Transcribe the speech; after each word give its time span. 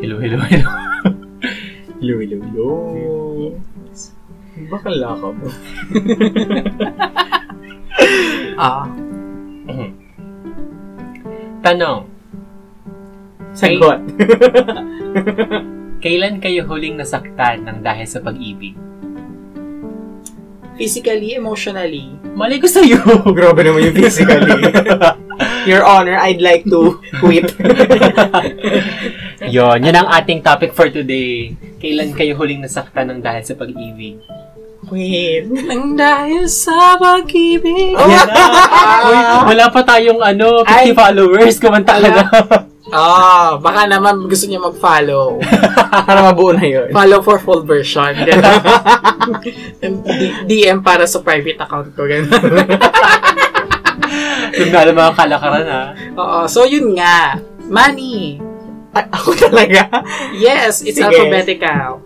Hello, 0.00 0.16
hello, 0.20 0.38
hello. 0.46 0.70
Hello, 2.00 2.14
hello, 2.20 2.36
hello. 2.44 2.68
Bakala 4.68 5.10
ka 5.16 5.28
mo. 5.32 5.48
Ah, 8.56 8.88
Tanong, 11.60 12.08
Sagot. 13.52 14.00
kailan 16.04 16.40
kayo 16.40 16.64
huling 16.64 16.96
nasaktan 16.96 17.68
ng 17.68 17.84
dahil 17.84 18.08
sa 18.08 18.20
pag-ibig? 18.20 18.76
physically, 20.76 21.32
emotionally. 21.32 22.12
Mali 22.36 22.60
ko 22.60 22.68
sa'yo. 22.68 23.00
Grabe 23.32 23.64
naman 23.64 23.88
yung 23.88 23.96
physically. 23.96 24.44
Your 25.66 25.82
Honor, 25.82 26.16
I'd 26.16 26.40
like 26.40 26.64
to 26.70 27.02
quit. 27.18 27.50
Yon, 29.54 29.82
yun 29.82 29.96
ang 29.98 30.08
ating 30.08 30.40
topic 30.40 30.72
for 30.72 30.88
today. 30.88 31.52
Kailan 31.82 32.14
kayo 32.14 32.38
huling 32.38 32.62
nasaktan 32.62 33.10
ng 33.10 33.20
dahil 33.20 33.42
sa 33.42 33.58
pag-ibig? 33.58 34.22
Wait. 34.86 35.50
Nang 35.50 35.98
dahil 35.98 36.46
sa 36.46 36.94
pag-ibig. 36.94 37.98
Oh. 37.98 38.06
Uy, 39.10 39.18
wala 39.50 39.66
pa 39.68 39.82
tayong 39.82 40.22
ano, 40.22 40.62
50 40.62 40.70
Ay. 40.70 40.86
followers. 40.94 41.58
Kumanta 41.58 41.98
ka 41.98 42.08
na. 42.08 42.24
Ah, 42.94 43.58
baka 43.58 43.90
naman 43.90 44.30
gusto 44.30 44.46
niya 44.46 44.62
mag-follow. 44.62 45.42
Para 46.06 46.22
mabuo 46.22 46.54
na 46.54 46.62
yun. 46.62 46.94
Follow 46.94 47.18
for 47.18 47.42
full 47.42 47.66
version. 47.66 48.14
D- 48.22 48.38
DM 50.46 50.86
para 50.86 51.02
sa 51.10 51.18
private 51.18 51.58
account 51.58 51.90
ko. 51.98 52.06
Ganun. 52.06 52.30
Lugna 54.56 54.86
ng 54.88 54.96
mga 54.96 55.12
kalakaran, 55.14 55.66
ha? 55.68 55.84
Oo. 56.16 56.38
So, 56.48 56.64
yun 56.64 56.94
nga. 56.96 57.38
Money. 57.66 58.40
A- 58.96 59.10
ako 59.12 59.36
talaga? 59.36 59.90
Yes, 60.36 60.80
it's 60.80 60.96
Sige. 60.96 61.08
alphabetical. 61.10 62.00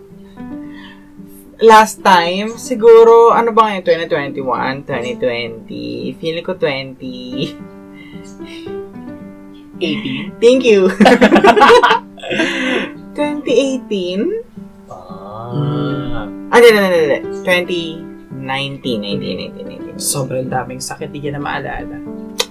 Last 1.61 2.01
time, 2.01 2.57
siguro, 2.57 3.31
ano 3.31 3.53
ba 3.53 3.69
ngayon? 3.69 3.85
2021, 4.09 4.81
2020, 5.69 6.17
feeling 6.17 6.41
ko 6.41 6.57
20. 6.57 7.53
2018. 9.77 10.41
Thank 10.41 10.65
you. 10.65 10.89
2018? 13.13 14.89
Ah. 14.89 14.95
ah. 14.95 16.25
Ah, 16.51 16.59
hindi, 16.59 16.67
hindi, 16.67 16.81
hindi. 16.81 18.01
20... 18.01 18.10
19, 18.41 19.01
19, 19.05 19.53
19, 19.53 19.95
19. 19.95 20.01
Sobrang 20.01 20.49
daming 20.49 20.81
sakit, 20.81 21.13
di 21.13 21.29
na 21.29 21.37
maalala. 21.37 22.01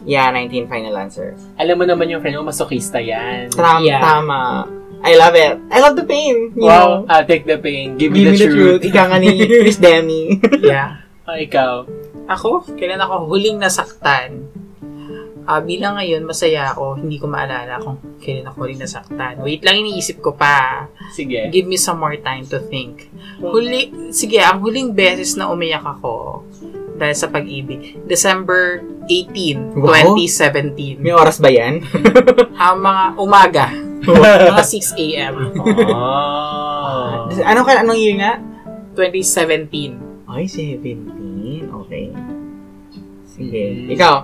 Yeah, 0.06 0.30
19 0.32 0.70
final 0.70 0.94
answer. 0.96 1.34
Alam 1.58 1.82
mo 1.82 1.84
naman 1.84 2.08
yung 2.08 2.22
friend 2.22 2.38
mo, 2.40 2.48
masokista 2.48 3.02
yan. 3.02 3.50
Tama, 3.52 3.84
yeah. 3.84 4.00
tama. 4.00 4.64
I 5.00 5.16
love 5.16 5.34
it. 5.34 5.56
I 5.72 5.80
love 5.80 5.96
the 5.96 6.04
pain. 6.04 6.52
You 6.52 6.68
wow, 6.68 7.04
know? 7.04 7.08
I'll 7.08 7.24
take 7.24 7.48
the 7.48 7.56
pain. 7.56 7.96
Give, 7.96 8.12
Give 8.12 8.24
me, 8.24 8.24
the, 8.24 8.32
me 8.32 8.38
truth. 8.38 8.52
the 8.52 8.56
truth. 8.56 8.82
Ika 8.92 9.02
nga 9.08 9.16
ni 9.16 9.28
Miss 9.64 9.80
Demi. 9.84 10.40
yeah. 10.60 11.00
O, 11.24 11.36
ikaw? 11.38 11.88
Ako? 12.28 12.66
Kailan 12.76 13.00
ako 13.00 13.30
huling 13.30 13.58
nasaktan? 13.62 14.49
Ah, 15.48 15.58
bilang 15.58 15.96
ngayon, 15.96 16.22
masaya 16.22 16.70
ako. 16.70 17.00
Hindi 17.00 17.16
ko 17.16 17.26
maalala 17.26 17.80
kung 17.80 17.98
kailan 18.20 18.48
ako 18.48 18.56
huling 18.64 18.80
nasaktan. 18.80 19.40
Wait 19.40 19.64
lang, 19.64 19.80
iniisip 19.80 20.20
ko 20.20 20.36
pa. 20.36 20.86
Sige. 21.10 21.48
Give 21.50 21.66
me 21.66 21.80
some 21.80 21.98
more 21.98 22.14
time 22.20 22.44
to 22.46 22.60
think. 22.70 23.08
Huli, 23.40 24.12
sige, 24.12 24.38
ang 24.38 24.60
huling 24.60 24.92
beses 24.92 25.34
na 25.34 25.48
umiyak 25.48 25.82
ako 25.82 26.44
dahil 27.00 27.16
sa 27.16 27.32
pag-ibig, 27.32 27.96
December 28.04 28.84
18, 29.08 29.72
Wow. 29.72 30.12
2017. 30.14 31.00
May 31.00 31.16
oras 31.16 31.40
ba 31.40 31.48
yan? 31.48 31.80
Ang 32.60 32.76
mga 32.88 33.04
umaga, 33.16 33.66
mga 34.04 34.62
6 34.62 35.00
a.m. 35.00 35.34
Ah. 35.96 37.24
ano 37.26 37.60
ka, 37.64 37.80
anong 37.80 37.96
year 37.96 38.20
nga? 38.20 38.32
2017. 38.92 40.28
Ay, 40.28 40.44
17. 40.46 41.72
Okay. 41.88 42.04
Sige. 43.26 43.62
Mm. 43.88 43.96
Ikaw. 43.96 44.14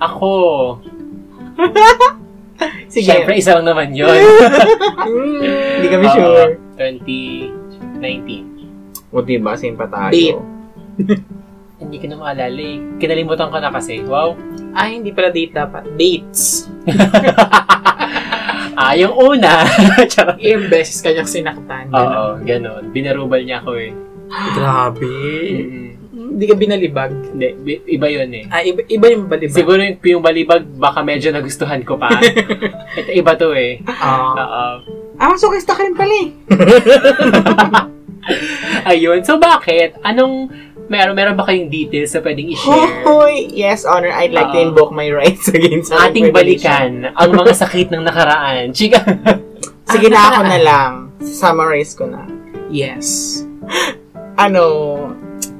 Ako. 0.00 0.32
Sige. 2.92 3.12
Siyempre, 3.12 3.36
isa 3.36 3.60
lang 3.60 3.68
naman 3.68 3.92
yun. 3.92 4.08
Hindi 5.76 5.88
kami 5.92 6.08
Oo, 6.08 6.16
sure. 6.16 6.56
2019. 6.80 9.12
O 9.12 9.20
diba, 9.20 9.52
same 9.56 9.76
pa 9.76 9.84
tayo. 9.88 10.12
Date. 10.12 10.40
Hindi 11.82 12.00
ko 12.00 12.06
na 12.08 12.16
maalala 12.16 12.56
eh. 12.56 12.80
Kinalimutan 12.96 13.52
ko 13.52 13.60
na 13.60 13.68
kasi. 13.68 14.00
Wow. 14.00 14.32
Ay, 14.72 14.96
hindi 14.96 15.12
pala 15.12 15.28
date 15.28 15.52
dapat. 15.52 15.84
Dates. 15.92 16.72
Ah, 18.76 18.92
yung 18.92 19.16
una. 19.16 19.64
Ilang 20.36 20.68
beses 20.68 21.00
kanyang 21.00 21.24
sinaktan. 21.24 21.88
Oo, 21.96 22.36
ganun. 22.44 22.92
Binarubal 22.92 23.40
niya 23.40 23.64
ako 23.64 23.72
eh. 23.80 23.96
Grabe. 24.30 25.06
Mm. 25.06 25.88
Hindi 26.36 26.44
ka 26.48 26.54
binalibag. 26.56 27.12
Hindi, 27.32 27.80
iba 27.88 28.06
yun 28.08 28.30
eh. 28.32 28.44
Ah, 28.48 28.60
iba, 28.60 28.84
iba 28.84 29.06
yung 29.08 29.24
balibag. 29.24 29.56
Siguro 29.56 29.80
yung, 29.80 29.96
yung 30.00 30.24
balibag, 30.24 30.64
baka 30.76 31.00
medyo 31.00 31.32
nagustuhan 31.32 31.80
ko 31.84 31.96
pa. 31.96 32.12
Ito 33.00 33.10
iba 33.12 33.32
to 33.36 33.56
eh. 33.56 33.80
Ah. 33.88 34.36
Oo. 34.36 34.64
Ah, 35.16 35.32
masokista 35.32 35.72
ka 35.72 35.84
rin 35.84 35.96
pala 35.96 36.12
eh. 36.12 36.28
Ayun. 38.92 39.24
So, 39.24 39.40
bakit? 39.40 39.96
Anong, 40.04 40.50
meron, 40.92 41.16
meron 41.16 41.36
ba 41.38 41.46
kayong 41.46 41.72
details 41.72 42.12
na 42.12 42.20
pwedeng 42.20 42.52
i-share? 42.52 43.06
Hoy! 43.06 43.48
Yes, 43.54 43.88
Honor, 43.88 44.12
I'd 44.12 44.34
like 44.36 44.52
to 44.52 44.60
Oo. 44.60 44.66
invoke 44.72 44.92
my 44.92 45.08
rights 45.08 45.48
against 45.56 45.94
our 45.94 46.10
Ating 46.10 46.34
balikan 46.36 47.12
ang 47.16 47.30
mga 47.32 47.52
sakit 47.54 47.88
ng 47.92 48.02
nakaraan. 48.04 48.76
Chika. 48.76 49.00
Sige 49.88 50.10
na 50.10 50.20
ako 50.32 50.40
na 50.42 50.58
lang. 50.60 50.92
Summarize 51.22 51.96
ko 51.96 52.04
na. 52.08 52.24
yes. 52.68 53.40
Ano, 54.36 54.64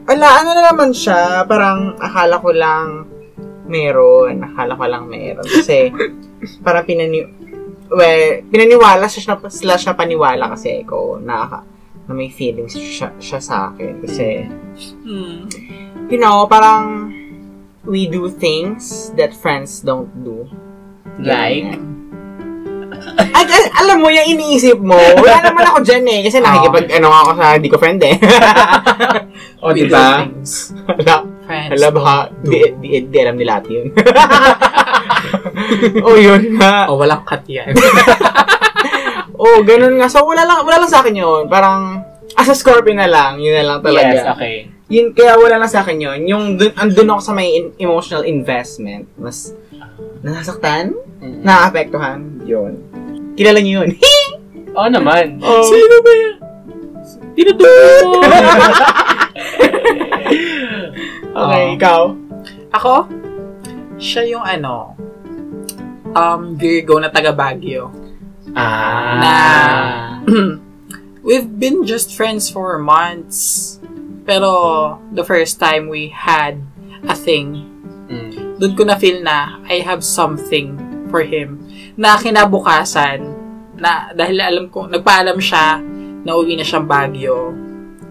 wala, 0.07 0.27
ano 0.41 0.49
na 0.53 0.63
naman 0.71 0.93
siya, 0.93 1.49
parang 1.49 1.97
akala 1.97 2.37
ko 2.39 2.51
lang 2.53 3.09
meron, 3.67 4.45
akala 4.45 4.77
ko 4.77 4.85
lang 4.87 5.05
meron. 5.09 5.45
Kasi, 5.45 5.91
parang 6.65 6.85
pinani, 6.85 7.25
well, 7.89 8.23
pinaniwala 8.47 9.09
siya, 9.09 9.41
slash 9.49 9.89
na 9.89 9.97
paniwala 9.97 10.53
kasi 10.53 10.85
ako 10.85 11.19
na, 11.19 11.65
na 12.07 12.13
may 12.13 12.31
feelings 12.31 12.77
siya, 12.77 13.17
siya 13.19 13.41
sa 13.43 13.73
akin. 13.73 13.93
Kasi, 14.05 14.27
Hmm. 15.03 15.49
you 16.13 16.21
know, 16.21 16.45
parang 16.47 17.11
we 17.89 18.05
do 18.07 18.29
things 18.29 19.11
that 19.17 19.33
friends 19.33 19.81
don't 19.81 20.13
do. 20.21 20.45
Like? 21.17 21.81
Ay, 23.17 23.45
ay, 23.49 23.65
alam 23.73 23.97
mo, 23.99 24.09
yung 24.09 24.29
iniisip 24.29 24.77
mo, 24.77 24.97
wala 24.97 25.39
naman 25.49 25.65
ako 25.65 25.79
dyan 25.83 26.05
eh. 26.05 26.21
Kasi 26.25 26.41
nakikipag, 26.41 26.89
ano 26.93 27.09
ako 27.09 27.31
sa 27.37 27.57
hindi 27.57 27.69
ko 27.69 27.77
friend 27.81 28.01
eh. 28.05 28.17
o, 29.65 29.73
diba? 29.73 30.25
things. 30.29 30.77
Hala, 30.85 31.17
Friends. 31.47 31.71
hala 31.73 31.89
baka, 31.91 32.15
di, 32.45 32.59
di, 32.79 32.89
di 33.09 33.19
alam 33.19 33.37
nila 33.39 33.59
ate 33.59 33.71
yun. 33.73 33.89
o, 36.07 36.17
yun 36.17 36.43
nga. 36.57 36.91
O, 36.93 37.01
walang 37.01 37.25
cut 37.25 37.45
yan. 37.49 37.73
O, 39.37 39.61
ganun 39.63 39.97
nga. 39.97 40.09
So, 40.09 40.25
wala 40.25 40.45
lang, 40.45 40.65
wala 40.65 40.85
lang 40.85 40.91
sa 40.91 41.01
akin 41.01 41.17
yun. 41.17 41.43
Parang, 41.49 42.05
as 42.37 42.49
a 42.49 42.57
Scorpio 42.57 42.93
na 42.93 43.09
lang, 43.09 43.41
yun 43.41 43.57
na 43.57 43.65
lang 43.65 43.79
talaga. 43.81 44.13
Yes, 44.13 44.29
okay. 44.29 44.57
Yun, 44.87 45.13
kaya 45.13 45.35
wala 45.35 45.59
lang 45.59 45.71
sa 45.71 45.83
akin 45.83 45.99
yun. 45.99 46.19
Yung, 46.29 46.45
dun, 46.57 46.73
andun 46.77 47.11
ako 47.11 47.21
sa 47.21 47.33
may 47.33 47.59
in- 47.59 47.75
emotional 47.77 48.23
investment. 48.23 49.09
Mas, 49.19 49.51
nasasaktan? 50.23 50.95
Mm. 51.19 51.43
Naapektuhan? 51.43 52.19
Yun. 52.45 52.73
Kilala 53.37 53.61
niyo 53.61 53.85
yun. 53.85 53.91
Oo 54.77 54.89
naman. 54.89 55.39
oh. 55.41 55.63
Sino 55.69 55.97
ba 56.01 56.13
yan? 56.13 56.35
Tinutuko 57.37 57.71
mo! 58.03 58.11
Okay, 61.37 61.65
Oo. 61.69 61.77
ikaw. 61.77 62.01
Ako? 62.73 62.95
Siya 64.01 64.25
yung 64.27 64.41
ano, 64.41 64.97
um, 66.17 66.57
Virgo 66.57 66.97
na 66.97 67.13
taga 67.13 67.29
Baguio. 67.37 67.93
Ah. 68.57 69.21
Na, 69.21 69.35
we've 71.27 71.61
been 71.61 71.85
just 71.85 72.17
friends 72.17 72.49
for 72.49 72.81
months. 72.81 73.77
Pero, 74.25 74.97
the 75.13 75.23
first 75.23 75.61
time 75.61 75.93
we 75.93 76.09
had 76.09 76.57
a 77.05 77.15
thing, 77.15 77.69
Mm. 78.07 78.63
doon 78.63 78.73
ko 78.79 78.87
na 78.87 78.95
feel 78.95 79.19
na 79.19 79.59
I 79.67 79.83
have 79.83 80.07
something 80.07 80.79
for 81.17 81.25
him. 81.25 81.65
Na 81.97 82.21
kinabukasan, 82.21 83.25
na 83.81 84.13
dahil 84.13 84.37
alam 84.37 84.69
ko, 84.69 84.85
nagpaalam 84.85 85.41
siya 85.41 85.81
na 86.29 86.37
uwi 86.37 86.61
na 86.61 86.65
siyang 86.65 86.85
Baguio. 86.85 87.57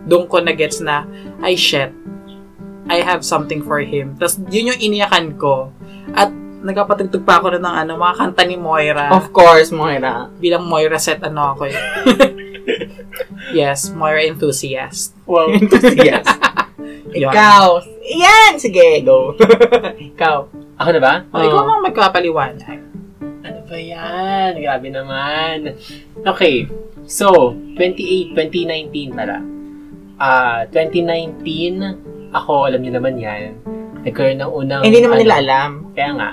Doon 0.09 0.25
ko 0.25 0.41
na 0.41 0.57
gets 0.57 0.81
na, 0.81 1.05
ay 1.45 1.53
shit, 1.53 1.93
I 2.89 3.05
have 3.05 3.21
something 3.21 3.61
for 3.61 3.81
him. 3.81 4.17
Tapos 4.17 4.41
yun 4.49 4.73
yung 4.73 4.81
iniyakan 4.81 5.37
ko. 5.37 5.69
At 6.17 6.33
nagkapatugtog 6.65 7.21
pa 7.21 7.37
ako 7.37 7.61
ng 7.61 7.65
ano, 7.65 7.97
mga 7.97 8.15
kanta 8.17 8.41
ni 8.45 8.57
Moira. 8.57 9.13
Of 9.13 9.29
course, 9.29 9.69
Moira. 9.69 10.33
bilang 10.41 10.65
Moira 10.65 10.97
set 10.97 11.21
ano 11.21 11.53
ako 11.53 11.69
eh. 11.69 11.77
yes, 13.57 13.93
Moira 13.93 14.25
enthusiast. 14.25 15.13
Wow. 15.29 15.53
Enthusiast. 15.57 16.29
Ikaw. 17.15 17.65
Yan! 18.05 18.53
Sige, 18.61 19.01
go. 19.01 19.33
Ikaw. 19.97 20.37
Ako 20.75 20.89
na 20.91 21.01
ba? 21.01 21.13
Oh, 21.31 21.39
ikaw 21.39 21.61
nang 21.63 21.85
magpapaliwanag. 21.87 22.94
Ba 23.65 23.77
yan? 23.81 24.61
Grabe 24.61 24.87
naman. 24.93 25.73
Okay. 26.21 26.69
So, 27.09 27.53
28, 27.77 28.37
2019 28.37 29.17
pala. 29.17 29.41
Ah, 30.21 30.69
2019, 30.69 32.29
ako, 32.33 32.69
alam 32.69 32.79
niyo 32.81 32.93
naman 32.97 33.17
yan. 33.17 33.57
Nagkaroon 34.05 34.37
ng 34.37 34.51
unang... 34.53 34.81
Hindi 34.85 35.01
naman 35.01 35.17
ano, 35.17 35.23
nila 35.25 35.35
alam. 35.41 35.71
Kaya 35.97 36.11
nga. 36.13 36.29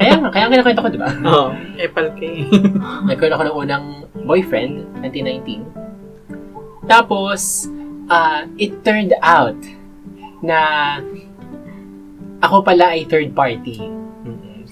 Kaya 0.00 0.14
nga, 0.20 0.28
kaya 0.32 0.44
nga 0.48 0.56
nakwento 0.60 0.80
ko, 0.80 0.88
di 0.92 1.00
ba? 1.00 1.10
Oo. 1.28 1.48
Epal 1.76 2.06
kay. 2.16 2.48
Nagkaroon 3.08 3.34
ako 3.36 3.44
ng 3.44 3.56
unang 3.60 3.84
boyfriend, 4.24 4.88
2019. 5.04 5.68
Tapos, 6.88 7.68
ah, 8.08 8.48
it 8.56 8.72
turned 8.84 9.12
out 9.20 9.56
na 10.44 10.60
ako 12.44 12.60
pala 12.60 12.92
ay 12.92 13.08
third 13.08 13.32
party. 13.32 14.03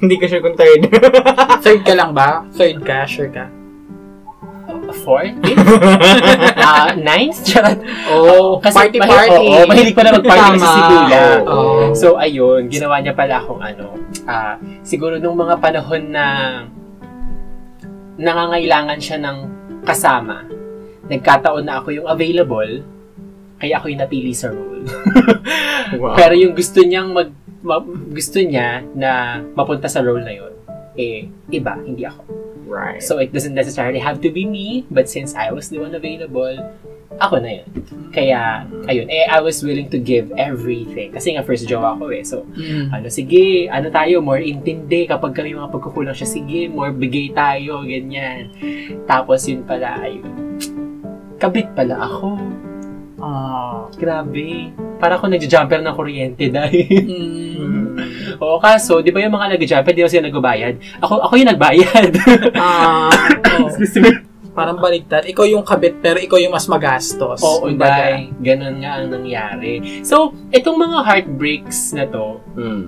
Hindi 0.02 0.18
ka 0.18 0.26
sure 0.26 0.42
kung 0.42 0.58
third. 0.58 0.90
Third 1.64 1.82
ka 1.86 1.94
lang 1.94 2.10
ba? 2.10 2.42
Third 2.58 2.82
ka? 2.82 3.06
Sure 3.06 3.30
ka? 3.30 3.46
Fourth? 5.06 5.38
Fifth? 5.46 6.58
Ah, 6.58 6.90
ninth? 6.98 7.46
Charot. 7.46 7.78
Oh, 8.10 8.58
party 8.58 8.98
party. 8.98 9.30
Oo, 9.30 9.64
mahilig 9.64 9.94
pala 9.94 10.10
mag-party 10.18 10.58
kasi 10.58 10.68
si 10.68 10.82
Kuya. 10.84 11.22
Oo. 11.46 11.94
So, 11.94 12.18
ayun, 12.18 12.66
ginawa 12.66 12.98
niya 12.98 13.14
pala 13.14 13.40
akong 13.40 13.62
ano, 13.62 13.94
ah, 14.26 14.58
siguro 14.82 15.22
nung 15.22 15.38
mga 15.38 15.62
panahon 15.62 16.02
na 16.10 16.26
nangangailangan 18.18 18.98
siya 19.00 19.18
ng 19.22 19.36
kasama, 19.86 20.44
nagkataon 21.08 21.64
na 21.64 21.80
ako 21.80 21.88
yung 22.02 22.06
available, 22.10 22.84
kaya 23.58 23.78
ako 23.78 23.86
yung 23.90 24.02
napili 24.02 24.34
sa 24.34 24.50
role. 24.50 24.82
wow. 25.96 26.14
Pero 26.18 26.34
yung 26.34 26.54
gusto 26.54 26.82
niyang 26.82 27.14
mag, 27.14 27.30
ma- 27.62 27.82
gusto 28.10 28.38
niya 28.38 28.82
na 28.94 29.40
mapunta 29.54 29.86
sa 29.88 30.02
role 30.02 30.22
na 30.22 30.34
yun, 30.34 30.52
eh, 30.98 31.26
iba, 31.50 31.78
hindi 31.82 32.04
ako. 32.04 32.42
right. 32.72 33.04
So, 33.04 33.20
it 33.20 33.36
doesn't 33.36 33.52
necessarily 33.52 34.00
have 34.00 34.24
to 34.24 34.32
be 34.32 34.48
me, 34.48 34.88
but 34.88 35.04
since 35.04 35.36
I 35.36 35.52
was 35.52 35.68
the 35.68 35.76
one 35.76 35.92
available, 35.92 36.56
ako 37.20 37.44
na 37.44 37.60
yun. 37.60 37.68
Kaya, 38.16 38.64
ayun, 38.88 39.12
eh, 39.12 39.28
I 39.28 39.44
was 39.44 39.60
willing 39.60 39.92
to 39.92 40.00
give 40.00 40.32
everything. 40.40 41.12
Kasi 41.12 41.36
nga, 41.36 41.44
first 41.44 41.68
jowa 41.68 42.00
ko 42.00 42.08
eh. 42.08 42.24
So, 42.24 42.48
Mm. 42.56 42.88
ano, 42.96 43.06
sige, 43.12 43.68
ano 43.68 43.92
tayo, 43.92 44.24
more 44.24 44.40
intindi. 44.40 45.04
Kapag 45.04 45.36
kami 45.36 45.52
mga 45.52 45.68
pagkukulang 45.68 46.16
siya, 46.16 46.28
sige, 46.32 46.72
more 46.72 46.96
bigay 46.96 47.36
tayo, 47.36 47.84
ganyan. 47.84 48.48
Tapos, 49.04 49.44
yun 49.44 49.68
pala, 49.68 50.00
ayun. 50.00 50.56
Kabit 51.36 51.76
pala 51.76 52.00
ako. 52.00 52.40
Ah. 53.22 53.86
Grabe. 53.94 54.74
Para 54.98 55.14
ako 55.14 55.30
nag-jumper 55.30 55.78
ng 55.78 55.94
kuryente 55.94 56.50
dahil. 56.50 56.90
Mm. 56.90 57.94
Oo, 58.42 58.58
kaso, 58.58 58.98
di 58.98 59.14
ba 59.14 59.22
yung 59.22 59.38
mga 59.38 59.54
nag-jumper, 59.54 59.92
di 59.94 60.02
ba 60.02 60.10
sila 60.10 60.26
nagbabayad? 60.26 60.74
Ako, 60.98 61.22
ako 61.30 61.32
yung 61.38 61.50
nagbayad. 61.54 62.10
Ah, 62.58 63.08
Oh, 63.52 63.68
parang 64.56 64.80
baligtad. 64.80 65.28
Ikaw 65.28 65.44
yung 65.48 65.64
kabit, 65.64 66.00
pero 66.00 66.16
ikaw 66.20 66.40
yung 66.40 66.52
mas 66.52 66.66
magastos. 66.68 67.40
Oo, 67.40 67.68
Kumbaga. 67.68 68.10
dahil 68.10 68.32
ganun 68.40 68.76
nga 68.80 68.92
ang 69.00 69.08
nangyari. 69.12 70.02
So, 70.04 70.32
itong 70.52 70.76
mga 70.80 70.98
heartbreaks 71.04 71.92
na 71.96 72.04
to, 72.08 72.40
mm. 72.56 72.84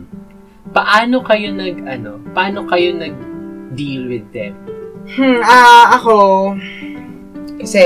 paano 0.73 1.21
kayo 1.23 1.53
nag, 1.53 1.77
ano, 1.85 2.21
paano 2.33 2.65
kayo 2.69 2.97
nag-deal 2.97 4.09
with 4.09 4.27
them? 4.33 4.57
Hmm, 5.05 5.41
ah, 5.45 6.01
ako, 6.01 6.17
kasi 7.61 7.81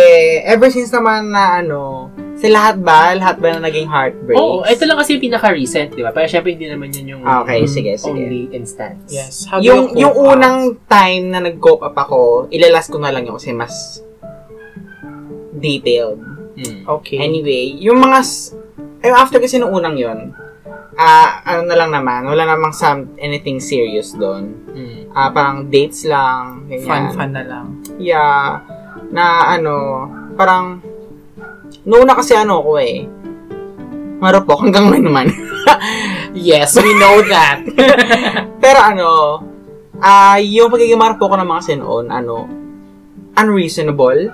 ever 0.47 0.71
since 0.71 0.91
naman 0.91 1.31
na 1.35 1.63
ano, 1.63 2.08
sa 2.39 2.49
lahat 2.49 2.77
ba, 2.79 3.19
lahat 3.19 3.37
ba 3.43 3.59
na 3.59 3.67
naging 3.67 3.91
heartbreaks? 3.91 4.39
Oo, 4.39 4.63
ito 4.63 4.83
lang 4.87 4.95
kasi 4.95 5.19
yung 5.19 5.25
pinaka-recent, 5.27 5.91
di 5.99 6.03
ba? 6.07 6.15
Pero 6.15 6.31
syempre 6.31 6.55
hindi 6.55 6.71
naman 6.71 6.95
yun 6.95 7.19
yung 7.19 7.23
okay, 7.27 7.67
sige, 7.67 7.99
sige. 7.99 8.15
only 8.15 8.47
instance. 8.55 9.11
Yes. 9.11 9.51
How 9.51 9.59
yung 9.59 9.99
you 9.99 10.07
yung 10.07 10.15
up? 10.15 10.31
unang 10.39 10.59
time 10.87 11.35
na 11.35 11.43
nag-cope 11.43 11.83
up 11.83 11.99
ako, 11.99 12.47
ilalas 12.55 12.87
ko 12.87 13.03
na 13.03 13.11
lang 13.11 13.27
yun 13.27 13.35
kasi 13.35 13.51
mas 13.51 14.01
detailed. 15.59 16.23
Mm. 16.55 16.87
Okay. 16.87 17.19
Anyway, 17.19 17.75
yung 17.83 17.99
mga 17.99 18.19
s- 18.23 18.55
eh, 19.03 19.11
after 19.11 19.39
kasi 19.39 19.59
nung 19.59 19.75
unang 19.75 19.99
yon 19.99 20.35
ah 20.99 21.47
ano 21.47 21.71
na 21.71 21.79
lang 21.79 21.95
naman, 21.95 22.27
wala 22.27 22.43
namang 22.43 22.75
some, 22.75 23.15
anything 23.23 23.63
serious 23.63 24.15
doon. 24.19 24.51
Mm. 24.75 25.15
Ah, 25.15 25.31
parang 25.31 25.71
dates 25.71 26.03
lang, 26.03 26.67
ganyan. 26.67 26.87
Fun-fun 26.87 27.31
na 27.31 27.43
lang. 27.47 27.67
Yeah, 28.03 28.63
na 29.15 29.55
ano, 29.55 30.07
parang, 30.35 30.83
noon 31.89 32.05
na 32.05 32.13
kasi 32.13 32.37
ano 32.37 32.61
ko 32.61 32.77
eh, 32.77 33.09
marupok 34.21 34.69
hanggang 34.69 34.93
ngayon 34.93 35.07
naman. 35.09 35.29
Yes, 36.39 36.77
we 36.77 36.93
know 36.97 37.25
that. 37.25 37.65
Pero 38.63 38.79
ano, 38.79 39.11
ah 39.99 40.37
yung 40.37 40.69
pagiging 40.69 41.01
marupok 41.01 41.35
ko 41.35 41.37
ng 41.41 41.49
mga 41.49 41.61
kasi 41.65 41.75
noon, 41.81 42.13
ano, 42.13 42.45
unreasonable. 43.35 44.29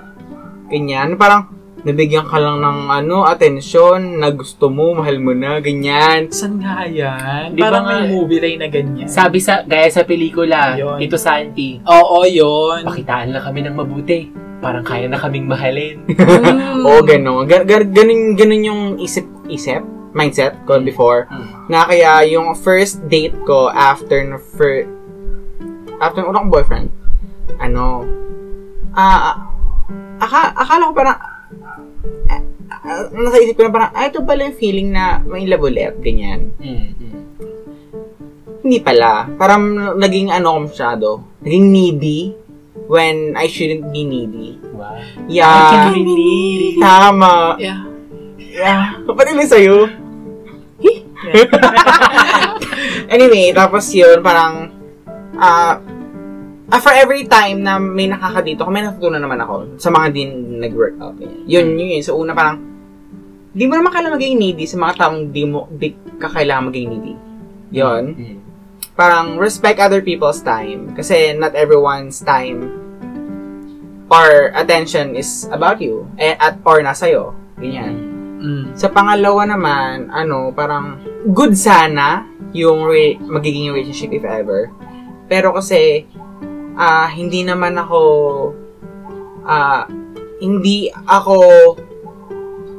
Ganyan, 0.67 1.15
parang, 1.15 1.49
nabigyan 1.85 2.25
ka 2.25 2.41
lang 2.41 2.59
ng 2.59 2.79
ano, 2.89 3.29
atensyon, 3.29 4.17
na 4.17 4.33
gusto 4.33 4.73
mo, 4.73 4.97
mahal 4.97 5.21
mo 5.21 5.37
na, 5.37 5.61
ganyan. 5.61 6.27
Saan 6.33 6.57
nga 6.57 6.81
yan? 6.83 7.53
Di 7.53 7.61
Parang 7.61 7.85
may 7.85 8.09
movie 8.09 8.41
rin 8.41 8.57
na 8.59 8.67
ganyan. 8.67 9.05
Sabi 9.05 9.37
sa, 9.37 9.61
gaya 9.61 9.85
sa 9.93 10.01
pelikula, 10.01 10.73
Yun. 10.75 10.97
Tito 10.97 11.15
Santi, 11.21 11.77
Oo, 11.85 12.25
yun. 12.25 12.81
pakitaan 12.83 13.29
lang 13.29 13.45
kami 13.45 13.59
ng 13.61 13.75
mabuti. 13.77 14.19
Parang 14.63 14.83
kaya 14.87 15.05
na 15.11 15.19
kaming 15.19 15.47
mahalin. 15.47 16.05
Mm. 16.07 16.83
Oo, 16.87 17.01
gano'n. 17.03 17.43
Gan, 17.45 17.67
gan, 17.67 17.83
ganun, 17.91 18.33
ganun 18.39 18.63
yung 18.63 18.81
isip, 18.97 19.27
isip, 19.51 19.83
mindset 20.15 20.55
ko 20.63 20.79
before. 20.79 21.27
Mm. 21.27 21.67
Na 21.67 21.85
kaya 21.85 22.23
yung 22.29 22.55
first 22.55 23.03
date 23.11 23.35
ko 23.43 23.67
after 23.71 24.23
na 24.23 24.39
fir- 24.39 24.87
after 25.99 26.23
ng 26.23 26.31
unang 26.31 26.47
boyfriend, 26.51 26.87
ano, 27.59 28.03
ah, 28.95 29.43
aka, 30.19 30.55
akala 30.55 30.91
ko 30.91 30.93
parang, 30.95 31.19
ah, 32.31 32.41
ah, 32.83 33.03
nasa 33.11 33.37
isip 33.43 33.59
ko 33.59 33.67
na 33.67 33.75
parang, 33.75 33.91
ah, 33.91 34.07
ito 34.07 34.23
pala 34.23 34.47
yung 34.47 34.59
feeling 34.59 34.89
na 34.91 35.19
may 35.23 35.43
love 35.47 35.67
ulit, 35.67 35.99
ganyan. 35.99 36.55
Mm. 36.59 36.95
Mm. 36.95 37.21
Hindi 38.65 38.81
pala. 38.81 39.29
Parang 39.37 39.93
naging 39.99 40.33
ano 40.33 40.57
ko 40.57 40.59
masyado, 40.65 41.07
naging 41.45 41.65
needy 41.69 42.44
when 42.87 43.33
I 43.37 43.47
shouldn't 43.47 43.89
be 43.89 44.05
needy. 44.05 44.61
Wow. 44.73 44.97
Yeah. 45.27 45.91
Ay, 45.93 46.01
needy. 46.01 46.77
Tama. 46.77 47.57
Yeah. 47.57 47.81
Yeah. 48.37 49.01
Kapatid 49.03 49.35
lang 49.35 49.49
sa'yo. 49.51 49.77
anyway, 53.13 53.49
tapos 53.55 53.89
yun, 53.91 54.21
parang, 54.21 54.69
ah, 55.39 55.81
ah, 56.69 56.79
for 56.81 56.93
every 56.93 57.25
time 57.25 57.65
na 57.65 57.81
may 57.81 58.05
nakakadito 58.05 58.65
may 58.69 58.85
natutunan 58.85 59.21
naman 59.21 59.41
ako 59.41 59.79
sa 59.81 59.89
mga 59.89 60.07
din 60.13 60.61
nag-work 60.61 60.95
out. 61.01 61.17
Yun, 61.49 61.75
yun, 61.75 61.97
yun. 61.97 62.03
So, 62.05 62.17
una 62.17 62.37
parang, 62.37 62.61
di 63.55 63.63
mo 63.65 63.79
naman 63.79 63.91
kailangan 63.95 64.19
maging 64.19 64.37
needy 64.37 64.65
sa 64.67 64.77
mga 64.77 64.93
taong 64.99 65.31
di 65.31 65.43
mo, 65.47 65.65
di 65.71 65.95
ka 66.19 66.27
kailangan 66.29 66.69
maging 66.69 66.87
needy. 66.91 67.13
Yun. 67.73 68.03
Mm. 68.13 68.44
Parang, 68.95 69.35
respect 69.35 69.79
other 69.79 69.99
people's 69.99 70.39
time. 70.39 70.95
Kasi 70.95 71.35
not 71.35 71.55
everyone's 71.55 72.23
time 72.23 72.71
or 74.09 74.53
attention 74.55 75.15
is 75.15 75.47
about 75.51 75.81
you. 75.83 76.07
Eh, 76.17 76.35
at, 76.39 76.59
or 76.63 76.79
nasa'yo. 76.79 77.35
Ganyan. 77.59 77.93
Mm. 78.39 78.63
Sa 78.77 78.91
pangalawa 78.91 79.47
naman, 79.47 80.11
ano, 80.11 80.51
parang 80.53 80.99
good 81.33 81.57
sana 81.57 82.27
yung 82.55 82.85
re- 82.87 83.19
magiging 83.19 83.73
relationship 83.73 84.15
if 84.15 84.23
ever. 84.23 84.69
Pero 85.25 85.51
kasi 85.51 86.05
ah 86.75 87.07
hindi 87.07 87.41
naman 87.47 87.75
ako 87.79 88.01
ah 89.47 89.87
hindi 90.43 90.91
ako 90.91 91.37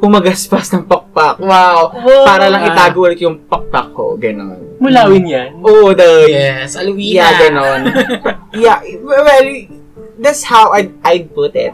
humagaspas 0.00 0.72
ng 0.72 0.84
pakpak. 0.84 1.40
Wow! 1.40 1.92
Para 2.26 2.52
lang 2.52 2.68
itago 2.68 3.08
ulit 3.08 3.20
yung 3.20 3.48
pakpak 3.48 3.92
ko. 3.96 4.16
Ganon. 4.20 4.80
Mulawin 4.80 5.24
yan. 5.24 5.50
Oh, 5.64 5.96
the... 5.96 6.28
Yes, 6.28 6.76
Alwina. 6.76 7.24
Yeah, 7.24 7.30
ganon. 7.40 7.82
yeah, 8.64 8.78
well, 9.00 9.48
that's 10.20 10.44
how 10.44 10.72
I'd, 10.76 10.92
I'd 11.04 11.32
put 11.32 11.56
it. 11.56 11.72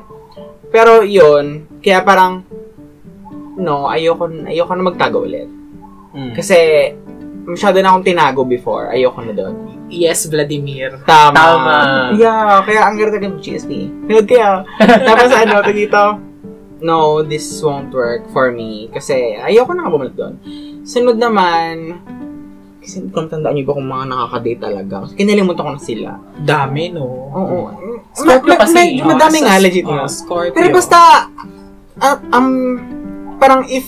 Pero 0.70 1.02
yun, 1.04 1.66
kaya 1.82 2.00
parang, 2.00 2.46
no, 3.58 3.90
ayoko, 3.90 4.30
ayoko 4.46 4.72
na 4.72 4.84
magtago 4.86 5.18
ulit. 5.26 5.50
Mm. 6.14 6.32
Kasi, 6.32 6.56
masyado 7.44 7.82
na 7.82 7.92
akong 7.92 8.06
tinago 8.06 8.46
before. 8.46 8.94
Ayoko 8.94 9.20
na 9.26 9.34
doon. 9.34 9.54
Yes, 9.92 10.24
Vladimir. 10.30 10.96
Tama. 11.04 11.36
Tama. 11.36 11.76
Yeah, 12.16 12.64
kaya 12.64 12.80
ang 12.88 12.96
ganda 12.96 13.20
ng 13.20 13.42
GSP. 13.42 13.90
Nanood 14.08 14.24
kaya. 14.24 14.64
Tapos 15.08 15.30
ano, 15.34 15.60
ito 15.60 15.72
dito, 15.74 16.02
no, 16.82 17.22
this 17.22 17.46
won't 17.62 17.94
work 17.94 18.26
for 18.34 18.50
me. 18.50 18.90
Kasi 18.92 19.38
ayoko 19.38 19.72
na 19.72 19.86
nga 19.86 19.94
bumalik 19.94 20.14
doon. 20.18 20.34
Sunod 20.82 21.16
naman, 21.16 22.02
kasi 22.82 23.06
kung 23.14 23.30
tandaan 23.30 23.54
niyo 23.54 23.70
ba 23.70 23.78
kung 23.78 23.86
mga 23.86 24.04
nakakadate 24.10 24.60
talaga. 24.60 24.94
Kasi 25.06 25.14
kinalimutan 25.14 25.62
ko 25.62 25.72
na 25.78 25.82
sila. 25.82 26.10
Dami, 26.42 26.90
no? 26.90 27.06
Oo. 27.30 27.58
Scorpio 28.10 28.58
kasi, 28.58 28.98
Medyo 28.98 29.06
oh, 29.06 29.10
madami 29.14 29.38
nga, 29.46 29.62
legit 29.62 29.86
oh, 29.86 29.94
nga. 29.94 30.10
Scorpio. 30.10 30.58
Pero 30.58 30.68
basta, 30.74 31.30
ah, 32.02 32.18
um, 32.34 32.50
parang 33.38 33.62
if 33.70 33.86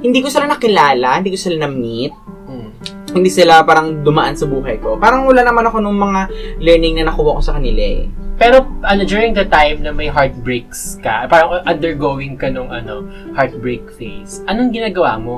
hindi 0.00 0.22
ko 0.22 0.30
sila 0.30 0.46
nakilala, 0.46 1.18
hindi 1.18 1.34
ko 1.34 1.38
sila 1.38 1.66
na-meet, 1.66 2.14
Mm. 2.50 2.70
hindi 3.14 3.30
sila 3.30 3.62
parang 3.62 4.02
dumaan 4.02 4.34
sa 4.34 4.46
buhay 4.46 4.82
ko. 4.82 4.98
Parang 4.98 5.22
wala 5.26 5.46
naman 5.46 5.66
ako 5.66 5.78
nung 5.78 5.98
mga 5.98 6.30
learning 6.58 6.98
na 6.98 7.10
nakuha 7.10 7.38
ko 7.38 7.42
sa 7.42 7.58
kanila 7.58 7.78
eh. 7.78 8.10
Pero 8.40 8.64
ano 8.80 9.02
during 9.04 9.36
the 9.36 9.44
time 9.44 9.84
na 9.84 9.92
may 9.92 10.08
heartbreaks 10.08 10.96
ka, 10.98 11.28
parang 11.28 11.60
undergoing 11.62 12.40
ka 12.40 12.48
nung 12.48 12.72
ano, 12.72 13.04
heartbreak 13.36 13.84
phase. 13.94 14.40
Anong 14.48 14.72
ginagawa 14.72 15.20
mo 15.20 15.36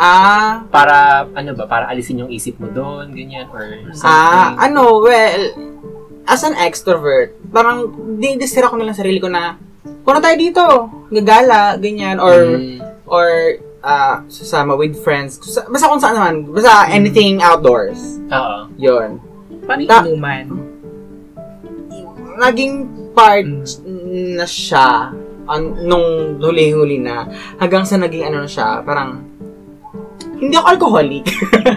Ah, 0.00 0.64
para 0.72 1.28
ano 1.28 1.52
ba, 1.52 1.68
para 1.68 1.84
alisin 1.92 2.24
yung 2.24 2.32
isip 2.32 2.56
mo 2.56 2.72
doon, 2.72 3.12
ganyan 3.12 3.44
or 3.52 3.68
something? 3.92 4.00
ah, 4.00 4.56
ano, 4.56 4.96
well, 4.96 5.42
as 6.24 6.40
an 6.40 6.56
extrovert, 6.56 7.36
parang 7.52 7.84
di-distract 8.16 8.72
ko 8.72 8.80
na 8.80 8.88
lang 8.88 8.96
sarili 8.96 9.20
ko 9.20 9.28
na, 9.28 9.60
punta 10.00 10.24
tayo 10.24 10.36
dito, 10.40 10.64
gagala, 11.12 11.76
ganyan, 11.76 12.16
or, 12.16 12.32
Mm. 12.32 12.80
or, 13.04 13.28
ah, 13.84 14.24
sasama 14.24 14.72
with 14.72 14.96
friends, 14.96 15.36
Sa- 15.36 15.68
basta 15.68 15.84
kung 15.84 16.00
saan 16.00 16.16
naman, 16.16 16.34
basta 16.48 16.88
anything 16.88 17.44
outdoors, 17.44 18.24
Oo. 18.24 18.72
yon 18.80 19.20
Paano 19.68 19.84
Ta- 19.84 20.00
inuman? 20.00 20.48
Naging 22.40 22.74
part 23.12 23.44
na 24.32 24.44
siya, 24.44 25.12
an- 25.44 25.76
nung 25.82 26.06
huli-huli 26.38 26.96
na, 26.98 27.28
hanggang 27.56 27.84
sa 27.84 27.96
naging 27.96 28.24
ano 28.24 28.42
na 28.42 28.48
siya, 28.48 28.80
parang, 28.80 29.20
hindi 30.34 30.56
ako 30.56 30.66
alcoholic. 30.70 31.24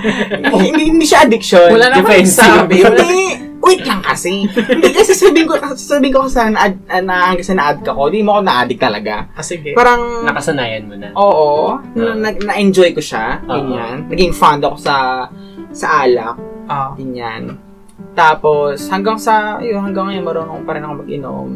hindi, 0.63 0.83
hindi 0.89 1.03
siya 1.03 1.27
addiction. 1.27 1.67
Wala 1.69 1.91
naman 1.91 2.07
defensive. 2.23 2.39
sabi. 2.39 2.79
Hindi. 2.79 3.23
Wait 3.59 3.83
lang 3.83 3.99
kasi. 3.99 4.43
Hindi 4.43 4.91
kasi 4.91 5.11
sabihin 5.13 5.47
ko, 5.47 5.55
sabihin 5.73 6.11
ko 6.11 6.27
kasi 6.27 6.47
na, 6.47 6.67
na, 6.67 6.99
na 6.99 7.15
hanggang 7.27 7.43
sa 7.45 7.55
na-add 7.55 7.79
ka 7.79 7.91
ko, 7.91 8.07
di 8.07 8.19
mo 8.19 8.35
ako 8.35 8.41
na-addict 8.43 8.81
talaga. 8.81 9.27
Ah, 9.31 9.43
sige. 9.43 9.71
Parang, 9.71 10.23
Nakasanayan 10.23 10.83
mo 10.83 10.95
na. 10.95 11.11
oo, 11.13 11.75
Ah. 11.75 11.79
na, 12.13 12.31
na-enjoy 12.33 12.91
ko 12.91 12.99
siya, 12.99 13.39
Oo. 13.41 13.51
ganyan. 13.51 14.07
Naging 14.07 14.31
fond 14.31 14.59
ako 14.59 14.75
sa, 14.79 14.95
sa 15.71 16.03
alak, 16.03 16.35
Ah. 16.67 16.91
ganyan. 16.95 17.55
Tapos, 18.13 18.85
hanggang 18.93 19.17
sa, 19.17 19.57
yun, 19.57 19.81
hanggang 19.81 20.09
ngayon, 20.09 20.25
marunong 20.25 20.61
pa 20.69 20.77
rin 20.77 20.85
ako 20.85 20.93
mag-inom. 21.01 21.47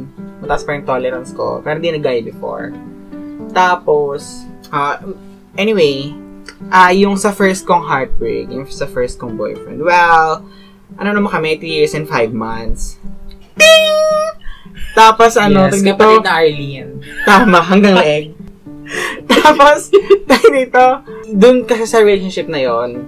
Mataas 0.41 0.65
pa 0.65 0.73
yung 0.73 0.89
tolerance 0.89 1.29
ko, 1.33 1.61
pero 1.61 1.77
hindi 1.77 1.93
nag 1.93 2.05
before. 2.25 2.73
Tapos, 3.53 4.45
ah, 4.73 4.97
anyway, 5.53 6.17
ah, 6.73 6.89
yung 6.89 7.13
sa 7.13 7.29
first 7.29 7.69
kong 7.69 7.85
heartbreak, 7.85 8.49
yung 8.49 8.65
sa 8.65 8.89
first 8.89 9.21
kong 9.21 9.37
boyfriend, 9.37 9.85
well, 9.85 10.41
ano 10.97 11.09
naman 11.13 11.29
kami, 11.29 11.61
3 11.61 11.69
years 11.69 11.93
and 11.93 12.09
5 12.09 12.33
months. 12.33 12.97
Ding! 13.53 14.33
Tapos, 14.97 15.37
ano, 15.37 15.69
yes, 15.69 15.77
dito, 15.77 15.93
kapatid 15.93 16.25
na 16.25 16.33
Arlene. 16.41 16.91
tama, 17.21 17.59
hanggang 17.61 18.01
leeg. 18.01 18.33
Tapos, 19.29 19.93
dito, 20.57 20.85
dun 21.29 21.69
kasi 21.69 21.85
sa 21.85 22.01
relationship 22.01 22.49
na 22.49 22.65
yon 22.65 23.05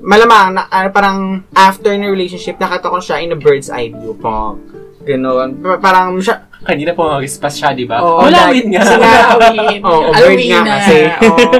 malamang, 0.00 0.52
na, 0.52 0.66
ah, 0.66 0.88
parang 0.88 1.18
after 1.50 1.92
na 1.92 2.06
relationship, 2.06 2.56
nakita 2.56 2.86
ko 2.86 2.98
siya 2.98 3.20
in 3.20 3.30
a 3.30 3.38
bird's 3.38 3.68
eye 3.68 3.88
view 3.88 4.12
po. 4.14 4.56
Ganon. 5.00 5.56
Pa- 5.56 5.78
parang 5.78 6.16
siya, 6.16 6.48
Kanina 6.60 6.92
po 6.92 7.08
mag-spas 7.08 7.56
siya, 7.56 7.72
di 7.72 7.88
ba? 7.88 8.04
Oo, 8.04 8.20
Wala 8.20 8.36
dahil- 8.44 8.52
win 8.54 8.66
nga. 8.70 8.80
Kasi 8.80 8.94
nga, 9.00 9.12
Halloween. 9.26 9.80
Oo, 9.88 10.08
bird 10.20 10.40
nga 10.42 10.60
kasi. 10.66 10.98
Oo. 11.24 11.50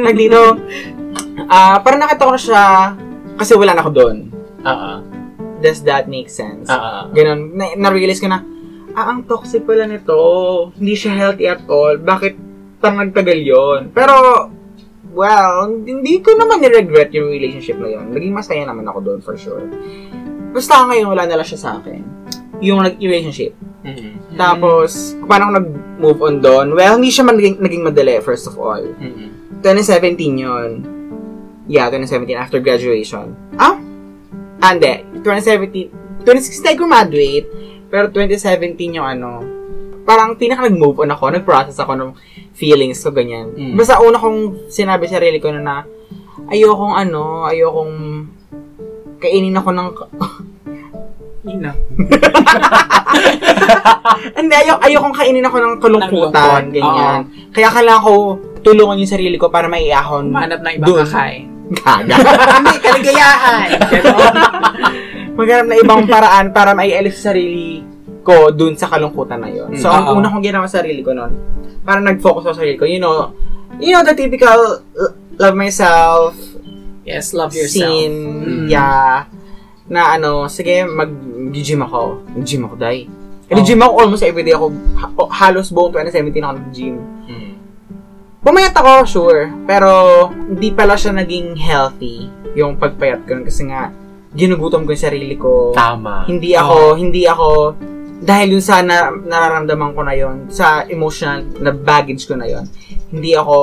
nag 0.00 0.16
dito, 0.16 0.40
ah, 1.46 1.76
parang 1.78 2.00
nakita 2.00 2.24
ko 2.24 2.32
na 2.32 2.40
siya, 2.40 2.62
kasi 3.36 3.52
wala 3.54 3.72
na 3.72 3.80
ako 3.80 3.90
doon. 3.92 4.16
Oo. 4.64 4.92
Does 5.60 5.84
that 5.84 6.08
make 6.08 6.28
sense? 6.28 6.66
Oo. 6.66 7.12
Ganon. 7.12 7.52
Na- 7.52 7.76
na-realize 7.78 8.16
ko 8.18 8.28
na, 8.28 8.40
ah, 8.90 9.12
ang 9.12 9.24
toxic 9.24 9.62
pala 9.62 9.84
nito. 9.84 10.16
Hindi 10.74 10.96
siya 10.96 11.12
healthy 11.12 11.44
at 11.44 11.60
all. 11.66 12.00
Bakit 12.00 12.34
parang 12.80 13.04
nagtagal 13.04 13.38
yon 13.38 13.80
Pero, 13.92 14.48
well, 15.08 15.72
hindi 15.72 16.20
ko 16.20 16.36
naman 16.36 16.60
ni-regret 16.60 17.10
yung 17.16 17.32
relationship 17.32 17.80
na 17.80 17.88
yon 17.88 18.12
Naging 18.12 18.34
masaya 18.34 18.62
naman 18.68 18.84
ako 18.86 18.98
doon 19.00 19.20
for 19.24 19.34
sure. 19.34 19.64
Basta 20.52 20.86
ngayon, 20.86 21.08
wala 21.08 21.24
na 21.26 21.40
lang 21.40 21.48
siya 21.48 21.60
sa 21.60 21.70
akin. 21.80 22.02
Yung 22.60 22.84
relationship. 23.00 23.56
Mm-mm. 23.80 24.36
Tapos, 24.36 25.16
paano 25.24 25.48
ako 25.48 25.52
nag-move 25.56 26.20
on 26.20 26.36
doon, 26.44 26.66
well, 26.76 27.00
hindi 27.00 27.08
siya 27.08 27.24
man 27.24 27.40
naging, 27.40 27.56
naging 27.58 27.82
madali, 27.86 28.20
first 28.20 28.44
of 28.44 28.54
all. 28.60 28.80
Mm-mm. 28.80 29.32
2017 29.64 30.16
yon 30.36 30.70
Yeah, 31.70 31.86
2017, 31.86 32.34
after 32.34 32.58
graduation. 32.58 33.30
Ah? 33.54 33.78
Hindi. 34.60 35.06
2017, 35.22 36.26
2016 36.26 36.66
tayo 36.66 36.76
graduate, 36.82 37.46
pero 37.88 38.10
2017 38.10 38.98
yung 38.98 39.06
ano, 39.06 39.59
parang 40.04 40.36
pinaka 40.36 40.66
nag-move 40.66 41.04
on 41.04 41.12
ako, 41.12 41.30
nag-process 41.30 41.78
ako 41.80 41.92
ng 41.96 42.10
feelings 42.56 43.00
ko, 43.00 43.14
ganyan. 43.14 43.52
Mm. 43.54 43.76
Basta 43.76 44.00
una 44.00 44.18
kong 44.18 44.70
sinabi 44.72 45.06
sa 45.06 45.20
sarili 45.20 45.38
ko 45.38 45.52
na 45.54 45.60
na, 45.60 45.76
ayokong 46.50 46.94
ano, 46.96 47.46
ayokong 47.46 47.94
kainin 49.20 49.56
ako 49.56 49.70
ng... 49.72 49.88
Ina. 51.40 51.72
Hindi, 54.36 54.54
ayok, 54.60 54.78
ayokong 54.84 55.16
kainin 55.16 55.46
ako 55.48 55.56
ng 55.56 55.74
kalungkutan, 55.80 56.68
ganyan. 56.68 57.32
Kaya 57.48 57.72
kailangan 57.72 58.04
ko 58.04 58.36
tulungan 58.60 59.00
yung 59.00 59.08
sarili 59.08 59.40
ko 59.40 59.48
para 59.48 59.64
maiahon. 59.64 60.28
Humanap 60.28 60.60
ng 60.60 60.74
ibang 60.76 61.00
kakain. 61.00 61.48
Gaga. 61.70 62.14
Hindi, 62.60 62.76
kaligayahan. 62.82 63.68
Maghanap 65.32 65.66
na 65.70 65.76
ibang 65.80 66.04
paraan 66.04 66.52
para 66.52 66.76
maialis 66.76 67.22
sa 67.22 67.32
sarili 67.32 67.89
ko 68.20 68.50
dun 68.50 68.74
sa 68.74 68.86
kalungkutan 68.86 69.38
na 69.38 69.48
yon. 69.48 69.72
So, 69.74 69.88
Mm. 69.88 69.96
ang 69.96 70.06
una 70.14 70.28
kong 70.28 70.44
ginawa 70.44 70.64
sa 70.64 70.80
sarili 70.80 71.00
ko 71.00 71.12
nun, 71.12 71.32
para 71.80 71.98
nag-focus 71.98 72.42
ako 72.42 72.52
sa 72.52 72.60
sarili 72.60 72.76
ko, 72.76 72.84
you 72.84 72.98
know, 72.98 73.32
you 73.76 73.90
know, 73.90 74.00
the 74.00 74.12
typical 74.12 74.84
love 75.36 75.54
myself, 75.54 76.36
Yes, 77.02 77.32
love 77.32 77.50
yourself. 77.50 77.72
scene, 77.72 78.16
Mm. 78.38 78.66
yeah, 78.68 79.24
na 79.86 80.14
ano, 80.14 80.46
sige, 80.46 80.84
mag-gym 80.84 81.80
ako. 81.80 82.22
Mag-gym 82.30 82.62
ako, 82.64 82.74
dai. 82.76 83.08
Oh. 83.50 83.56
Nag-gym 83.56 83.80
ako 83.80 83.92
almost 83.98 84.22
everyday 84.22 84.52
ako, 84.52 84.70
ha- 84.94 85.10
halos 85.42 85.68
buong 85.68 85.90
2017 85.90 86.38
ako 86.40 86.54
nag-gym. 86.54 86.96
Mm. 87.26 87.50
Pumayat 88.40 88.72
ako, 88.72 88.92
sure. 89.04 89.52
Pero, 89.64 89.90
hindi 90.30 90.70
pala 90.70 90.94
siya 90.94 91.12
naging 91.12 91.56
healthy, 91.56 92.24
yung 92.54 92.76
pagpayat 92.76 93.26
ko. 93.26 93.42
Kasi 93.42 93.68
nga, 93.68 93.92
ginugutom 94.30 94.86
ko 94.86 94.94
yung 94.94 95.02
sarili 95.02 95.34
ko. 95.34 95.74
Tama. 95.74 96.24
Hindi 96.24 96.54
ako, 96.54 96.94
hindi 96.94 97.26
ako, 97.26 97.48
dahil 98.20 98.56
yun 98.56 98.64
sa 98.64 98.84
na, 98.84 99.08
nararamdaman 99.10 99.96
ko 99.96 100.00
na 100.04 100.12
yon 100.12 100.52
sa 100.52 100.84
emotional 100.84 101.40
na 101.56 101.72
baggage 101.72 102.28
ko 102.28 102.36
na 102.36 102.44
yon 102.44 102.68
hindi 103.10 103.32
ako 103.32 103.56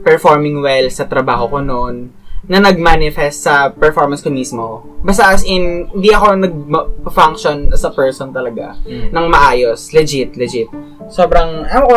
performing 0.00 0.62
well 0.62 0.86
sa 0.88 1.04
trabaho 1.04 1.50
ko 1.50 1.58
noon 1.60 2.14
na 2.48 2.64
nag-manifest 2.64 3.44
sa 3.44 3.68
performance 3.68 4.24
ko 4.24 4.32
mismo. 4.32 4.80
Basta 5.04 5.28
as 5.28 5.44
in, 5.44 5.84
hindi 5.92 6.08
ako 6.08 6.26
nag-function 6.40 7.68
as 7.74 7.84
a 7.84 7.92
person 7.92 8.32
talaga 8.32 8.72
Mm. 8.88 9.12
ng 9.12 9.26
maayos. 9.28 9.92
Legit, 9.92 10.32
legit. 10.32 10.70
Sobrang, 11.12 11.68
ano 11.68 11.82
ko, 11.84 11.94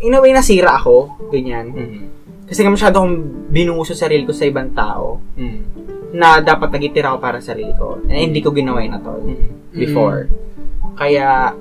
in 0.00 0.16
a 0.16 0.20
way, 0.24 0.32
nasira 0.32 0.80
ako. 0.80 1.20
Ganyan. 1.28 1.66
Mm. 1.76 2.00
Kasi 2.48 2.64
nga 2.64 2.72
masyado 2.72 2.96
akong 2.96 3.16
binuso 3.52 3.92
sarili 3.92 4.24
ko 4.24 4.32
sa 4.32 4.48
ibang 4.48 4.72
tao 4.72 5.20
Mm. 5.36 5.58
na 6.16 6.40
dapat 6.40 6.72
nagitira 6.72 7.12
ako 7.12 7.18
para 7.20 7.38
sa 7.38 7.52
sarili 7.52 7.76
ko. 7.76 8.00
Eh, 8.08 8.24
hindi 8.24 8.40
ko 8.40 8.56
ginawa 8.56 8.80
at 8.80 9.04
all 9.04 9.20
Mm. 9.20 9.76
before. 9.76 10.32
Kaya, 10.94 11.54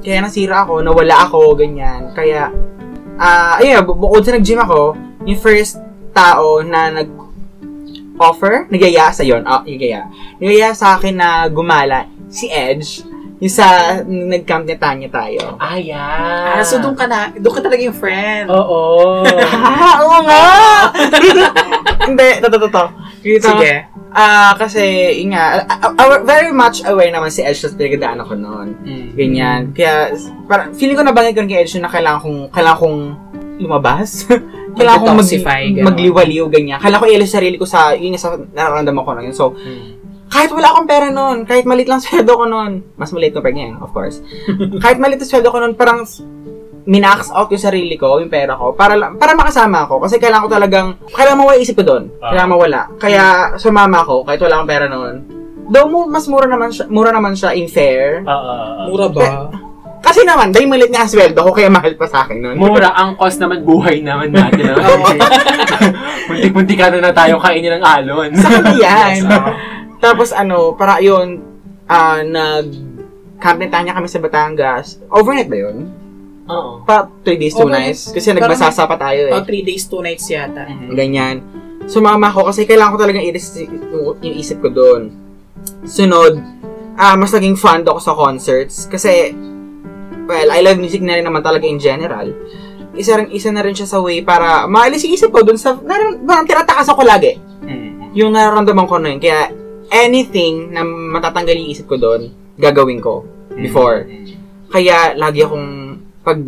kaya 0.00 0.18
nasira 0.20 0.64
ako, 0.64 0.80
nawala 0.80 1.28
ako, 1.28 1.54
ganyan. 1.54 2.12
Kaya, 2.12 2.48
ah, 3.16 3.60
ayun, 3.60 3.84
bu- 3.84 3.98
bukod 3.98 4.24
sa 4.24 4.34
nag-gym 4.34 4.60
ako, 4.60 4.96
yung 5.24 5.40
first 5.40 5.80
tao 6.10 6.62
na 6.62 6.90
nag 6.90 7.08
offer, 8.14 8.70
nagaya 8.70 9.10
sa 9.10 9.26
yon, 9.26 9.42
ah, 9.44 9.66
nagaya. 9.66 10.06
Nagaya 10.38 10.70
sa 10.72 10.94
akin 10.96 11.14
na 11.18 11.50
gumala, 11.50 12.06
si 12.30 12.46
Edge, 12.46 13.02
yung 13.42 13.50
sa 13.50 13.98
nag-camp 14.06 14.64
ni 14.64 14.78
Tanya 14.78 15.08
tayo. 15.10 15.58
Ah, 15.58 15.74
yeah. 15.74 16.54
Ah, 16.56 16.62
so 16.62 16.78
doon 16.78 16.94
ka 16.94 17.10
na, 17.10 17.34
doon 17.34 17.54
ka 17.54 17.60
talaga 17.60 17.82
yung 17.82 17.98
friend. 17.98 18.46
Oo. 18.48 19.20
Oo 20.06 20.18
nga! 20.22 20.42
Hindi, 22.08 22.28
totoo, 22.40 22.60
totoo. 22.70 22.88
Sige. 23.20 23.93
Ah, 24.14 24.54
kasi, 24.54 24.80
yun 25.18 25.34
nga, 25.34 25.66
ah, 25.66 26.22
very 26.22 26.54
much 26.54 26.86
aware 26.86 27.10
naman 27.10 27.34
si 27.34 27.42
Edge 27.42 27.66
sa 27.66 27.74
pinagdaan 27.74 28.22
ako 28.22 28.38
noon. 28.38 28.68
Mm. 28.86 29.06
Ganyan. 29.18 29.60
Kaya, 29.74 30.14
para, 30.46 30.70
feeling 30.78 30.94
ko 30.94 31.02
nabanggit 31.02 31.34
ko 31.34 31.42
rin 31.42 31.50
kay 31.50 31.66
Edge 31.66 31.82
na 31.82 31.90
kailangan 31.90 32.22
kong, 32.22 32.38
kailangan 32.54 32.78
kong 32.78 32.98
lumabas. 33.58 34.30
kailangan 34.78 35.02
kong 35.02 35.18
mag, 35.18 35.28
magliwaliw, 35.90 36.46
ganyan. 36.46 36.78
Kailangan 36.78 37.02
ko 37.02 37.10
i-alis 37.10 37.34
sarili 37.34 37.58
ko 37.58 37.66
sa, 37.66 37.90
yun 37.98 38.14
nga 38.14 38.22
sa 38.22 38.38
nararamdaman 38.38 39.02
ko 39.02 39.10
yun. 39.18 39.34
So, 39.34 39.58
Mm. 39.58 39.98
kahit 40.30 40.50
wala 40.54 40.70
akong 40.70 40.88
pera 40.90 41.08
noon, 41.10 41.42
kahit 41.42 41.66
maliit 41.66 41.90
lang 41.90 42.02
sweldo 42.02 42.38
ko 42.38 42.46
noon, 42.46 42.86
mas 42.94 43.10
maliit 43.10 43.34
compared 43.34 43.58
ngayon, 43.58 43.82
of 43.82 43.90
course. 43.90 44.22
kahit 44.82 44.98
maliit 45.02 45.18
ang 45.22 45.30
sweldo 45.30 45.50
ko 45.50 45.58
noon, 45.58 45.74
parang 45.74 46.06
minax 46.84 47.32
out 47.32 47.48
yung 47.48 47.64
sarili 47.64 47.96
ko, 47.96 48.20
yung 48.20 48.28
pera 48.28 48.52
ko, 48.56 48.76
para 48.76 48.92
lang- 48.92 49.16
para 49.16 49.32
makasama 49.32 49.88
ako. 49.88 50.04
Kasi 50.04 50.20
kailangan 50.20 50.44
ko 50.44 50.50
talagang, 50.52 50.88
kailangan 51.12 51.38
mawala 51.40 51.56
isip 51.56 51.80
ko 51.80 51.84
doon. 51.84 52.04
Ah. 52.20 52.32
Kailangan 52.32 52.50
mawala. 52.52 52.80
Kaya 53.00 53.24
sumama 53.56 54.04
ako, 54.04 54.28
kahit 54.28 54.40
wala 54.44 54.54
akong 54.60 54.70
pera 54.70 54.86
noon. 54.88 55.14
Though 55.64 55.88
mas 56.04 56.28
mura 56.28 56.44
naman 56.44 56.68
siya, 56.68 56.84
mura 56.92 57.08
naman 57.08 57.32
siya 57.32 57.56
in 57.56 57.72
fair. 57.72 58.20
Oo. 58.20 58.54
Mura 58.92 59.08
ba? 59.08 59.24
Kasi 59.24 59.72
kasi 60.04 60.20
naman, 60.28 60.52
dahil 60.52 60.68
malit 60.68 60.92
nga 60.92 61.08
sweldo 61.08 61.40
ko, 61.40 61.56
kaya 61.56 61.72
mahal 61.72 61.96
pa 61.96 62.04
sa 62.04 62.28
akin 62.28 62.36
nun. 62.36 62.56
Mura, 62.60 62.92
ang 62.92 63.16
cost 63.16 63.40
naman 63.40 63.64
buhay 63.64 64.04
naman 64.04 64.36
natin. 64.36 64.76
Muntik-muntik 66.28 66.76
ka 66.76 66.92
na 66.92 67.08
na 67.08 67.12
tayo 67.16 67.40
kainin 67.40 67.80
ng 67.80 67.84
alon. 67.84 68.30
Sa 68.36 68.52
yan. 68.84 69.24
Yes, 69.24 69.24
oo. 69.24 69.50
Tapos 70.04 70.36
ano, 70.36 70.76
para 70.76 71.00
yun, 71.00 71.40
ah, 71.88 72.20
nag 72.20 72.68
campinetanya 73.40 73.96
kami 73.96 74.04
sa 74.04 74.20
Batangas. 74.20 75.00
Overnight 75.08 75.48
ba 75.48 75.56
yun? 75.56 75.88
Oo. 76.44 76.84
Pa 76.84 77.08
3 77.24 77.40
days, 77.40 77.54
2 77.56 77.64
Overnight. 77.64 77.96
nights. 77.96 78.02
Kasi 78.12 78.26
nagbasasa 78.36 78.84
pa 78.84 78.96
tayo 79.00 79.32
eh. 79.32 79.34
Oh, 79.34 79.44
three 79.44 79.64
days, 79.64 79.88
two 79.88 80.04
nights 80.04 80.28
yata. 80.28 80.68
Mhm. 80.68 80.92
Ganyan. 80.92 81.36
Sumama 81.84 82.32
ko 82.32 82.48
kasi 82.48 82.64
kailangan 82.64 82.96
ko 82.96 83.00
talagang 83.00 83.24
i-rest 83.24 83.60
yung, 83.60 84.16
isip 84.24 84.60
ko 84.60 84.68
doon. 84.72 85.12
Sunod, 85.84 86.40
ah 86.96 87.16
mas 87.16 87.32
naging 87.32 87.56
fan 87.56 87.84
ako 87.84 88.00
sa 88.00 88.16
concerts. 88.16 88.88
Kasi, 88.88 89.32
well, 90.24 90.48
I 90.48 90.60
love 90.64 90.80
music 90.80 91.04
na 91.04 91.16
rin 91.16 91.24
naman 91.24 91.44
talaga 91.44 91.64
in 91.64 91.76
general. 91.76 92.32
Isa, 92.94 93.18
rin, 93.18 93.28
isa 93.32 93.50
na 93.50 93.60
rin 93.60 93.74
siya 93.74 93.90
sa 93.90 93.98
way 94.00 94.22
para 94.22 94.64
maalis 94.64 95.02
yung 95.04 95.12
isip 95.12 95.28
ko 95.28 95.42
doon 95.42 95.58
sa, 95.58 95.76
naran, 95.76 96.24
parang 96.24 96.46
tinatakas 96.46 96.88
ako 96.88 97.04
lagi. 97.04 97.36
Mhm. 97.64 98.16
Yung 98.16 98.30
nararamdaman 98.32 98.86
ko 98.86 98.96
na 99.00 99.12
yun. 99.12 99.20
Kaya, 99.20 99.50
anything 99.92 100.72
na 100.72 100.80
matatanggal 100.84 101.56
yung 101.58 101.68
isip 101.68 101.84
ko 101.84 102.00
doon, 102.00 102.32
gagawin 102.56 103.02
ko 103.02 103.26
before. 103.52 104.06
Mhm. 104.08 104.40
Kaya, 104.70 105.12
lagi 105.18 105.44
akong, 105.44 105.83
pag, 106.24 106.40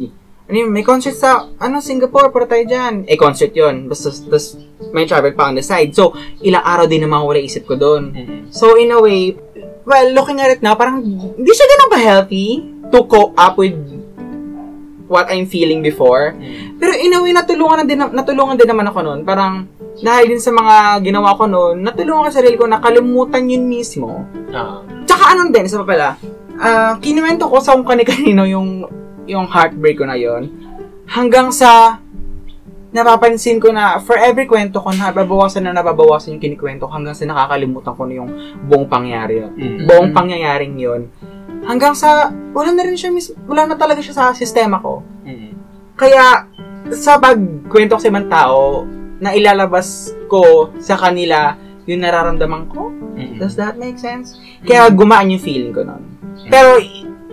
ano 0.47 0.57
yun, 0.57 0.71
may 0.73 0.81
concert 0.81 1.15
sa, 1.15 1.45
ano, 1.61 1.85
Singapore, 1.85 2.33
para 2.33 2.49
tayo 2.49 2.65
dyan. 2.65 3.05
Eh, 3.05 3.19
concert 3.19 3.53
yun. 3.53 3.91
Basta, 3.91 4.09
tas, 4.11 4.57
may 4.97 5.05
travel 5.05 5.37
pa 5.37 5.53
on 5.53 5.59
the 5.59 5.63
side. 5.63 5.93
So, 5.93 6.17
ilang 6.41 6.65
araw 6.65 6.89
din 6.89 7.05
naman 7.05 7.21
wala 7.23 7.39
isip 7.39 7.69
ko 7.69 7.77
doon. 7.77 8.15
Mhm. 8.15 8.39
So, 8.49 8.81
in 8.81 8.95
a 8.95 8.99
way, 8.99 9.37
well, 9.85 10.09
looking 10.17 10.41
at 10.41 10.55
it 10.55 10.65
now, 10.65 10.79
parang, 10.79 11.05
hindi 11.05 11.53
siya 11.53 11.67
ganun 11.69 11.93
ka-healthy 11.93 12.47
to 12.89 12.99
cope 13.05 13.37
up 13.37 13.61
with 13.61 13.77
what 15.07 15.29
I'm 15.31 15.47
feeling 15.47 15.83
before. 15.83 16.35
Mhm. 16.35 16.79
Pero 16.81 16.93
in 16.95 17.15
a 17.15 17.19
way, 17.23 17.35
natulungan, 17.35 17.83
na 17.83 17.87
din, 17.87 18.01
natulungan 18.01 18.57
din 18.57 18.71
naman 18.71 18.87
ako 18.91 18.99
noon. 19.03 19.21
Parang, 19.27 19.67
dahil 19.97 20.27
din 20.29 20.43
sa 20.43 20.53
mga 20.53 21.01
ginawa 21.03 21.35
ko 21.35 21.49
noon, 21.49 21.83
natulungan 21.83 22.27
ko 22.27 22.31
sa 22.31 22.39
sarili 22.39 22.55
ko 22.55 22.69
na 22.69 22.79
kalimutan 22.79 23.49
yun 23.49 23.65
mismo. 23.65 24.29
Oo. 24.53 24.77
Tsaka 25.09 25.35
anong 25.35 25.51
din, 25.51 25.67
isa 25.67 25.81
pa 25.81 25.89
pala, 25.89 26.09
ah 26.57 26.97
kinuwento 27.01 27.49
ko 27.49 27.61
sa 27.61 27.77
kung 27.77 27.85
kani-kanino 27.85 28.45
yung, 28.49 28.85
yung 29.27 29.47
heartbreak 29.51 29.99
ko 29.99 30.07
na 30.07 30.19
yon 30.19 30.51
hanggang 31.07 31.51
sa 31.55 31.99
napapansin 32.91 33.61
ko 33.61 33.75
na 33.75 34.01
for 34.01 34.17
every 34.17 34.49
kwento 34.49 34.81
ko, 34.81 34.89
nababawasan 34.89 35.69
na 35.69 35.77
nababawasan 35.77 36.39
yung 36.39 36.43
kinikwento 36.43 36.89
ko 36.89 36.93
hanggang 36.97 37.13
sa 37.13 37.29
nakakalimutan 37.29 37.93
ko 37.93 38.03
na 38.09 38.15
yung 38.17 38.31
buong 38.65 38.89
pangyari. 38.89 39.45
Mhm. 39.45 39.85
Buong 39.85 40.11
pangyayaring 40.17 40.75
yon 40.81 41.03
Hanggang 41.67 41.93
sa, 41.99 42.31
wala 42.55 42.71
na 42.73 42.87
rin 42.87 42.95
siya, 42.95 43.11
mis- 43.11 43.35
wala 43.45 43.67
na 43.67 43.75
talaga 43.75 44.01
siya 44.01 44.15
sa 44.15 44.25
sistema 44.33 44.79
ko. 44.81 45.03
Mhm. 45.27 45.51
Kaya, 45.99 46.47
sa 46.95 47.19
pagkwento 47.19 47.99
ko 47.99 48.01
sa 48.01 48.09
ibang 48.09 48.31
tao, 48.31 48.87
na 49.19 49.35
ilalabas 49.35 50.13
ko 50.29 50.71
sa 50.79 50.95
kanila 50.97 51.57
yung 51.85 52.01
nararamdaman 52.01 52.69
ko, 52.71 52.97
Mhm. 53.17 53.41
Does 53.41 53.57
that 53.57 53.81
make 53.81 53.97
sense? 53.97 54.37
Kaya 54.61 54.93
gumaan 54.93 55.33
yung 55.33 55.41
feeling 55.41 55.73
ko 55.73 55.81
nun. 55.83 56.05
Pero, 56.53 56.77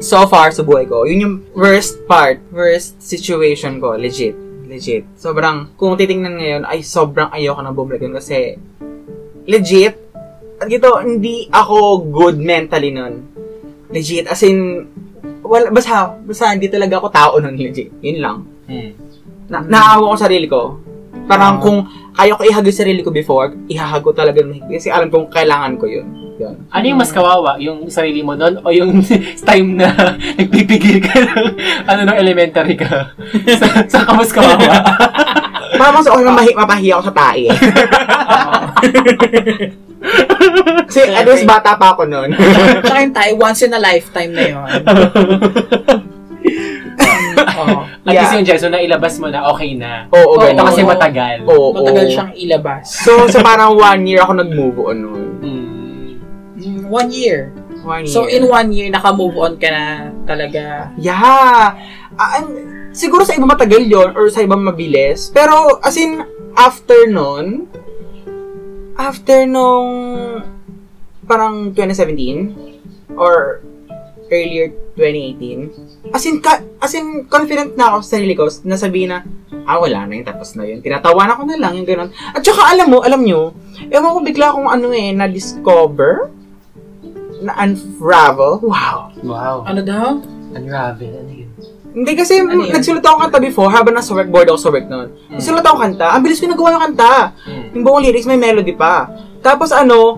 so 0.03 0.27
far 0.27 0.51
sa 0.51 0.67
buhay 0.67 0.83
ko, 0.83 1.07
yun 1.07 1.23
yung 1.23 1.35
worst 1.55 2.03
part, 2.03 2.43
worst 2.51 2.99
situation 2.99 3.79
ko, 3.79 3.95
legit. 3.95 4.35
Legit. 4.67 5.07
Sobrang, 5.15 5.71
kung 5.79 5.95
titingnan 5.95 6.35
ngayon, 6.35 6.63
ay 6.67 6.83
sobrang 6.83 7.31
ayoko 7.31 7.63
na 7.63 7.71
bumalik 7.71 8.03
yun 8.03 8.11
kasi, 8.11 8.59
legit, 9.47 9.95
at 10.59 10.67
ito, 10.67 10.91
hindi 10.99 11.47
ako 11.47 12.03
good 12.11 12.35
mentally 12.35 12.91
nun. 12.91 13.23
Legit, 13.91 14.27
as 14.27 14.43
in, 14.43 14.87
wala, 15.39 15.71
basta, 15.71 16.19
basta 16.19 16.51
hindi 16.51 16.67
talaga 16.67 16.99
ako 16.99 17.07
tao 17.07 17.33
nun, 17.39 17.55
legit. 17.55 17.91
Yun 18.03 18.19
lang. 18.19 18.37
Mhm. 18.67 18.91
Na, 19.51 19.59
naawa 19.63 20.15
ko 20.15 20.17
sarili 20.19 20.47
ko. 20.47 20.79
Parang 21.27 21.59
Ah. 21.59 21.61
kung 21.63 21.87
kaya 22.15 22.35
ko 22.35 22.43
ihag 22.43 22.67
yung 22.67 22.79
sarili 22.79 23.01
ko 23.03 23.11
before, 23.11 23.55
ihahag 23.67 24.03
ko 24.03 24.11
talaga 24.11 24.43
ng. 24.43 24.67
Kasi 24.67 24.91
alam 24.91 25.07
kong 25.07 25.31
kailangan 25.31 25.79
ko 25.79 25.87
yun. 25.87 26.07
Yun. 26.33 26.65
Ano 26.67 26.83
yung 26.83 26.97
mas 26.97 27.09
kawawa? 27.09 27.55
Yung 27.57 27.85
sarili 27.87 28.19
mo 28.19 28.33
nun? 28.33 28.57
O 28.59 28.69
yung 28.69 29.05
time 29.47 29.69
na 29.75 29.93
nagpipigil 30.39 30.97
ka 30.99 31.13
ng, 31.15 31.47
ano, 31.89 32.01
ng 32.03 32.17
elementary 32.17 32.73
ka? 32.73 33.13
sa, 33.53 33.65
sa 33.85 33.99
ka 34.01 34.11
mas 34.11 34.29
kawawa? 34.29 34.81
Parang 35.73 35.95
mas 35.95 36.05
okay 36.05 36.23
na 36.23 36.33
mahi- 36.33 36.53
mapahiya 36.55 36.93
ako 36.95 37.03
sa 37.03 37.15
tae. 37.15 37.43
eh. 37.45 37.57
Kasi 40.83 40.99
at 41.07 41.23
least 41.23 41.45
bata 41.45 41.73
pa 41.73 41.93
ako 41.93 42.05
noon. 42.05 42.33
Tsaka 42.81 42.99
yung 42.99 43.13
tayo, 43.13 43.31
once 43.37 43.61
in 43.61 43.71
a 43.71 43.79
lifetime 43.79 44.31
na 44.31 44.43
yun. 44.43 44.67
Oo. 47.53 47.77
At 48.03 48.11
Yeah. 48.11 48.21
least 48.21 48.33
yung 48.35 48.45
Jeso 48.45 48.67
na 48.67 48.77
ilabas 48.77 49.15
mo 49.15 49.27
na 49.27 49.47
okay 49.47 49.73
na. 49.73 50.05
Oo, 50.09 50.35
Oo, 50.35 50.43
Ito 50.43 50.51
ganun. 50.53 50.67
kasi 50.67 50.81
matagal. 50.83 51.35
Oo, 51.45 51.71
Matagal 51.71 52.03
oo. 52.03 52.11
siyang 52.11 52.31
ilabas. 52.35 52.83
So, 52.99 53.25
so 53.25 53.39
parang 53.39 53.73
one 53.73 54.03
year 54.03 54.19
ako 54.19 54.35
nag-move 54.35 54.77
on 54.83 54.97
noon. 54.99 55.32
One 56.93 57.09
year. 57.09 57.49
One 57.81 58.05
year. 58.05 58.13
So, 58.13 58.29
in 58.29 58.45
one 58.45 58.69
year, 58.69 58.93
naka-move 58.93 59.33
on 59.41 59.57
ka 59.57 59.65
na 59.73 60.13
talaga. 60.29 60.93
Yeah. 61.01 61.73
Ah, 62.13 62.37
an- 62.37 62.93
siguro 62.93 63.25
sa 63.25 63.33
iba 63.33 63.49
matagal 63.49 63.89
yon 63.89 64.13
or 64.13 64.29
sa 64.29 64.45
iba 64.45 64.53
mabilis. 64.53 65.33
Pero, 65.33 65.81
as 65.81 65.97
in, 65.97 66.21
after 66.53 67.09
nun, 67.09 67.65
after 68.93 69.49
nung 69.49 69.89
parang 71.25 71.73
2017 71.73 73.17
or 73.17 73.65
earlier 74.29 74.69
2018, 74.93 76.13
as 76.13 76.23
in, 76.29 76.37
ka, 76.45 76.61
as 76.77 76.93
in, 76.93 77.25
confident 77.25 77.73
na 77.73 77.97
ako 77.97 78.05
sa 78.05 78.21
sarili 78.21 78.37
ko 78.37 78.45
na 78.69 78.77
sabihin 78.77 79.17
na, 79.17 79.25
ah, 79.65 79.81
wala 79.81 80.05
na 80.05 80.13
yun, 80.21 80.25
tapos 80.29 80.53
na 80.53 80.69
yun. 80.69 80.77
Tinatawanan 80.85 81.41
ko 81.41 81.43
na 81.49 81.57
lang, 81.57 81.73
yung 81.73 81.89
ganun. 81.89 82.13
At 82.37 82.45
saka, 82.45 82.69
alam 82.69 82.93
mo, 82.93 83.01
alam 83.01 83.25
nyo, 83.25 83.49
ewan 83.89 84.13
ko 84.13 84.19
bigla 84.21 84.53
akong 84.53 84.69
ano 84.69 84.93
eh, 84.93 85.09
na-discover, 85.09 86.29
na-unravel. 87.43 88.59
Wow. 88.61 88.97
Wow. 89.21 89.55
Ano 89.63 89.81
daw? 89.81 90.07
Unravel. 90.51 91.13
Ano 91.13 91.31
yun? 91.31 91.49
Hindi 91.93 92.11
kasi 92.13 92.41
Ano 92.41 92.57
yun? 92.59 92.73
nagsulat 92.73 93.01
ako 93.01 93.17
kanta 93.21 93.37
before 93.37 93.69
habang 93.69 93.93
nasa 93.93 94.11
workboard 94.11 94.47
ako 94.47 94.57
sa 94.57 94.69
work 94.69 94.87
noon. 94.87 95.07
Mm. 95.29 95.37
Nagsulat 95.37 95.61
ako 95.61 95.77
kanta. 95.77 96.07
Ang 96.09 96.21
bilis 96.21 96.39
ko 96.39 96.47
nagawa 96.47 96.69
yung 96.71 96.83
kanta. 96.83 97.13
Mm. 97.45 97.63
Yung 97.71 97.83
buong 97.83 98.01
lyrics 98.01 98.25
may 98.25 98.35
melody 98.35 98.73
pa. 98.73 99.11
Tapos 99.39 99.69
ano, 99.69 100.17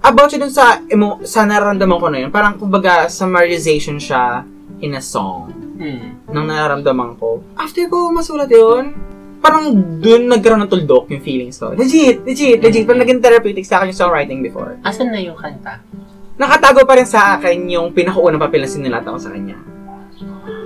about 0.00 0.28
siya 0.28 0.38
dun 0.38 0.50
sa, 0.50 0.78
emo, 0.86 1.18
sa 1.22 1.42
nararamdaman 1.42 1.98
ko 1.98 2.06
na 2.08 2.18
yun. 2.18 2.30
Parang 2.30 2.54
kumbaga 2.54 3.10
summarization 3.10 3.98
siya 3.98 4.46
in 4.78 4.94
a 4.94 5.02
song 5.02 5.50
Mm. 5.76 6.28
ng 6.28 6.44
nararamdaman 6.46 7.16
ko. 7.16 7.40
After 7.54 7.84
ko 7.84 8.12
masulat 8.12 8.46
yun, 8.46 8.92
parang 9.40 9.72
dun 9.98 10.28
nagkaroon 10.28 10.60
ng 10.60 10.68
tuldok 10.68 11.08
yung 11.08 11.24
feelings 11.24 11.56
ko. 11.56 11.72
Legit, 11.72 12.20
legit, 12.22 12.60
legit. 12.60 12.84
Parang 12.84 13.00
naging 13.00 13.18
therapeutic 13.18 13.64
sa 13.64 13.80
akin 13.80 13.88
yung 13.88 13.98
songwriting 13.98 14.40
before. 14.40 14.76
Asan 14.80 15.08
na 15.08 15.18
yung 15.18 15.34
kanta? 15.34 15.80
Nakatago 16.40 16.88
pa 16.88 16.96
rin 16.96 17.04
sa 17.04 17.36
akin 17.36 17.68
yung 17.68 17.92
pinakaunang 17.92 18.40
papel 18.40 18.64
na 18.64 18.70
sinulat 18.72 19.04
ako 19.04 19.18
sa 19.20 19.28
kanya. 19.36 19.60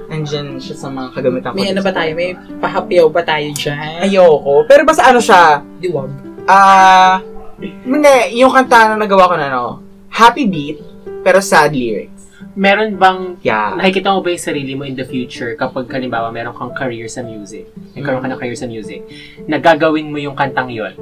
Andyan 0.07 0.63
siya 0.63 0.79
sa 0.79 0.87
mga 0.87 1.11
kagamitan 1.11 1.51
ko. 1.51 1.59
May 1.59 1.75
ano 1.75 1.83
ba 1.83 1.91
tayo? 1.91 2.15
May 2.15 2.39
pahapyaw 2.63 3.07
ba 3.11 3.27
tayo 3.27 3.51
dyan? 3.51 4.07
Ayoko. 4.07 4.63
Pero 4.71 4.87
basta 4.87 5.11
ano 5.11 5.19
siya, 5.19 5.67
Diwag. 5.83 6.15
ah, 6.47 7.19
hindi, 7.59 8.39
yung 8.39 8.55
kanta 8.55 8.95
na 8.95 9.03
nagawa 9.03 9.27
ko 9.27 9.35
na, 9.35 9.51
no, 9.51 9.83
happy 10.15 10.47
beat, 10.47 10.79
pero 11.27 11.43
sad 11.43 11.75
lyrics. 11.75 12.23
Meron 12.55 12.95
bang 12.95 13.35
Yeah. 13.43 13.75
Nakikita 13.75 14.15
mo 14.15 14.23
ba 14.23 14.31
yung 14.31 14.47
sarili 14.47 14.79
mo 14.79 14.87
in 14.87 14.95
the 14.95 15.03
future 15.03 15.59
kapag 15.59 15.91
halimbawa 15.91 16.31
meron 16.31 16.55
kang 16.55 16.71
career 16.71 17.11
sa 17.11 17.27
music, 17.27 17.67
nagkaroon 17.99 18.23
ka 18.23 18.31
ng 18.31 18.39
career 18.39 18.55
sa 18.55 18.71
music, 18.71 19.03
nagagawin 19.51 20.07
mo 20.07 20.23
yung 20.23 20.39
kantang 20.39 20.71
yon, 20.71 20.95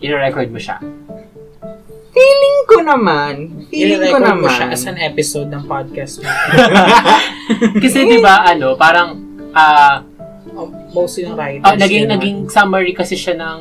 i-record 0.00 0.48
mo 0.48 0.56
siya. 0.56 0.80
Feeling 2.14 2.58
ko 2.64 2.76
naman, 2.80 3.34
feeling 3.68 4.00
ko 4.06 4.18
naman. 4.18 4.40
mo 4.40 4.48
siya 4.48 4.70
as 4.70 4.86
an 4.86 4.96
episode 4.96 5.50
ng 5.50 5.62
podcast 5.64 6.18
mo. 6.18 6.30
Kasi 7.82 7.98
'di 8.00 8.18
ba 8.18 8.46
ano, 8.46 8.74
parang 8.74 9.18
ah 9.50 10.00
Oh, 10.54 10.70
most 10.94 11.18
yung 11.18 11.34
writers. 11.34 11.66
ah, 11.66 11.74
naging 11.74 12.06
yun, 12.06 12.08
naging 12.08 12.36
summary 12.46 12.94
kasi 12.94 13.18
siya 13.18 13.34
ng 13.34 13.58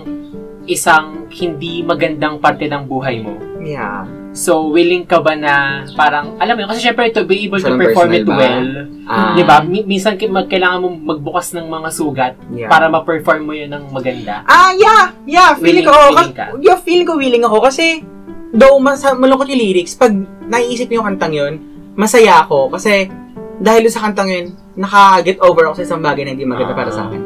isang 0.63 1.25
hindi 1.27 1.81
magandang 1.81 2.37
parte 2.37 2.69
ng 2.69 2.85
buhay 2.85 3.17
mo. 3.17 3.33
Yeah. 3.59 4.05
So, 4.29 4.69
willing 4.69 5.03
ka 5.03 5.17
ba 5.17 5.33
na 5.33 5.53
parang, 5.91 6.37
alam 6.37 6.53
mo 6.53 6.59
yun, 6.61 6.69
kasi 6.69 6.85
syempre 6.85 7.09
to 7.09 7.25
be 7.25 7.41
able 7.41 7.57
Siya 7.57 7.65
to 7.67 7.73
ng 7.73 7.81
perform 7.81 8.11
it 8.13 8.23
ba? 8.23 8.37
well, 8.37 8.69
Ah, 9.03 9.33
di 9.33 9.41
ba? 9.41 9.59
Mi- 9.59 9.81
minsan 9.83 10.15
kailangan 10.15 10.79
mo 10.79 10.93
magbukas 10.93 11.49
ng 11.51 11.65
mga 11.65 11.89
sugat 11.89 12.33
Yeah. 12.47 12.69
para 12.69 12.85
ma-perform 12.87 13.41
mo 13.41 13.53
yun 13.53 13.67
ng 13.67 13.89
maganda. 13.89 14.45
Ah, 14.45 14.69
yeah. 14.71 15.17
Yeah, 15.23 15.57
feeling, 15.57 15.81
Willing- 15.81 15.85
ko. 15.85 15.91
oo, 15.91 16.07
willing 16.11 16.29
ka- 16.31 16.53
ka? 16.53 16.61
Yeah, 16.61 16.77
feeling 16.77 17.07
ko 17.07 17.17
willing 17.17 17.41
ako 17.41 17.57
kasi 17.63 18.05
though 18.53 18.77
mas 18.77 19.01
malungkot 19.01 19.49
yung 19.49 19.59
lyrics, 19.59 19.97
pag 19.97 20.13
naiisip 20.45 20.87
niyo 20.87 21.01
yung 21.01 21.09
kantang 21.13 21.33
yun, 21.33 21.53
masaya 21.97 22.45
ako 22.45 22.69
kasi 22.69 23.09
dahil 23.57 23.89
sa 23.89 24.05
kantang 24.09 24.29
yun, 24.29 24.45
naka-get 24.73 25.37
over 25.41 25.69
ako 25.69 25.81
sa 25.81 25.85
isang 25.89 26.01
bagay 26.01 26.25
na 26.25 26.33
hindi 26.33 26.45
maganda 26.45 26.73
Ah. 26.73 26.79
para 26.79 26.91
sa 26.93 27.05
akin. 27.09 27.21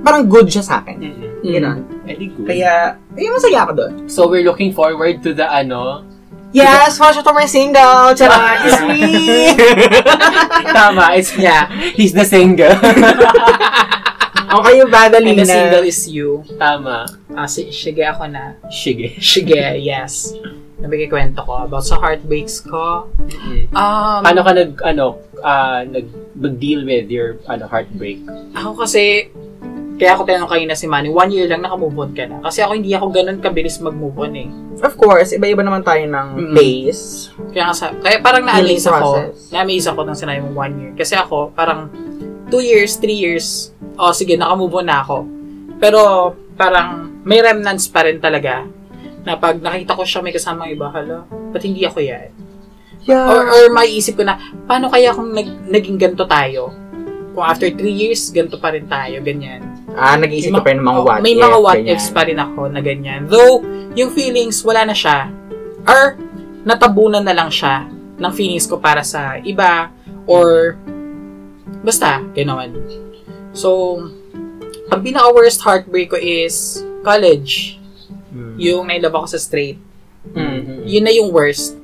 Parang 0.00 0.24
good 0.28 0.48
siya 0.48 0.64
sa 0.64 0.80
akin. 0.80 0.96
Mm-mm. 1.02 1.30
Mm. 1.44 1.52
Ganon. 1.52 1.78
Very 2.06 2.26
good. 2.32 2.46
Kaya, 2.48 2.96
ayun, 3.14 3.32
masaya 3.36 3.58
ako 3.66 3.72
doon. 3.74 3.92
So, 4.06 4.26
we're 4.30 4.46
looking 4.46 4.70
forward 4.72 5.20
to 5.26 5.34
the, 5.34 5.44
ano, 5.44 6.06
Yes, 6.56 6.96
watch 6.96 7.18
out 7.20 7.26
for 7.26 7.36
my 7.36 7.44
single. 7.44 8.16
Charot, 8.16 8.64
it's 8.64 8.80
me. 8.80 9.52
Tama, 10.78 11.12
it's 11.12 11.36
niya. 11.36 11.68
He's 11.92 12.16
the 12.16 12.24
singer. 12.24 12.72
o 14.54 14.62
kayo 14.64 14.88
ba, 14.88 15.12
And 15.12 15.36
the 15.36 15.44
single 15.44 15.84
is 15.84 16.08
you. 16.08 16.46
Tama. 16.56 17.04
Ah, 17.36 17.44
si, 17.44 17.68
sige 17.68 18.00
ako 18.08 18.30
na. 18.30 18.56
Shige. 18.72 19.20
Sige, 19.20 19.76
yes. 19.76 20.32
Nabigay 20.76 21.08
kwento 21.08 21.40
ko 21.40 21.64
about 21.64 21.88
sa 21.88 21.96
heartbreaks 21.96 22.60
ko. 22.60 23.08
Mm. 23.16 23.72
Um, 23.72 24.20
Paano 24.20 24.40
ka 24.44 24.52
nag, 24.52 24.70
ano, 24.84 25.06
ah, 25.40 25.80
nag, 25.88 26.04
deal 26.60 26.84
with 26.84 27.08
your, 27.08 27.40
ano, 27.48 27.64
heartbreak? 27.64 28.20
Ako 28.52 28.84
kasi, 28.84 29.32
kaya 29.96 30.12
ako 30.12 30.28
tinanong 30.28 30.52
kayo 30.52 30.64
na 30.68 30.76
si 30.76 30.84
Manny, 30.84 31.08
one 31.08 31.32
year 31.32 31.48
lang 31.48 31.64
nakamove 31.64 31.96
on 31.96 32.12
ka 32.12 32.28
na. 32.28 32.44
Kasi 32.44 32.60
ako 32.60 32.76
hindi 32.76 32.92
ako 32.92 33.08
ganun 33.08 33.40
kabilis 33.40 33.80
mag-move 33.80 34.16
on 34.20 34.36
eh. 34.36 34.48
Of 34.84 35.00
course, 35.00 35.32
iba-iba 35.32 35.64
naman 35.64 35.80
tayo 35.80 36.04
ng 36.04 36.28
Mm-mm. 36.36 36.52
pace. 36.52 37.32
Kaya, 37.56 37.72
nga 37.72 37.74
sa, 37.74 37.86
kaya 37.96 38.20
parang 38.20 38.44
na-amaze 38.44 38.84
ako. 38.84 38.92
process. 39.00 39.48
Na-amaze 39.48 39.86
ako 39.88 40.00
nang 40.04 40.18
sinabi 40.20 40.40
mo 40.44 40.52
one 40.52 40.74
year. 40.76 40.92
Kasi 40.92 41.16
ako, 41.16 41.56
parang 41.56 41.88
two 42.52 42.60
years, 42.60 43.00
three 43.00 43.16
years, 43.16 43.72
oh 43.96 44.12
sige, 44.12 44.36
nakamove 44.36 44.84
on 44.84 44.92
na 44.92 45.00
ako. 45.00 45.24
Pero, 45.80 46.00
parang 46.56 47.16
may 47.24 47.40
remnants 47.40 47.88
pa 47.88 48.04
rin 48.04 48.20
talaga 48.20 48.68
na 49.26 49.34
pag 49.34 49.58
nakita 49.58 49.98
ko 49.98 50.06
siya 50.06 50.22
may 50.22 50.30
kasamang 50.30 50.70
iba, 50.70 50.86
hala, 50.86 51.26
ba't 51.50 51.62
hindi 51.66 51.82
ako 51.82 51.98
yan? 51.98 52.30
Yeah. 53.02 53.26
Or, 53.26 53.42
or 53.50 53.62
maiisip 53.74 54.14
ko 54.14 54.22
na, 54.22 54.38
paano 54.70 54.86
kaya 54.86 55.10
kung 55.10 55.34
nag, 55.34 55.66
naging 55.66 55.98
ganito 55.98 56.22
tayo? 56.30 56.70
Kung 57.34 57.42
after 57.42 57.66
three 57.74 58.06
years, 58.06 58.30
ganito 58.30 58.56
pa 58.62 58.70
rin 58.70 58.86
tayo, 58.86 59.18
ganyan. 59.26 59.66
ah, 59.98 60.14
nag-iisip 60.14 60.54
ka 60.54 60.62
pa 60.62 60.70
rin 60.70 60.78
ng 60.78 60.86
mga 60.86 61.00
oh, 61.02 61.04
what 61.04 61.20
May 61.26 61.34
if, 61.34 61.42
mga 61.42 61.58
what 61.58 61.76
ganyan. 61.82 61.94
ifs 61.98 62.08
pa 62.14 62.22
rin 62.22 62.38
ako 62.38 62.60
na 62.70 62.80
ganyan. 62.80 63.20
Though, 63.26 63.66
yung 63.98 64.14
feelings, 64.14 64.62
wala 64.62 64.86
na 64.86 64.94
siya. 64.94 65.26
Or, 65.90 66.14
natabunan 66.62 67.26
na 67.26 67.34
lang 67.34 67.50
siya 67.50 67.90
ng 68.16 68.32
feelings 68.32 68.70
ko 68.70 68.78
para 68.78 69.02
sa 69.02 69.42
iba. 69.42 69.90
Or, 70.30 70.78
basta, 71.82 72.22
gano'n. 72.30 72.70
So, 73.56 73.98
ang 74.92 75.00
pinaka-worst 75.02 75.62
heartbreak 75.66 76.14
ko 76.14 76.18
is 76.18 76.82
college. 77.02 77.78
Mm. 78.32 78.54
Yung 78.58 78.82
nailove 78.86 79.16
ako 79.16 79.26
sa 79.34 79.40
straight. 79.40 79.78
Mm-hmm. 80.34 80.82
Yun 80.86 81.04
na 81.06 81.12
yung 81.14 81.30
worst. 81.30 81.78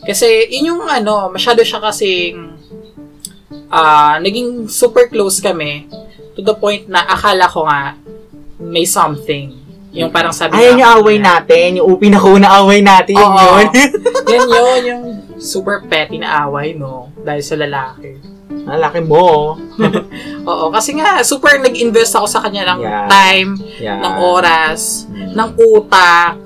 Kasi, 0.00 0.48
yun 0.48 0.74
yung 0.76 0.82
ano, 0.86 1.28
masyado 1.28 1.60
siya 1.60 1.82
kasing 1.82 2.56
ah 3.70 4.18
naging 4.18 4.66
super 4.66 5.06
close 5.06 5.38
kami 5.38 5.86
to 6.34 6.42
the 6.42 6.54
point 6.54 6.90
na 6.90 7.06
akala 7.06 7.46
ko 7.46 7.66
nga 7.66 7.94
may 8.58 8.86
something. 8.86 9.54
Yung 9.90 10.10
parang 10.14 10.30
sabi 10.30 10.54
nga 10.54 10.70
yung 10.70 10.82
away 11.02 11.18
na- 11.18 11.42
natin, 11.42 11.82
yung 11.82 11.86
upi 11.90 12.06
na 12.10 12.18
ko 12.22 12.38
na 12.38 12.62
away 12.62 12.78
natin, 12.78 13.18
yun 13.18 13.26
Oo. 13.26 13.38
yun. 13.42 13.66
Yan 14.30 14.46
yun, 14.46 14.80
yung 14.86 15.02
super 15.40 15.80
petty 15.82 16.20
na 16.20 16.44
away, 16.44 16.72
no? 16.72 17.08
Dahil 17.18 17.40
sa 17.40 17.56
lalaki. 17.56 18.20
Malaki 18.62 19.00
mo. 19.00 19.56
Oo, 20.50 20.68
kasi 20.68 20.92
nga, 20.92 21.24
super 21.24 21.56
nag-invest 21.56 22.12
ako 22.12 22.26
sa 22.28 22.40
kanya 22.40 22.68
ng 22.70 22.80
Yeah. 22.80 23.06
time, 23.08 23.50
Yeah. 23.80 23.98
ng 23.98 24.14
oras, 24.20 25.08
Mm. 25.08 25.32
ng 25.32 25.50
utak, 25.56 26.36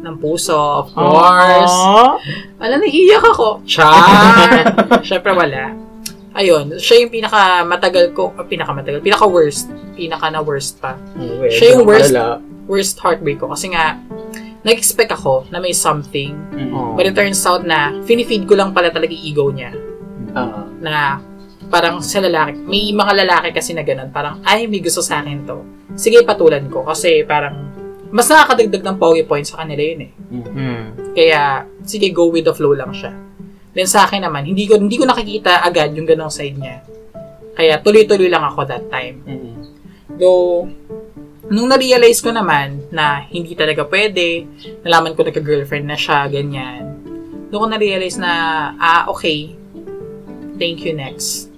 ng 0.00 0.16
puso, 0.16 0.56
of 0.56 0.88
course. 0.90 1.70
Aww. 1.70 2.16
Alam, 2.58 2.78
naiiyak 2.80 3.22
ako. 3.22 3.60
Char! 3.64 4.64
Siyempre 5.06 5.30
wala. 5.30 5.76
Ayun, 6.30 6.78
siya 6.78 7.02
yung 7.02 7.12
pinaka 7.12 7.62
matagal 7.62 8.10
ko, 8.10 8.32
ah, 8.34 8.46
pinaka 8.46 8.70
matagal, 8.72 8.98
pinaka 8.98 9.26
worst, 9.26 9.66
pinaka 9.92 10.30
na 10.30 10.40
worst 10.40 10.78
pa. 10.78 10.94
Well, 11.14 11.50
Siya 11.50 11.76
yung 11.76 11.84
worst. 11.84 12.10
alala. 12.10 12.38
Worst 12.64 12.96
heartbreak 12.96 13.38
ko 13.38 13.50
kasi 13.50 13.68
nga 13.68 13.98
nag-expect 14.60 15.12
ako 15.16 15.48
na 15.48 15.58
may 15.58 15.72
something. 15.72 16.36
Oh. 16.72 16.92
But 16.96 17.08
it 17.08 17.14
turns 17.16 17.40
out 17.48 17.64
na 17.64 17.96
finifeed 18.04 18.44
ko 18.44 18.56
lang 18.58 18.76
pala 18.76 18.92
talaga 18.92 19.12
yung 19.12 19.24
ego 19.24 19.46
niya 19.48 19.72
Oo. 20.36 20.60
na 20.84 21.18
parang 21.70 22.02
sa 22.02 22.20
lalaki, 22.20 22.60
may 22.66 22.90
mga 22.92 23.12
lalaki 23.24 23.48
kasi 23.54 23.72
na 23.72 23.86
ganun, 23.86 24.10
parang 24.10 24.42
ay 24.44 24.66
may 24.66 24.82
gusto 24.82 25.00
sa 25.00 25.22
akin 25.22 25.46
to. 25.46 25.62
Sige 25.96 26.20
patulan 26.26 26.66
ko 26.68 26.84
kasi 26.84 27.24
parang 27.24 27.70
mas 28.10 28.26
nakakadagdag 28.26 28.82
ng 28.82 28.96
pogi 28.98 29.22
points 29.22 29.54
sa 29.54 29.62
kanila 29.62 29.82
yun 29.86 30.00
eh. 30.02 30.12
Mm. 30.34 30.84
Kaya, 31.14 31.62
sige, 31.86 32.10
go 32.10 32.26
with 32.26 32.42
the 32.42 32.54
flow 32.54 32.74
lang 32.74 32.90
siya. 32.90 33.14
Then 33.70 33.86
sa 33.86 34.02
akin 34.06 34.26
naman, 34.26 34.50
hindi 34.50 34.66
ko 34.66 34.82
hindi 34.82 34.98
ko 34.98 35.06
nakikita 35.06 35.62
agad 35.62 35.94
yung 35.94 36.10
ganong 36.10 36.30
side 36.30 36.58
niya. 36.58 36.82
Kaya 37.54 37.78
tuloy-tuloy 37.78 38.26
lang 38.26 38.42
ako 38.42 38.66
that 38.66 38.90
time. 38.90 39.22
Mm-mm. 39.22 39.54
Though, 40.18 40.66
nung 41.50 41.66
na-realize 41.66 42.22
ko 42.22 42.30
naman 42.30 42.86
na 42.88 43.26
hindi 43.26 43.58
talaga 43.58 43.82
pwede, 43.84 44.46
nalaman 44.80 45.18
ko 45.18 45.26
nagka-girlfriend 45.26 45.86
na 45.86 45.98
siya, 45.98 46.30
ganyan. 46.30 46.94
Doon 47.50 47.66
ko 47.66 47.68
na-realize 47.68 48.16
na, 48.16 48.32
ah, 48.78 49.10
okay, 49.10 49.52
thank 50.56 50.86
you 50.86 50.94
next. 50.94 51.50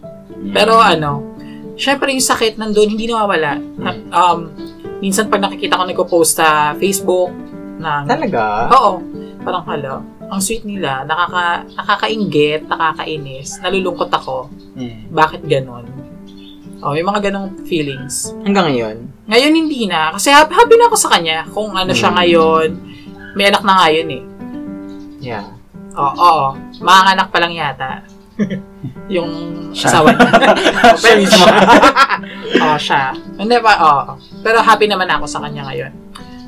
Pero 0.51 0.81
ano, 0.81 1.37
syempre 1.77 2.11
yung 2.11 2.25
sakit 2.25 2.57
nandun, 2.57 2.97
hindi 2.97 3.07
nawawala. 3.07 3.61
Na- 3.77 4.01
Um, 4.11 4.49
minsan 4.99 5.29
pag 5.29 5.45
nakikita 5.45 5.77
ko 5.77 5.85
nagpo-post 5.85 6.41
sa 6.41 6.73
Facebook, 6.75 7.29
na, 7.77 8.07
Talaga? 8.09 8.71
Oo. 8.73 9.03
Parang 9.43 9.67
hala, 9.67 10.01
ang 10.31 10.41
sweet 10.41 10.63
nila, 10.63 11.03
nakaka, 11.05 11.67
nakakaingit, 11.75 12.65
nakakainis, 12.65 13.59
nalulungkot 13.61 14.09
ako. 14.09 14.49
Mm. 14.79 15.11
Bakit 15.11 15.43
ganon? 15.45 15.85
Oh, 16.83 16.91
may 16.91 17.07
mga 17.07 17.31
ganong 17.31 17.63
feelings. 17.63 18.35
Hanggang 18.43 18.67
ngayon? 18.67 18.97
Ngayon 19.31 19.53
hindi 19.55 19.87
na, 19.87 20.11
kasi 20.11 20.35
happy, 20.35 20.51
happy 20.51 20.75
na 20.75 20.91
ako 20.91 20.97
sa 20.99 21.15
kanya. 21.15 21.47
Kung 21.47 21.71
ano 21.73 21.95
siya 21.95 22.11
Mm. 22.11 22.17
ngayon, 22.19 22.69
may 23.39 23.47
anak 23.47 23.63
na 23.63 23.75
ngayon 23.87 24.09
eh. 24.11 24.23
Yeah. 25.23 25.47
Oo, 25.95 26.11
oo. 26.13 26.47
Mga 26.83 27.01
anak 27.15 27.29
pa 27.31 27.39
lang 27.39 27.55
yata. 27.55 28.03
yung 29.15 29.31
Siya. 29.71 29.89
asawa 29.95 30.11
niya. 30.11 30.31
Siya 31.01 31.15
mismo. 31.15 31.45
Oo, 32.63 32.77
siya. 32.77 33.15
Hindi 33.39 33.57
pa, 33.63 33.73
oo. 33.79 34.03
Pero 34.43 34.59
happy 34.59 34.91
naman 34.91 35.07
ako 35.07 35.25
sa 35.25 35.39
kanya 35.39 35.71
ngayon. 35.71 35.93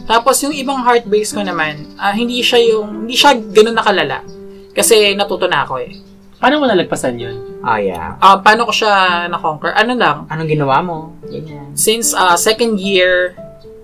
Tapos 0.05 0.37
yung 0.42 0.53
ibang 0.53 0.83
heartbreaks 0.83 1.33
ko 1.33 1.40
naman, 1.40 1.94
ah, 1.97 2.12
hindi 2.12 2.42
siya 2.42 2.61
yung, 2.61 3.07
hindi 3.07 3.14
siya 3.14 3.38
ganun 3.38 3.79
nakalala. 3.79 4.20
Kasi 4.75 5.14
natuto 5.14 5.47
na 5.47 5.62
ako 5.64 5.81
eh. 5.81 5.94
Paano 6.44 6.61
mo 6.61 6.68
nalagpasan 6.68 7.16
yun? 7.16 7.57
Ah, 7.64 7.80
yeah. 7.80 8.20
Ah, 8.20 8.37
paano 8.37 8.68
ko 8.68 8.72
siya 8.74 8.92
na-conquer? 9.26 9.72
Ano 9.72 9.96
lang, 9.96 10.28
Anong 10.28 10.44
ginawa 10.46 10.85
mo? 10.85 11.16
Ganyan. 11.24 11.72
since 11.72 12.12
ah, 12.12 12.37
second 12.37 12.76
year, 12.76 13.33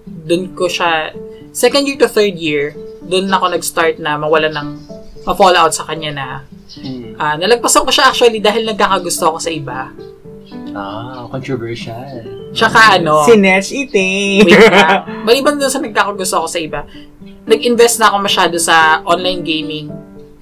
dun 0.05 0.53
ko 0.53 0.69
siya, 0.69 1.17
second 1.51 1.89
year 1.89 1.97
to 1.97 2.05
third 2.05 2.37
year, 2.37 2.77
dun 3.01 3.33
ako 3.33 3.49
nag-start 3.49 3.97
na 3.97 4.21
mawala 4.21 4.53
ng 4.53 4.77
ma-fall 5.25 5.57
out 5.57 5.73
sa 5.73 5.89
kanya 5.89 6.13
na 6.13 6.27
Mm. 6.71 7.17
ah, 7.17 7.35
nalagpasan 7.35 7.83
ko 7.83 7.91
siya 7.91 8.13
actually 8.13 8.39
dahil 8.39 8.63
nagkakagusto 8.63 9.27
ako 9.27 9.39
sa 9.41 9.51
iba. 9.51 9.91
Ah, 10.71 11.27
controversial. 11.27 11.99
Tsaka 12.53 12.95
ano, 12.95 13.25
Si 13.25 13.35
Netch 13.35 13.73
eating. 13.73 14.45
wait 14.45 14.71
lang. 14.71 15.03
Maliban 15.27 15.57
dun 15.57 15.67
sa 15.67 15.81
nagkakagusto 15.81 16.39
ako 16.39 16.47
sa 16.47 16.61
iba, 16.61 16.85
nag-invest 17.43 17.99
na 17.99 18.13
ako 18.13 18.21
masyado 18.21 18.55
sa 18.55 19.01
online 19.03 19.41
gaming, 19.41 19.89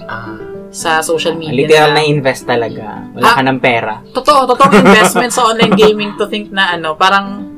Ah. 0.05 0.37
Sa 0.69 1.01
social 1.01 1.33
media. 1.33 1.65
Literal 1.65 1.91
na 1.93 2.03
invest 2.05 2.45
talaga. 2.45 3.09
Wala 3.13 3.25
Ah. 3.25 3.35
ka 3.35 3.43
ng 3.43 3.59
pera. 3.59 3.95
Totoo, 4.05 4.45
totoong 4.47 4.75
investment 4.85 5.33
sa 5.33 5.49
online 5.49 5.73
gaming 5.73 6.13
to 6.15 6.29
think 6.29 6.53
na 6.53 6.77
ano, 6.77 6.93
parang, 6.93 7.49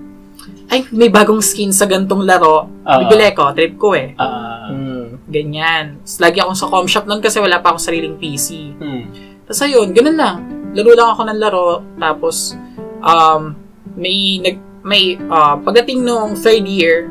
ay, 0.71 0.87
may 0.95 1.11
bagong 1.11 1.43
skin 1.43 1.75
sa 1.75 1.85
gantong 1.85 2.23
laro. 2.23 2.71
Oo. 2.71 2.99
Bibili 3.03 3.35
ko, 3.35 3.51
trip 3.51 3.75
ko 3.75 3.99
eh. 3.99 4.15
Ah. 4.15 4.71
Mm. 4.71 5.27
Ganyan. 5.27 5.85
Tapos 6.01 6.19
lagi 6.23 6.39
akong 6.39 6.55
sa 6.55 6.67
com 6.67 6.87
shop 6.87 7.07
noon 7.07 7.19
kasi 7.19 7.43
wala 7.43 7.59
pa 7.59 7.75
akong 7.75 7.83
sariling 7.83 8.15
PC. 8.15 8.79
Mm. 8.79 9.05
Tapos 9.43 9.61
ayun, 9.61 9.91
ganun 9.91 10.15
lang. 10.15 10.37
Laro 10.71 10.95
lang 10.95 11.09
ako 11.11 11.23
ng 11.27 11.39
laro. 11.43 11.69
Tapos, 11.99 12.55
um, 13.03 13.59
may, 13.99 14.39
nag, 14.39 14.57
may, 14.87 15.19
uh, 15.19 15.59
pagdating 15.59 16.07
nung 16.07 16.39
third 16.39 16.63
year, 16.63 17.11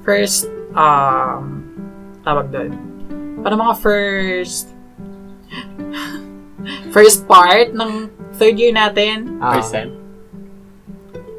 first, 0.00 0.48
um, 0.72 1.60
tawag 2.24 2.48
doon, 2.48 2.72
para 3.44 3.52
mga 3.52 3.76
first, 3.76 4.71
first 6.94 7.24
part 7.24 7.70
ng 7.70 8.08
third 8.34 8.54
year 8.54 8.70
natin, 8.70 9.38
Ah. 9.38 9.56
First 9.56 9.72
time? 9.72 9.92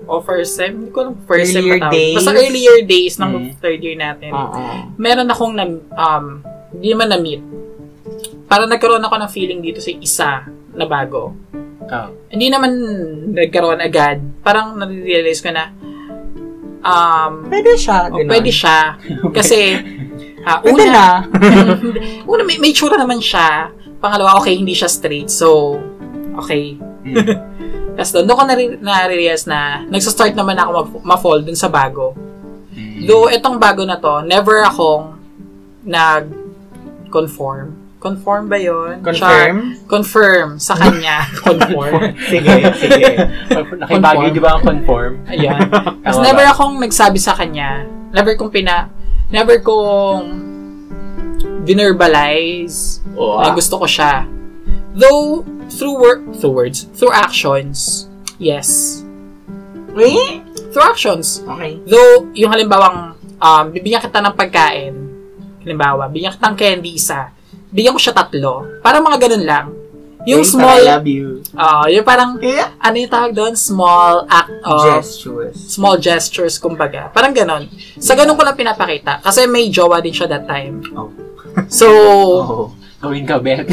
o 0.04 0.20
first 0.20 0.60
sem, 0.60 0.76
hindi 0.76 0.92
ko 0.92 1.00
alam 1.02 1.16
first 1.24 1.50
sem 1.50 1.63
Earlier 1.63 1.80
ba 1.80 1.88
tawag. 1.88 1.96
days? 1.96 2.16
Basta 2.20 2.32
earlier 2.36 2.78
days 2.84 3.13
ng 3.16 3.32
Mm. 3.32 3.48
third 3.58 3.80
year 3.80 3.96
natin. 3.96 4.32
Oo. 4.32 4.60
meron 4.96 5.26
akong 5.26 5.54
na, 5.54 5.63
um, 5.96 6.26
hindi 6.72 6.92
naman 6.92 7.08
na-meet. 7.08 7.42
Parang 8.46 8.68
nagkaroon 8.68 9.00
ako 9.00 9.16
ng 9.18 9.32
feeling 9.32 9.60
dito 9.62 9.80
sa 9.80 9.89
isa 9.89 10.32
na 10.70 10.86
bago. 10.86 11.32
Oh. 11.84 12.08
Hindi 12.28 12.52
naman 12.52 12.72
nagkaroon 13.32 13.80
agad. 13.80 14.20
Parang 14.42 14.76
nare-realize 14.76 15.39
ko 15.39 15.50
na, 15.50 15.72
um, 16.80 17.48
Pwede 17.48 17.72
siya. 17.74 18.12
oh, 18.12 18.20
pwede 18.20 18.52
siya. 18.52 19.00
Kasi, 19.39 19.60
Pwede 20.44 20.84
una, 20.84 20.92
na. 20.92 21.08
una 22.32 22.42
may, 22.44 22.60
may 22.60 22.76
tsura 22.76 23.00
naman 23.00 23.24
siya. 23.24 23.72
Pangalawa, 24.04 24.44
okay, 24.44 24.60
hindi 24.60 24.76
siya 24.76 24.92
straight. 24.92 25.32
So, 25.32 25.80
okay. 26.36 26.76
Mm. 27.08 27.24
Tapos 27.96 28.12
doon, 28.12 28.26
doon 28.28 28.36
ko 28.36 28.44
nare- 28.44 28.80
na-realize 28.84 29.48
na 29.48 29.88
nagsastart 29.88 30.36
naman 30.36 30.60
ako 30.60 31.00
ma-fall 31.08 31.39
dun 31.39 31.56
sa 31.56 31.72
bago. 31.72 32.12
Mm. 32.76 33.08
Though, 33.08 33.32
itong 33.32 33.63
bago 33.63 33.88
na 33.88 33.96
to, 33.96 34.28
never 34.28 34.68
akong 34.68 35.16
nag 35.88 36.28
conform. 37.08 37.80
Conform 38.04 38.52
ba? 38.52 38.60
Char- 38.60 39.00
Confirm? 39.00 39.58
confirm 39.88 40.48
sa 40.60 40.76
kanya. 40.76 41.24
conform. 41.48 42.12
Sige, 42.28 42.56
sige. 42.76 43.08
Nakibagay, 43.80 44.36
di 44.36 44.44
ba 44.44 44.60
ang 44.60 44.63
conform? 44.68 45.24
Ayan. 45.32 45.63
Tapos 46.04 46.20
never 46.20 46.44
akong 46.44 46.84
nagsabi 46.84 47.16
sa 47.16 47.32
kanya. 47.32 47.88
Never 48.12 48.36
kong 48.36 48.52
pina... 48.52 48.92
Never 49.32 49.63
kong 49.63 50.42
dinerbalize 51.62 53.06
Oo. 53.13 53.38
na 53.38 53.54
gusto 53.54 53.78
ko 53.78 53.86
siya. 53.86 54.26
Though, 54.94 55.46
through 55.70 55.98
work, 55.98 56.22
through 56.38 56.54
words, 56.54 56.86
through 56.94 57.13
actions, 57.13 58.06
yes. 58.38 59.02
Wait? 59.94 60.42
Through 60.74 60.86
actions. 60.86 61.42
Okay. 61.46 61.78
Though, 61.86 62.30
yung 62.34 62.50
halimbawang, 62.50 63.13
um, 63.38 63.63
bibigyan 63.70 64.02
kita 64.02 64.22
ng 64.22 64.34
pagkain, 64.34 64.94
halimbawa, 65.62 66.10
bigyan 66.10 66.34
kita 66.34 66.46
ng 66.50 66.58
candy 66.58 66.92
isa, 66.98 67.30
bigyan 67.70 67.94
ko 67.94 68.02
siya 68.02 68.13
tatlo, 68.13 68.82
parang 68.82 69.02
mga 69.02 69.18
ganun 69.30 69.46
lang. 69.46 69.68
Yung 70.24 70.39
Wait, 70.39 70.56
small, 70.56 70.80
I 70.80 70.88
love 70.88 71.04
you. 71.04 71.44
ah 71.52 71.84
yung 71.92 72.08
parang, 72.08 72.39
Kaya? 72.39 72.72
ano 72.80 72.96
yung 72.96 73.12
tawag 73.12 73.36
doon? 73.36 73.60
Small 73.60 74.24
act 74.32 74.56
of, 74.63 75.04
Gestures. 75.04 75.58
small 75.68 76.00
gestures, 76.00 76.56
kumbaga. 76.56 77.12
Parang 77.12 77.36
ganon. 77.36 77.68
Sa 78.00 78.16
ganun 78.16 78.39
ko 78.39 78.48
lang 78.48 78.56
pinapakita. 78.56 79.20
Kasi 79.20 79.44
may 79.52 79.68
jowa 79.68 80.00
din 80.00 80.16
siya 80.16 80.32
that 80.32 80.48
time. 80.48 80.80
Oh. 80.96 81.12
So, 81.70 81.88
Oo. 81.89 82.84
Gawin 83.04 83.28
ka, 83.28 83.36
Bet. 83.36 83.68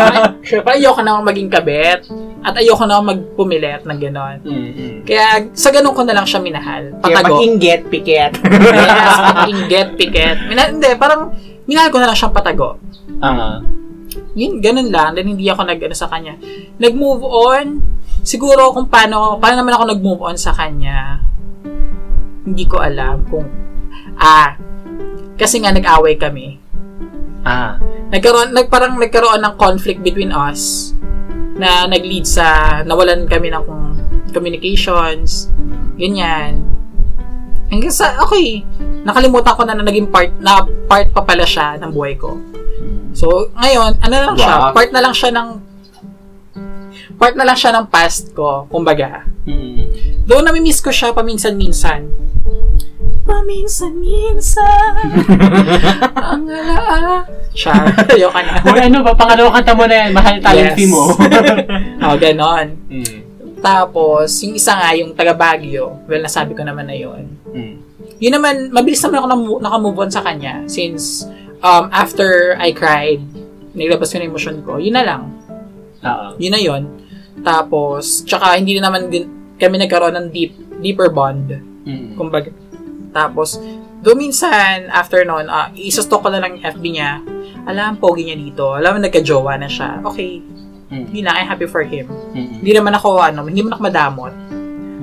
syempre 0.46 0.78
ayoko 0.78 1.02
namang 1.02 1.26
maging 1.26 1.50
kabet. 1.50 2.06
At 2.46 2.54
ayoko 2.54 2.86
namang 2.86 3.18
magpumilit 3.18 3.82
ng 3.82 3.98
ganon. 3.98 4.38
Mm-mm. 4.46 5.02
Kaya, 5.02 5.50
sa 5.58 5.74
ganun 5.74 5.90
ko 5.90 6.06
na 6.06 6.14
lang 6.14 6.22
siya 6.22 6.38
minahal. 6.38 6.94
Kaya 7.02 7.18
Patago. 7.18 7.42
mag-inget, 7.42 7.90
piket. 7.90 8.38
yes, 8.46 9.18
inget, 9.50 9.88
piket. 9.98 10.38
Mina, 10.46 10.70
hindi, 10.70 10.86
parang, 10.94 11.34
minahal 11.66 11.90
ko 11.90 11.98
na 11.98 12.06
lang 12.06 12.14
siyang 12.14 12.30
patago. 12.30 12.78
Ah. 13.18 13.58
Yun, 14.38 14.62
ganun 14.62 14.94
lang. 14.94 15.18
Then, 15.18 15.34
hindi 15.34 15.50
ako 15.50 15.66
nag, 15.66 15.82
ano, 15.82 15.96
sa 15.98 16.06
kanya. 16.06 16.38
Nag-move 16.78 17.26
on. 17.26 17.82
Siguro 18.22 18.70
kung 18.70 18.86
paano, 18.86 19.42
paano 19.42 19.66
naman 19.66 19.74
ako 19.74 19.84
nag-move 19.90 20.22
on 20.30 20.38
sa 20.38 20.54
kanya. 20.54 21.26
Hindi 22.46 22.62
ko 22.70 22.78
alam 22.78 23.26
kung, 23.26 23.50
ah, 24.14 24.54
kasi 25.34 25.58
nga 25.58 25.74
nag-away 25.74 26.14
kami. 26.14 26.65
Ah. 27.46 27.78
Nagkaroon, 28.10 28.50
nag, 28.50 28.66
parang 28.66 28.98
nagkaroon 28.98 29.38
ng 29.38 29.54
conflict 29.54 30.02
between 30.02 30.34
us 30.34 30.90
na 31.54 31.86
nag-lead 31.86 32.26
sa 32.26 32.78
nawalan 32.82 33.30
kami 33.30 33.54
ng 33.54 33.62
communications, 34.34 35.46
ganyan. 35.94 36.66
Hanggang 37.70 37.94
sa, 37.94 38.18
okay, 38.26 38.66
nakalimutan 39.06 39.54
ko 39.54 39.62
na 39.62 39.78
na 39.78 39.86
naging 39.86 40.10
part, 40.10 40.34
na 40.42 40.66
part 40.90 41.06
pa 41.14 41.22
pala 41.22 41.46
siya 41.46 41.78
ng 41.78 41.90
buhay 41.94 42.18
ko. 42.18 42.34
So, 43.14 43.48
ngayon, 43.54 44.02
ano 44.02 44.14
lang 44.14 44.36
siya, 44.36 44.54
Wow. 44.58 44.74
part 44.74 44.90
na 44.90 45.00
lang 45.00 45.14
siya 45.14 45.30
ng 45.32 45.48
part 47.16 47.32
na 47.32 47.48
lang 47.48 47.56
siya 47.56 47.72
ng 47.72 47.86
past 47.88 48.36
ko, 48.36 48.68
kumbaga. 48.68 49.24
Mm. 49.48 49.88
Doon 50.28 50.44
namimiss 50.44 50.84
ko 50.84 50.92
siya 50.92 51.16
paminsan-minsan. 51.16 52.04
Paminsan-minsan. 53.26 54.94
ang 56.30 56.46
alaa. 56.46 57.26
Siya. 57.50 57.74
Ayoko 58.14 58.38
na. 58.38 58.62
Or 58.62 58.78
ano 58.78 58.98
ba, 59.02 59.12
pangalawang 59.18 59.54
kanta 59.58 59.74
mo 59.74 59.84
na 59.84 59.96
yan, 60.06 60.10
mahal 60.14 60.36
talent 60.38 60.70
Yes. 60.72 60.76
fee 60.78 60.90
mo. 60.90 61.10
oh, 62.06 62.16
ganon. 62.16 62.66
mm. 62.86 63.18
Tapos, 63.58 64.30
yung 64.46 64.54
isa 64.54 64.78
nga, 64.78 64.94
yung 64.94 65.10
taga 65.12 65.34
Baguio. 65.34 66.06
Well, 66.06 66.22
nasabi 66.22 66.54
ko 66.54 66.62
naman 66.62 66.86
na 66.86 66.94
yun. 66.94 67.34
Mm. 67.50 67.74
Yun 68.22 68.32
naman, 68.38 68.54
mabilis 68.70 69.02
naman 69.02 69.18
ako 69.18 69.26
namu- 69.28 69.60
nakamove 69.60 69.98
on 70.06 70.10
sa 70.12 70.22
kanya. 70.22 70.62
Since, 70.70 71.26
um, 71.60 71.90
after 71.90 72.54
I 72.56 72.70
cried, 72.70 73.26
naglabas 73.74 74.14
ko 74.14 74.22
na 74.22 74.28
emotion 74.30 74.62
ko, 74.62 74.78
yun 74.78 74.94
na 74.94 75.02
lang. 75.02 75.22
Oo. 76.00 76.26
Yun 76.38 76.52
na 76.54 76.62
yun. 76.62 76.82
Tapos, 77.42 78.22
tsaka 78.22 78.54
hindi 78.54 78.78
na 78.78 78.88
naman 78.88 79.10
din 79.10 79.26
kami 79.56 79.80
nagkaroon 79.80 80.14
ng 80.14 80.26
deep, 80.30 80.52
deeper 80.78 81.08
bond. 81.10 81.48
Mm. 81.84 82.14
Kumbaga. 82.14 82.52
Tapos, 83.16 83.56
doon 84.04 84.20
minsan, 84.20 84.92
after 84.92 85.24
noon, 85.24 85.48
uh, 85.48 85.72
isastalk 85.72 86.20
ko 86.20 86.28
na 86.28 86.38
lang 86.38 86.60
FB 86.60 86.84
niya. 86.84 87.24
Alam, 87.64 87.96
pogi 87.96 88.28
niya 88.28 88.36
dito. 88.36 88.76
Alam, 88.76 89.00
nagka-jowa 89.00 89.56
na 89.56 89.66
siya. 89.66 90.04
Okay, 90.04 90.44
Mm. 90.86 91.10
yun 91.10 91.26
lang, 91.26 91.34
I'm 91.34 91.50
happy 91.50 91.66
for 91.66 91.82
him. 91.82 92.06
Mm. 92.30 92.62
Hindi 92.62 92.70
naman 92.70 92.94
ako, 92.94 93.18
ano, 93.18 93.42
hindi 93.42 93.58
naman 93.58 93.74
ako 93.74 93.82
madamot. 93.82 94.34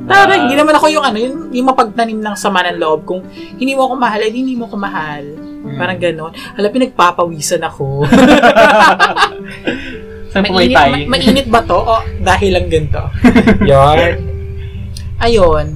Ah. 0.08 0.24
Tara, 0.24 0.40
hindi 0.40 0.56
naman 0.56 0.76
ako 0.76 0.88
yung, 0.88 1.04
ano, 1.04 1.18
yung, 1.20 1.36
yung 1.52 1.68
mapagtanim 1.68 2.20
ng 2.24 2.36
sama 2.40 2.64
ng 2.64 2.80
loob. 2.80 3.04
Kung 3.04 3.20
hindi 3.58 3.76
mo 3.76 3.88
ako 3.88 3.96
mahal, 4.00 4.20
eh, 4.24 4.32
hindi 4.32 4.56
mo 4.56 4.68
ako 4.68 4.76
mahal. 4.80 5.24
Mm. 5.64 5.76
Parang 5.76 6.00
gano'n. 6.00 6.32
Alam, 6.56 6.70
pinagpapawisan 6.72 7.62
ako. 7.64 8.04
Saan 10.32 10.50
mainit, 10.50 10.74
ma- 10.74 11.10
mainit 11.14 11.48
ba 11.48 11.62
to? 11.62 11.78
O 11.78 12.02
dahil 12.20 12.58
lang 12.58 12.66
ganito? 12.66 13.04
Yun. 13.70 14.00
Ayun. 15.20 15.68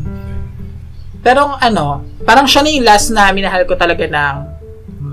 Pero 1.19 1.53
ano, 1.53 1.85
parang 2.23 2.45
siya 2.45 2.61
na 2.61 2.69
yung 2.69 2.85
last 2.85 3.09
na 3.09 3.29
minahal 3.29 3.63
ko 3.63 3.73
talaga 3.73 4.05
ng, 4.05 4.35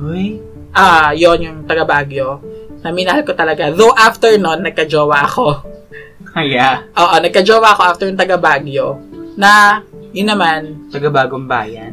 Uy. 0.04 0.38
ah, 0.70 1.10
yon 1.10 1.38
yung 1.40 1.58
taga 1.64 1.82
Baguio. 1.82 2.38
Na 2.80 2.92
minahal 2.92 3.24
ko 3.24 3.32
talaga. 3.32 3.68
Though 3.68 3.92
after 3.92 4.36
nun, 4.36 4.60
nagka-jowa 4.60 5.24
ako. 5.24 5.64
Kaya, 6.34 6.84
Oo, 6.92 7.14
nagka-jowa 7.18 7.68
ako 7.72 7.82
after 7.84 8.06
yung 8.06 8.18
taga 8.18 8.36
Baguio. 8.36 9.00
Na, 9.34 9.80
yun 10.10 10.28
naman, 10.28 10.88
taga-bagong 10.88 11.44
bayan. 11.44 11.90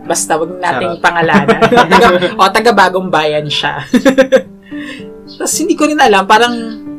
basta 0.00 0.34
wag 0.34 0.58
nating 0.58 0.96
Sarap. 0.96 1.04
pangalanan. 1.04 1.60
taga, 1.70 2.08
o, 2.40 2.50
taga 2.50 2.72
bagong 2.72 3.06
bayan 3.08 3.46
siya. 3.46 3.78
Tapos 5.30 5.54
hindi 5.56 5.78
ko 5.78 5.86
rin 5.86 6.00
alam, 6.00 6.26
parang 6.26 6.50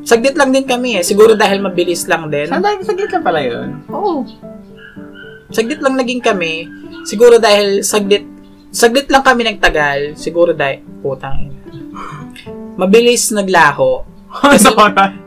saglit 0.01 0.33
lang 0.33 0.49
din 0.49 0.63
kami 0.63 0.95
eh. 0.95 1.03
Siguro 1.03 1.35
dahil 1.35 1.59
mabilis 1.59 2.07
lang 2.07 2.31
din. 2.31 2.47
Saan? 2.47 2.63
Saglit 2.81 3.11
lang 3.11 3.25
pala 3.25 3.41
yun. 3.43 3.83
Oo. 3.91 4.23
Saglit 5.51 5.79
lang 5.83 5.99
naging 5.99 6.23
kami. 6.23 6.65
Siguro 7.03 7.37
dahil 7.37 7.83
saglit 7.83 8.25
saglit 8.71 9.11
lang 9.11 9.23
kami 9.23 9.45
nagtagal. 9.45 10.15
Siguro 10.15 10.55
dahil 10.55 10.81
putang 11.03 11.51
ina. 11.71 12.01
Mabilis 12.79 13.35
naglaho. 13.35 14.07
Kasi, 14.31 14.71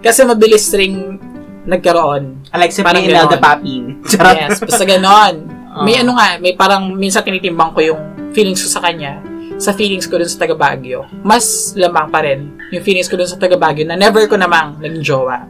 kasi 0.01 0.25
mabilis 0.25 0.65
ring 0.73 1.21
nagkaroon. 1.69 2.49
Like 2.57 2.73
si 2.73 2.81
Parang 2.81 3.05
Imelda 3.05 3.37
ganon. 3.37 3.45
Papin. 3.45 3.85
Yes, 4.41 4.65
basta 4.65 4.85
ganon. 4.89 5.45
May 5.85 6.01
Oo. 6.01 6.09
ano 6.09 6.11
nga, 6.17 6.39
may 6.39 6.55
parang 6.55 6.89
minsan 6.95 7.21
tinitimbang 7.27 7.75
ko 7.75 7.83
yung 7.83 8.01
feelings 8.31 8.63
ko 8.63 8.79
sa 8.79 8.81
kanya 8.81 9.19
sa 9.59 9.71
feelings 9.75 10.07
ko 10.11 10.19
dun 10.19 10.31
sa 10.31 10.47
taga 10.47 10.55
Baguio. 10.55 11.07
Mas 11.23 11.75
lamang 11.79 12.11
pa 12.11 12.23
rin 12.23 12.55
yung 12.75 12.83
feelings 12.83 13.07
ko 13.07 13.15
dun 13.19 13.29
sa 13.29 13.39
taga 13.39 13.59
Baguio 13.59 13.87
na 13.87 13.99
never 13.99 14.27
ko 14.27 14.35
namang 14.39 14.79
naging 14.83 15.03
jowa. 15.03 15.47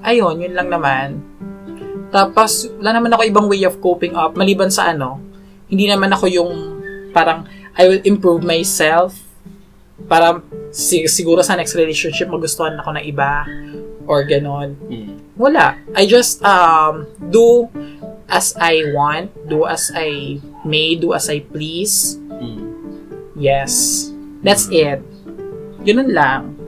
Ayun, 0.00 0.40
yun 0.40 0.56
lang 0.56 0.68
naman. 0.72 1.20
Tapos, 2.10 2.66
wala 2.78 2.98
naman 2.98 3.10
ako 3.14 3.22
ibang 3.26 3.46
way 3.46 3.62
of 3.62 3.78
coping 3.78 4.18
up 4.18 4.34
maliban 4.34 4.70
sa 4.70 4.90
ano, 4.90 5.22
hindi 5.70 5.86
naman 5.86 6.10
ako 6.10 6.26
yung 6.26 6.52
parang 7.14 7.46
I 7.78 7.86
will 7.86 8.02
improve 8.02 8.42
myself 8.42 9.14
para 10.10 10.42
si- 10.74 11.06
siguro 11.06 11.40
sa 11.46 11.54
next 11.54 11.78
relationship 11.78 12.26
magustuhan 12.26 12.74
ako 12.82 12.98
ng 12.98 13.04
iba 13.06 13.46
or 14.10 14.26
ganon. 14.26 14.74
Mm. 14.90 15.22
Wala. 15.38 15.78
I 15.94 16.04
just 16.10 16.42
um 16.42 17.06
do 17.30 17.70
as 18.26 18.58
I 18.58 18.90
want, 18.90 19.30
do 19.46 19.70
as 19.70 19.94
I 19.94 20.42
may, 20.66 20.98
do 20.98 21.14
as 21.14 21.30
I 21.30 21.46
please. 21.46 22.18
Mm. 22.26 22.58
Yes. 23.38 24.06
That's 24.42 24.66
it. 24.74 24.98
Ganun 25.86 26.10
lang. 26.10 26.60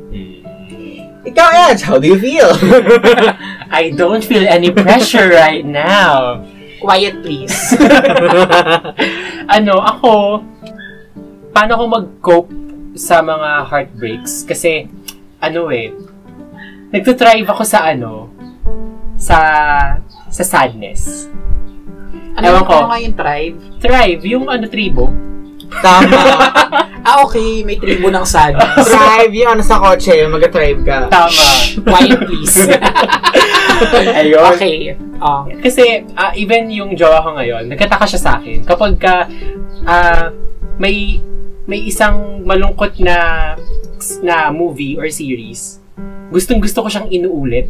Ikaw, 1.23 1.49
Edge, 1.71 1.83
how 1.87 2.03
do 2.03 2.11
you 2.11 2.19
feel? 2.19 2.51
I 3.73 3.89
don't 3.97 4.21
feel 4.21 4.45
any 4.45 4.69
pressure 4.69 5.33
right 5.33 5.65
now. 5.65 6.45
Quiet 6.85 7.25
please. 7.25 7.73
ano, 9.57 9.81
ako, 9.81 10.45
paano 11.57 11.73
ko 11.81 11.85
mag-cope 11.89 12.53
sa 12.93 13.25
mga 13.25 13.65
heartbreaks? 13.65 14.45
Kasi, 14.45 14.85
ano 15.41 15.73
eh, 15.73 15.89
nagtutrive 16.93 17.49
ako 17.49 17.63
sa 17.65 17.89
ano, 17.89 18.29
sa, 19.17 19.39
sa 20.29 20.45
sadness. 20.45 21.33
ano, 22.37 22.45
Ewan 22.53 22.65
ko. 22.69 22.75
ano 22.77 22.89
nga 22.93 23.01
yung 23.01 23.17
tribe? 23.17 23.57
Thrive, 23.81 24.21
yung 24.29 24.45
ano, 24.53 24.65
tribo. 24.69 25.09
Tama. 25.81 26.13
Ah, 27.03 27.27
okay. 27.27 27.67
May 27.67 27.83
tribo 27.83 28.15
ng. 28.15 28.23
Drive 28.23 29.35
yung 29.35 29.59
ano 29.59 29.63
sa 29.67 29.83
kotse, 29.83 30.23
mag-drive 30.31 30.87
ka. 30.87 31.11
Tama. 31.11 31.43
Quiet 31.83 32.21
please. 32.31 32.63
Ayun. 34.23 34.39
okay. 34.55 34.95
Oh. 35.19 35.43
Kasi, 35.59 36.07
ah, 36.15 36.31
even 36.39 36.71
yung 36.71 36.95
jowa 36.95 37.19
ko 37.27 37.35
ngayon, 37.35 37.67
nagkataka 37.67 38.07
siya 38.07 38.21
sa 38.23 38.31
akin. 38.39 38.63
Kapag 38.63 39.03
ka, 39.03 39.27
ah, 39.83 40.31
may, 40.79 41.19
may 41.67 41.83
isang 41.91 42.47
malungkot 42.47 43.03
na, 43.03 43.51
na 44.23 44.55
movie 44.55 44.95
or 44.95 45.11
series, 45.11 45.82
gustong 46.33 46.61
gusto 46.61 46.81
ko 46.85 46.89
siyang 46.89 47.09
inuulit. 47.13 47.69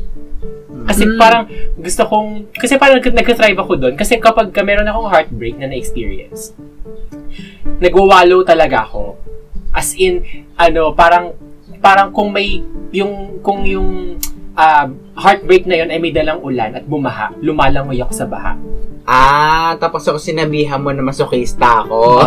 Kasi 0.82 1.06
Mm. 1.06 1.18
parang 1.18 1.44
gusto 1.78 2.02
kong, 2.06 2.54
kasi 2.58 2.74
parang 2.74 2.98
nag- 2.98 3.18
nagka-thrive 3.18 3.58
ako 3.58 3.72
doon. 3.78 3.94
Kasi 3.94 4.18
kapag 4.18 4.50
ka 4.50 4.66
meron 4.66 4.86
akong 4.86 5.10
heartbreak 5.10 5.54
na 5.58 5.70
na-experience, 5.70 6.54
nagwawalo 7.78 8.42
talaga 8.42 8.86
ako. 8.86 9.18
As 9.72 9.94
in, 9.94 10.22
ano, 10.58 10.90
parang 10.92 11.34
parang 11.82 12.14
kung 12.14 12.30
may, 12.30 12.62
yung, 12.94 13.42
kung 13.42 13.66
yung 13.66 14.16
ah, 14.56 14.86
heartbreak 15.16 15.64
na 15.64 15.80
yon 15.80 15.88
ay 15.88 15.98
may 16.00 16.12
dalang 16.12 16.40
ulan 16.40 16.76
at 16.76 16.84
bumaha, 16.84 17.32
lumalangoy 17.40 18.00
ako 18.00 18.12
sa 18.12 18.26
baha. 18.28 18.56
Ah, 19.02 19.74
tapos 19.82 20.06
ako 20.06 20.22
sinabihan 20.22 20.78
mo 20.78 20.94
na 20.94 21.02
masokista 21.02 21.82
ako. 21.82 22.22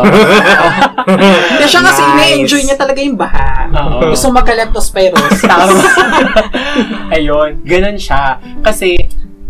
Hindi 1.08 1.66
siya 1.72 1.80
kasi 1.80 2.02
Nice. 2.04 2.12
ina-enjoy 2.12 2.62
niya 2.68 2.76
talaga 2.76 3.00
yung 3.00 3.16
baha. 3.16 3.72
Oo. 3.72 4.12
Gusto 4.12 4.28
magka-leptospiros. 4.36 5.40
Tama. 5.48 5.72
Ayun, 7.16 7.64
ganun 7.64 7.96
siya. 7.96 8.44
Kasi, 8.60 9.00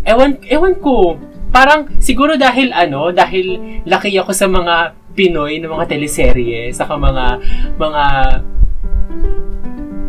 ewan, 0.06 0.38
ewan 0.46 0.78
ko, 0.78 1.18
parang 1.50 1.90
siguro 1.98 2.38
dahil 2.38 2.70
ano, 2.70 3.10
dahil 3.10 3.82
laki 3.82 4.14
ako 4.22 4.30
sa 4.30 4.46
mga 4.46 4.94
Pinoy 5.16 5.58
na 5.58 5.72
mga 5.72 5.88
teleserye, 5.88 6.70
saka 6.76 6.94
mga, 6.94 7.40
mga, 7.80 8.04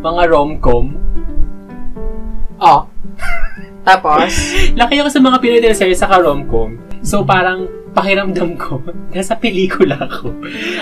mga 0.03 0.23
rom-com. 0.27 1.06
Oh. 2.61 2.81
Tapos, 3.87 4.31
Laki 4.79 4.99
ako 4.99 5.09
sa 5.09 5.21
mga 5.23 5.37
Pinoy 5.39 5.61
teleserye, 5.63 5.95
saka 5.95 6.19
rom-com. 6.19 6.75
So, 7.01 7.23
parang, 7.23 7.71
pakiramdam 7.97 8.61
ko, 8.61 8.77
nasa 9.15 9.33
pelikula 9.33 9.97
ako. 9.97 10.29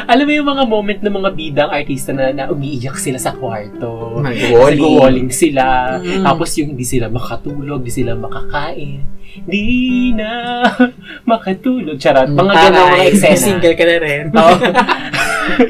Alam 0.03 0.25
mo 0.27 0.33
yung 0.35 0.49
mga 0.51 0.63
moment 0.67 0.99
ng 0.99 1.15
mga 1.15 1.29
bidang 1.31 1.71
artista 1.71 2.11
na, 2.11 2.35
na 2.35 2.51
umiiyak 2.51 2.99
sila 2.99 3.15
sa 3.15 3.31
kwarto. 3.31 4.19
Nag-walling. 4.19 5.31
Sila. 5.31 5.95
Mm. 6.03 6.27
Tapos 6.27 6.51
yung 6.59 6.75
hindi 6.75 6.83
sila 6.83 7.07
makatulog, 7.07 7.87
hindi 7.87 7.93
sila 7.95 8.19
makakain. 8.19 8.99
Di 9.47 10.11
na 10.11 10.31
makatulog. 11.31 11.95
Charot. 11.95 12.27
Mga 12.27 12.53
ganun 12.67 12.83
mga 12.83 13.07
eksena. 13.07 13.39
Single 13.39 13.75
ka 13.79 13.85
na 13.87 13.97
rin. 14.03 14.23
Oo. 14.35 14.55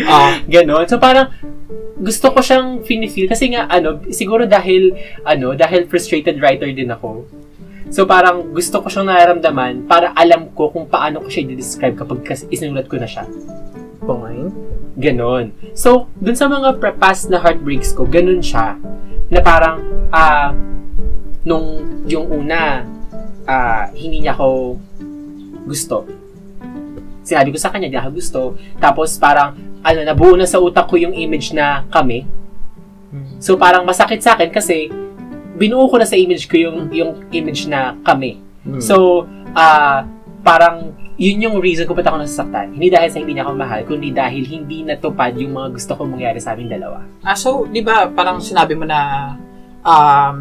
oh. 0.09 0.31
Ganon. 0.49 0.85
So 0.89 0.97
parang 0.97 1.29
gusto 1.95 2.31
ko 2.35 2.43
siyang 2.43 2.83
feel 2.83 3.27
kasi 3.31 3.55
nga 3.55 3.71
ano, 3.71 4.03
siguro 4.11 4.43
dahil 4.43 4.91
ano, 5.23 5.55
dahil 5.55 5.87
frustrated 5.87 6.39
writer 6.43 6.67
din 6.75 6.91
ako. 6.91 7.23
So 7.93 8.03
parang 8.03 8.51
gusto 8.51 8.83
ko 8.83 8.87
siyang 8.91 9.07
nararamdaman 9.07 9.87
para 9.87 10.11
alam 10.17 10.51
ko 10.51 10.73
kung 10.73 10.89
paano 10.89 11.23
ko 11.23 11.27
siya 11.31 11.47
i-describe 11.47 11.95
kapag 11.95 12.25
isinulat 12.51 12.91
ko 12.91 12.99
na 12.99 13.07
siya. 13.07 13.23
Point. 14.03 14.51
Ganon. 14.95 15.51
So, 15.75 16.07
dun 16.15 16.39
sa 16.39 16.47
mga 16.47 16.79
past 16.95 17.27
na 17.27 17.35
heartbreaks 17.35 17.91
ko, 17.91 18.07
ganon 18.07 18.39
siya. 18.39 18.79
Na 19.27 19.43
parang, 19.43 19.83
ah, 20.07 20.55
nung 21.43 21.83
yung 22.07 22.31
una, 22.31 22.87
ah, 23.43 23.91
hindi 23.91 24.23
niya 24.23 24.39
ako 24.39 24.79
gusto. 25.67 26.07
Sinabi 27.27 27.51
ko 27.51 27.59
sa 27.59 27.75
kanya, 27.75 27.91
di 27.91 27.97
ako 27.99 28.09
gusto. 28.15 28.41
Tapos 28.79 29.19
parang, 29.19 29.57
ano, 29.85 30.01
nabuo 30.01 30.33
na 30.33 30.49
sa 30.49 30.57
utak 30.57 30.89
ko 30.89 30.97
yung 30.97 31.13
image 31.13 31.53
na 31.53 31.85
kami. 31.93 32.25
So 33.37 33.53
parang 33.55 33.85
masakit 33.85 34.25
sa 34.25 34.33
akin 34.33 34.49
kasi 34.49 34.89
binuo 35.55 35.87
ko 35.87 35.95
na 36.01 36.07
sa 36.07 36.19
image 36.19 36.51
ko 36.51 36.59
yung, 36.59 36.91
yung 36.91 37.11
image 37.31 37.69
na 37.69 37.95
kami. 38.03 38.43
Hmm. 38.65 38.81
So, 38.83 39.23
ah, 39.55 40.03
parang 40.43 40.91
yun 41.15 41.47
yung 41.47 41.63
reason 41.63 41.87
kung 41.87 41.95
ba't 41.95 42.11
ako 42.11 42.27
nasasaktan. 42.27 42.75
Hindi 42.75 42.91
dahil 42.91 43.07
sa 43.07 43.19
hindi 43.23 43.39
niya 43.39 43.47
ako 43.47 43.53
mahal, 43.55 43.81
kundi 43.87 44.11
dahil 44.11 44.43
hindi 44.43 44.83
natupad 44.83 45.31
yung 45.39 45.55
mga 45.55 45.69
gusto 45.79 45.91
kong 45.95 46.11
mangyari 46.11 46.43
sa 46.43 46.51
aming 46.53 46.75
dalawa. 46.75 47.07
Ah, 47.23 47.39
so, 47.39 47.63
di 47.71 47.79
ba, 47.79 48.11
parang 48.11 48.43
sinabi 48.43 48.75
mo 48.75 48.83
na 48.83 49.31
um, 49.79 50.35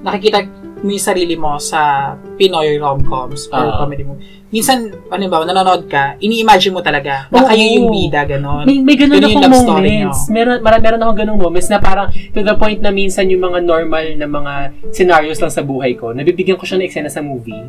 nakikita 0.00 0.48
mo 0.82 0.90
yung 0.90 1.02
sarili 1.02 1.34
mo 1.36 1.56
sa 1.60 2.12
Pinoy 2.36 2.80
rom-coms 2.80 3.48
or 3.52 3.64
Oo. 3.64 3.78
comedy 3.84 4.04
mo. 4.04 4.16
Minsan, 4.50 4.90
ano 5.06 5.24
ba, 5.30 5.46
nanonood 5.46 5.86
ka, 5.86 6.18
ini-imagine 6.18 6.74
mo 6.74 6.82
talaga 6.82 7.30
na 7.30 7.46
Oo. 7.46 7.48
kayo 7.48 7.62
yung 7.62 7.86
bida, 7.94 8.26
ganon. 8.26 8.66
May, 8.66 8.82
may 8.82 8.98
yung 8.98 9.14
akong 9.46 9.62
moments. 9.62 10.26
Meron, 10.26 10.58
meron, 10.58 10.80
meron 10.82 11.00
akong 11.06 11.18
ganung 11.22 11.38
moments 11.38 11.70
na 11.70 11.78
parang 11.78 12.10
to 12.10 12.42
the 12.42 12.54
point 12.58 12.82
na 12.82 12.90
minsan 12.90 13.30
yung 13.30 13.46
mga 13.46 13.62
normal 13.62 14.04
na 14.18 14.26
mga 14.26 14.52
scenarios 14.90 15.38
lang 15.38 15.54
sa 15.54 15.62
buhay 15.62 15.94
ko, 15.94 16.10
nabibigyan 16.10 16.58
ko 16.58 16.66
siya 16.66 16.82
ng 16.82 16.86
eksena 16.90 17.06
sa 17.06 17.22
movie. 17.22 17.62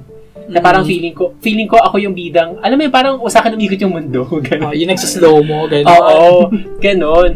Na 0.52 0.58
parang 0.58 0.82
Mm. 0.84 0.90
feeling 0.90 1.14
ko, 1.14 1.38
feeling 1.38 1.70
ko 1.70 1.78
ako 1.78 2.02
yung 2.02 2.18
bidang, 2.18 2.58
alam 2.60 2.76
mo 2.76 2.82
yun, 2.82 2.92
parang 2.92 3.16
sa 3.30 3.46
akin 3.46 3.54
umikot 3.54 3.78
yung 3.78 3.94
mundo. 3.94 4.26
Ganun. 4.50 4.74
Oh, 4.74 4.76
yung 4.76 4.90
nagsaslow 4.90 5.38
mo, 5.46 5.70
ganon. 5.70 5.86
Oo, 5.86 6.50
ganon. 6.82 7.32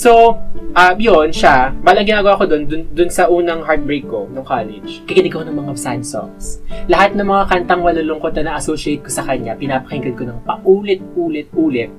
So, 0.00 0.40
ah 0.72 0.96
yun, 0.96 1.28
siya, 1.28 1.76
balang 1.84 2.08
ginagawa 2.08 2.40
ko 2.40 2.48
dun, 2.48 2.64
dun, 2.64 2.88
dun 2.88 3.12
sa 3.12 3.28
unang 3.28 3.60
heartbreak 3.60 4.08
ko 4.08 4.24
nung 4.32 4.48
college, 4.48 5.04
kikinig 5.04 5.28
ako 5.28 5.44
ng 5.44 5.60
mga 5.60 5.72
sad 5.76 6.00
songs. 6.08 6.64
Lahat 6.88 7.12
ng 7.12 7.28
mga 7.28 7.44
kantang 7.52 7.84
malulungkot 7.84 8.32
na 8.40 8.48
na-associate 8.56 9.04
ko 9.04 9.12
sa 9.12 9.28
kanya, 9.28 9.52
pinapakinggan 9.60 10.16
ko 10.16 10.24
ng 10.24 10.40
paulit-ulit-ulit 10.48 11.92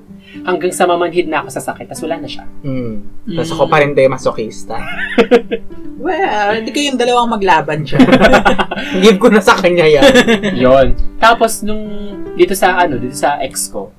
hanggang 0.49 0.73
sa 0.73 0.89
mamanhid 0.89 1.29
na 1.29 1.45
ako 1.45 1.53
sa 1.53 1.61
sakit, 1.61 1.93
tas 1.93 2.01
wala 2.01 2.17
na 2.17 2.25
siya. 2.25 2.49
Hmm. 2.65 3.05
Mm. 3.29 3.37
Tapos 3.37 3.51
ako 3.53 3.63
pa 3.69 3.77
rin 3.85 3.93
tayo 3.93 4.09
masokista. 4.09 4.81
Well, 6.01 6.57
hindi 6.57 6.73
kayong 6.73 6.97
dalawang 6.97 7.29
maglaban 7.37 7.85
dyan. 7.85 8.01
Give 9.05 9.21
ko 9.21 9.29
na 9.29 9.37
sa 9.37 9.53
kanya 9.53 9.85
yan. 9.85 10.09
yon 10.65 10.97
Tapos, 11.21 11.61
nung, 11.61 11.85
dito 12.33 12.57
sa, 12.57 12.73
ano, 12.73 12.97
dito 12.97 13.13
sa 13.13 13.37
ex 13.37 13.69
ko, 13.69 13.93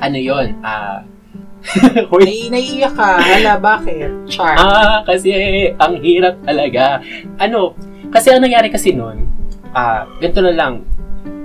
ano 0.00 0.16
yon 0.16 0.56
ah, 0.64 1.04
Hoy, 1.04 1.09
Nai 2.24 2.48
naiiyak 2.48 2.94
ka. 2.96 3.20
Hala, 3.20 3.54
bakit? 3.60 4.10
Char. 4.26 4.56
Ah, 4.56 5.04
kasi 5.04 5.30
ang 5.76 6.00
hirap 6.00 6.40
talaga. 6.42 7.04
Ano, 7.36 7.76
kasi 8.10 8.32
ang 8.32 8.42
nangyari 8.42 8.72
kasi 8.72 8.96
noon, 8.96 9.28
ah, 9.76 10.08
ganito 10.18 10.40
na 10.40 10.52
lang, 10.56 10.82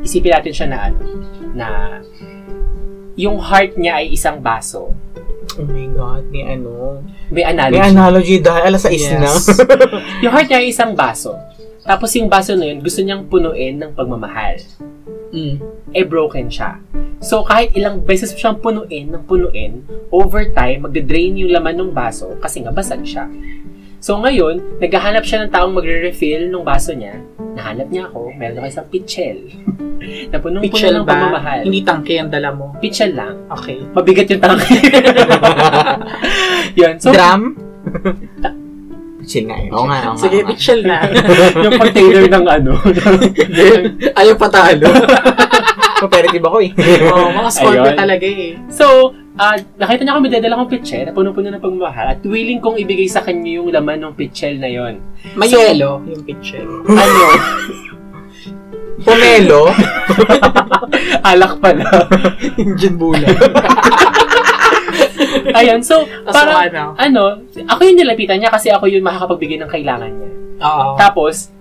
isipin 0.01 0.34
natin 0.34 0.54
siya 0.56 0.67
na 0.71 0.78
ano, 0.89 1.01
na 1.56 1.67
yung 3.15 3.39
heart 3.39 3.75
niya 3.80 4.04
ay 4.04 4.12
isang 4.12 4.39
baso. 4.39 4.91
Oh 5.56 5.63
my 5.63 5.88
God, 5.95 6.23
may 6.36 6.43
ano. 6.43 6.99
May 7.32 7.47
analogy. 7.47 7.80
May 7.80 7.88
analogy 7.95 8.36
dahil 8.43 8.63
alas 8.75 8.82
sa 8.84 8.91
Yes. 8.91 9.08
na. 9.15 9.32
yung 10.28 10.32
heart 10.36 10.47
niya 10.51 10.60
ay 10.60 10.67
isang 10.67 10.91
baso. 10.91 11.32
Tapos 11.85 12.09
yung 12.17 12.25
baso 12.25 12.57
na 12.57 12.65
yun, 12.65 12.81
gusto 12.81 13.05
niyang 13.05 13.29
punuin 13.29 13.77
ng 13.77 13.93
pagmamahal. 13.93 14.57
Mm. 15.29 15.61
Eh, 15.93 16.01
broken 16.01 16.49
siya. 16.49 16.81
So, 17.21 17.45
kahit 17.45 17.77
ilang 17.77 18.01
beses 18.01 18.33
mo 18.33 18.37
siyang 18.41 18.57
punuin 18.57 19.13
ng 19.13 19.23
punuin, 19.29 19.85
over 20.09 20.49
time, 20.49 20.89
magde-drain 20.89 21.37
yung 21.37 21.53
laman 21.53 21.77
ng 21.77 21.91
baso 21.93 22.33
kasi 22.41 22.65
nga 22.65 22.73
basag 22.73 23.05
siya. 23.05 23.29
So, 24.01 24.17
ngayon, 24.17 24.81
naghahanap 24.81 25.25
siya 25.25 25.45
ng 25.45 25.53
taong 25.53 25.73
magre-refill 25.77 26.49
ng 26.49 26.65
baso 26.65 26.93
niya. 26.93 27.21
Nahanap 27.53 27.87
niya 27.93 28.09
ako, 28.09 28.33
meron 28.33 28.61
ako 28.61 28.67
isang 28.67 28.89
pitchel. 28.89 29.37
na 30.31 30.37
punong-puno 30.41 30.87
ng 31.01 31.05
ba? 31.05 31.11
pagmamahal. 31.13 31.59
Hindi 31.65 31.81
tangke 31.81 32.17
ang 32.17 32.29
dala 32.29 32.49
mo. 32.53 32.73
Pitchel 32.81 33.13
lang. 33.13 33.45
Okay. 33.49 33.81
Mabigat 33.93 34.27
yung 34.29 34.41
tangke. 34.41 34.77
Yun. 36.81 36.95
So, 37.01 37.13
Drum? 37.13 37.57
Chill 39.25 39.45
nga 39.45 39.57
eh. 39.57 39.69
Oo 39.73 39.85
nga, 39.85 39.97
oo 40.05 40.13
nga. 40.13 40.21
Sige, 40.21 40.38
oo 40.38 40.43
nga. 40.45 40.49
pitchel 40.53 40.79
na. 40.81 40.97
yung 41.65 41.73
container 41.75 42.25
ng 42.29 42.45
ano. 42.45 42.71
Ayaw 44.21 44.35
patalo. 44.38 44.85
Competitive 46.05 46.43
ako 46.43 46.57
eh. 46.61 46.71
oh, 47.07 47.31
mga 47.31 47.49
Scorpio 47.49 47.88
Ayun. 47.88 47.97
talaga 47.97 48.27
eh. 48.27 48.59
so, 48.67 48.85
ah, 49.35 49.55
nakita 49.79 50.03
niya 50.03 50.11
ako 50.11 50.19
may 50.21 50.33
dadala 50.33 50.59
kong 50.59 50.71
pitchel 50.71 51.01
na 51.07 51.15
puno-puno 51.15 51.47
ng 51.49 51.63
pagmamahal 51.63 52.07
at 52.11 52.21
willing 52.21 52.59
kong 52.59 52.75
ibigay 52.77 53.07
sa 53.07 53.23
kanya 53.23 53.57
yung 53.57 53.71
laman 53.71 54.03
ng 54.03 54.13
pitchel 54.13 54.59
na 54.59 54.67
yon. 54.67 54.99
May 55.33 55.47
So- 55.47 55.57
yellow 55.57 56.03
yung 56.03 56.21
pitchel. 56.21 56.67
Ano? 56.85 57.25
Pomelo? 59.01 59.69
Alak 61.21 61.59
pala. 61.59 61.85
Engine 62.55 62.95
bula. 62.95 63.27
Ayun, 65.59 65.79
so, 65.79 66.03
parang, 66.27 66.67
ano? 66.67 66.83
ano, 66.99 67.23
ako 67.63 67.81
yung 67.87 67.97
nilapitan 68.03 68.43
niya 68.43 68.51
kasi 68.51 68.67
ako 68.67 68.91
yung 68.91 69.07
makakapagbigay 69.07 69.55
ng 69.63 69.71
kailangan 69.71 70.11
niya. 70.11 70.31
Oo. 70.59 70.99
Tapos, 70.99 71.51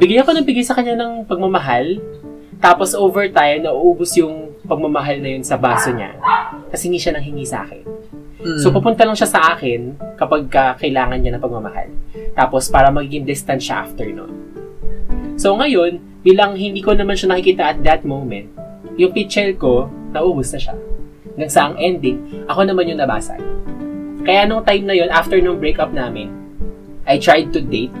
bigyan 0.00 0.24
ako 0.24 0.30
ng 0.36 0.46
bigay 0.48 0.64
sa 0.64 0.72
kanya 0.72 0.96
ng 0.96 1.28
pagmamahal. 1.28 2.00
Tapos, 2.62 2.96
over 2.96 3.28
time, 3.28 3.68
nauubos 3.68 4.14
yung 4.16 4.56
pagmamahal 4.64 5.20
na 5.20 5.36
yun 5.36 5.44
sa 5.44 5.60
baso 5.60 5.92
niya. 5.92 6.16
Kasi 6.72 6.88
hindi 6.88 7.02
siya 7.02 7.12
nang 7.18 7.26
hingi 7.26 7.44
sa 7.44 7.66
akin. 7.66 7.84
Mm. 8.42 8.58
So, 8.58 8.72
pupunta 8.74 9.04
lang 9.04 9.14
siya 9.14 9.28
sa 9.28 9.54
akin 9.54 9.94
kapag 10.18 10.48
ka 10.50 10.78
kailangan 10.78 11.18
niya 11.20 11.36
ng 11.36 11.42
pagmamahal. 11.42 11.90
Tapos, 12.34 12.72
para 12.72 12.88
magiging 12.88 13.26
distant 13.26 13.60
siya 13.60 13.84
after 13.84 14.06
nun. 14.08 14.32
So, 15.36 15.54
ngayon, 15.58 15.98
bilang 16.22 16.54
hindi 16.54 16.80
ko 16.80 16.94
naman 16.94 17.18
siya 17.18 17.34
nakikita 17.34 17.62
at 17.74 17.78
that 17.82 18.02
moment, 18.06 18.48
yung 18.94 19.10
pitchel 19.10 19.58
ko, 19.58 19.90
naubos 20.14 20.52
na 20.54 20.60
siya. 20.60 20.76
Hanggang 21.32 21.52
sa 21.52 21.72
ang 21.72 21.76
ending, 21.80 22.44
ako 22.44 22.60
naman 22.68 22.92
yung 22.92 23.00
nabasag. 23.00 23.40
Kaya 24.22 24.44
nung 24.44 24.62
time 24.62 24.84
na 24.84 24.94
yun, 24.94 25.08
after 25.08 25.40
nung 25.40 25.56
breakup 25.56 25.90
namin, 25.90 26.28
I 27.08 27.16
tried 27.18 27.50
to 27.56 27.60
date 27.64 27.94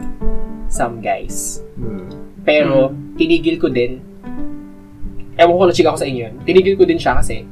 some 0.68 1.00
guys. 1.00 1.64
Hmm. 1.74 2.12
Pero, 2.44 2.92
tinigil 3.16 3.56
ko 3.56 3.72
din. 3.72 3.98
Ewan 5.40 5.52
ko 5.56 5.58
kung 5.64 5.74
chika 5.74 5.90
ako 5.90 6.04
sa 6.04 6.08
inyo 6.08 6.20
yun. 6.28 6.34
Tinigil 6.44 6.76
ko 6.76 6.84
din 6.84 7.00
siya 7.00 7.18
kasi, 7.18 7.48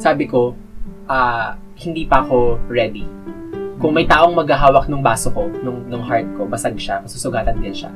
sabi 0.00 0.24
ko, 0.26 0.56
ah, 1.06 1.54
hindi 1.78 2.08
pa 2.08 2.24
ako 2.24 2.58
ready. 2.72 3.04
Kung 3.78 3.92
may 3.92 4.06
taong 4.06 4.32
maghahawak 4.32 4.86
ng 4.88 5.02
baso 5.02 5.28
ko, 5.34 5.50
nung, 5.60 5.86
nung 5.92 6.02
heart 6.02 6.26
ko, 6.38 6.48
basag 6.48 6.78
siya, 6.78 7.02
masusugatan 7.04 7.58
din 7.60 7.74
siya. 7.74 7.90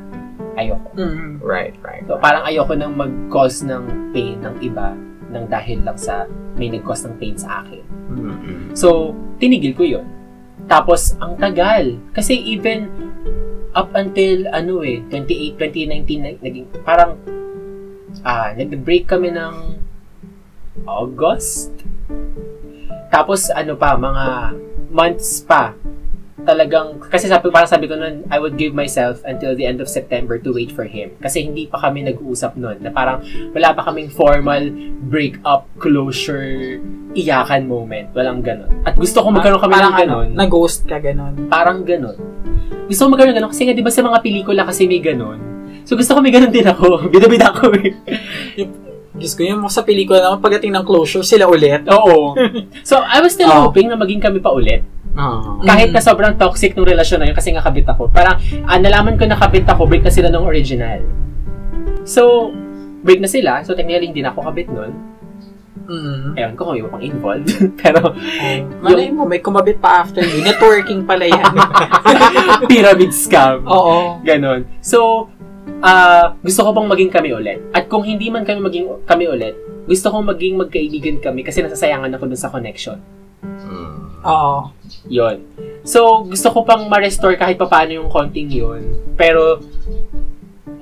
Ayoko. 0.58 0.88
Mm. 0.98 1.40
Right, 1.40 1.76
right. 1.80 2.02
So, 2.04 2.18
parang 2.18 2.44
ayoko 2.44 2.74
nang 2.74 2.94
mag-cause 2.98 3.62
ng 3.64 4.12
pain 4.12 4.40
ng 4.42 4.56
iba 4.60 4.94
nang 5.36 5.46
dahil 5.46 5.84
lang 5.84 6.00
sa 6.00 6.24
may 6.56 6.72
nag-cause 6.72 7.04
ng 7.04 7.20
pain 7.20 7.36
sa 7.36 7.60
akin. 7.60 7.84
So, 8.72 9.12
tinigil 9.36 9.76
ko 9.76 9.84
yun. 9.84 10.06
Tapos, 10.64 11.12
ang 11.20 11.36
tagal. 11.36 12.00
Kasi 12.16 12.32
even 12.32 12.88
up 13.76 13.92
until, 13.92 14.48
ano 14.50 14.80
eh, 14.80 15.04
28, 15.12 15.60
2019, 15.60 16.24
nag- 16.24 16.40
naging, 16.40 16.66
parang, 16.80 17.20
ah, 18.24 18.56
nag-break 18.56 19.04
kami 19.04 19.28
ng 19.30 19.54
August. 20.88 21.70
Tapos, 23.12 23.52
ano 23.52 23.76
pa, 23.76 23.94
mga 24.00 24.56
months 24.88 25.44
pa. 25.44 25.76
Talagang, 26.46 27.02
kasi 27.02 27.26
sabi, 27.26 27.50
parang 27.50 27.66
sabi 27.66 27.84
ko 27.84 27.98
nun, 27.98 28.22
I 28.30 28.38
would 28.38 28.54
give 28.54 28.70
myself 28.70 29.18
until 29.26 29.52
the 29.52 29.66
end 29.66 29.82
of 29.82 29.90
September 29.90 30.38
to 30.38 30.54
wait 30.54 30.70
for 30.70 30.86
him. 30.86 31.10
Kasi 31.18 31.42
hindi 31.42 31.66
pa 31.66 31.82
kami 31.82 32.06
nag-uusap 32.06 32.54
nun. 32.54 32.78
Na 32.78 32.88
parang, 32.88 33.18
wala 33.50 33.74
pa 33.74 33.82
kaming 33.84 34.06
formal 34.08 34.70
break-up, 35.04 35.66
closure, 35.76 36.78
iyakan 37.12 37.66
moment. 37.66 38.14
Walang 38.14 38.40
ganon. 38.40 38.70
At 38.82 38.94
gusto 38.94 39.20
ko 39.20 39.34
magkaroon 39.34 39.58
kami 39.58 39.74
Parang 39.74 39.90
ng 39.90 39.98
ganon. 39.98 40.26
Ano, 40.30 40.38
na-ghost 40.38 40.86
ka 40.86 41.02
ganon. 41.02 41.34
Parang 41.50 41.82
ganon. 41.82 42.14
Gusto 42.86 43.00
ko 43.02 43.08
magkaroon 43.10 43.34
ng 43.34 43.38
ganon. 43.42 43.50
Kasi 43.50 43.66
nga, 43.66 43.74
di 43.74 43.82
ba 43.82 43.90
sa 43.90 44.06
mga 44.06 44.18
pelikula 44.22 44.62
kasi 44.62 44.86
may 44.86 45.02
ganon. 45.02 45.42
So, 45.82 45.98
gusto 45.98 46.14
ko 46.14 46.22
may 46.22 46.30
ganon 46.30 46.54
din 46.54 46.62
ako. 46.64 47.02
Bida-bida 47.12 47.50
ko 47.50 47.74
eh. 47.74 47.90
Diyos 49.16 49.32
ko, 49.32 49.42
yung 49.42 49.64
sa 49.66 49.80
pelikula 49.80 50.20
naman, 50.20 50.38
pagdating 50.38 50.70
ng 50.70 50.84
closure, 50.84 51.24
sila 51.24 51.48
ulit. 51.48 51.82
Oo. 51.88 52.36
So, 52.84 53.00
I 53.00 53.18
was 53.18 53.32
still 53.32 53.48
Oh. 53.48 53.66
hoping 53.66 53.88
na 53.88 53.96
maging 53.96 54.20
kami 54.20 54.38
pa 54.38 54.52
ulit. 54.52 54.84
Oo. 55.16 55.64
Kahit 55.64 55.90
na 55.96 56.00
sobrang 56.04 56.36
toxic 56.36 56.76
ng 56.76 56.84
relasyon 56.84 57.24
na 57.24 57.26
yun 57.32 57.36
kasi 57.36 57.50
nga 57.56 57.64
kabit 57.64 57.88
ako. 57.88 58.12
Parang, 58.12 58.36
ah, 58.68 58.76
nalaman 58.76 59.16
ko 59.16 59.24
na 59.24 59.36
kabit 59.36 59.64
ako, 59.64 59.88
break 59.88 60.04
na 60.04 60.12
sila 60.12 60.28
ng 60.28 60.44
original. 60.44 61.00
So, 62.04 62.52
break 63.00 63.24
na 63.24 63.28
sila. 63.28 63.64
So, 63.64 63.72
technically, 63.72 64.12
hindi 64.12 64.20
na 64.20 64.30
ako 64.36 64.52
kabit 64.52 64.68
nun. 64.68 64.92
Mm. 65.86 66.34
Ewan 66.34 66.54
ko 66.58 66.62
kung 66.66 66.76
yung 66.76 66.90
pang 66.90 67.02
involved. 67.02 67.48
Pero, 67.82 68.12
Malay 68.82 69.08
mo, 69.14 69.24
may 69.24 69.38
kumabit 69.38 69.78
pa 69.78 70.02
after 70.02 70.20
you. 70.20 70.42
Networking 70.42 71.06
pala 71.06 71.24
yan. 71.24 71.46
pyramid 72.70 73.14
scam. 73.14 73.62
Oo. 73.64 74.20
Ganon. 74.26 74.66
So, 74.82 75.30
ah, 75.80 76.34
gusto 76.42 76.66
ko 76.66 76.70
bang 76.74 76.88
maging 76.90 77.10
kami 77.14 77.30
ulit. 77.32 77.58
At 77.70 77.86
kung 77.86 78.02
hindi 78.02 78.28
man 78.28 78.42
kami 78.42 78.60
maging 78.60 79.06
kami 79.06 79.24
ulit, 79.30 79.54
gusto 79.86 80.10
ko 80.10 80.18
maging 80.26 80.58
magkaibigan 80.58 81.22
kami 81.22 81.46
kasi 81.46 81.62
nasasayangan 81.62 82.10
ako 82.18 82.26
dun 82.26 82.40
sa 82.40 82.50
connection. 82.50 82.98
Mm. 83.46 83.85
Oo. 84.26 84.56
Yon. 85.06 85.36
So, 85.86 86.26
gusto 86.26 86.50
ko 86.50 86.66
pang 86.66 86.82
ma-restore 86.90 87.38
kahit 87.38 87.54
papaano 87.56 87.94
yung 87.94 88.10
konting 88.10 88.50
yun. 88.50 88.82
Pero, 89.14 89.62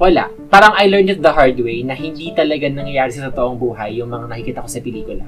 wala. 0.01 0.32
Parang 0.51 0.74
I 0.74 0.88
learned 0.90 1.11
it 1.12 1.20
the 1.22 1.30
hard 1.30 1.55
way 1.61 1.84
na 1.86 1.95
hindi 1.95 2.32
talaga 2.34 2.66
nangyayari 2.66 3.12
sa 3.14 3.30
totoong 3.30 3.59
buhay 3.59 4.01
yung 4.01 4.11
mga 4.11 4.26
nakikita 4.26 4.64
ko 4.64 4.68
sa 4.70 4.80
pelikula. 4.82 5.26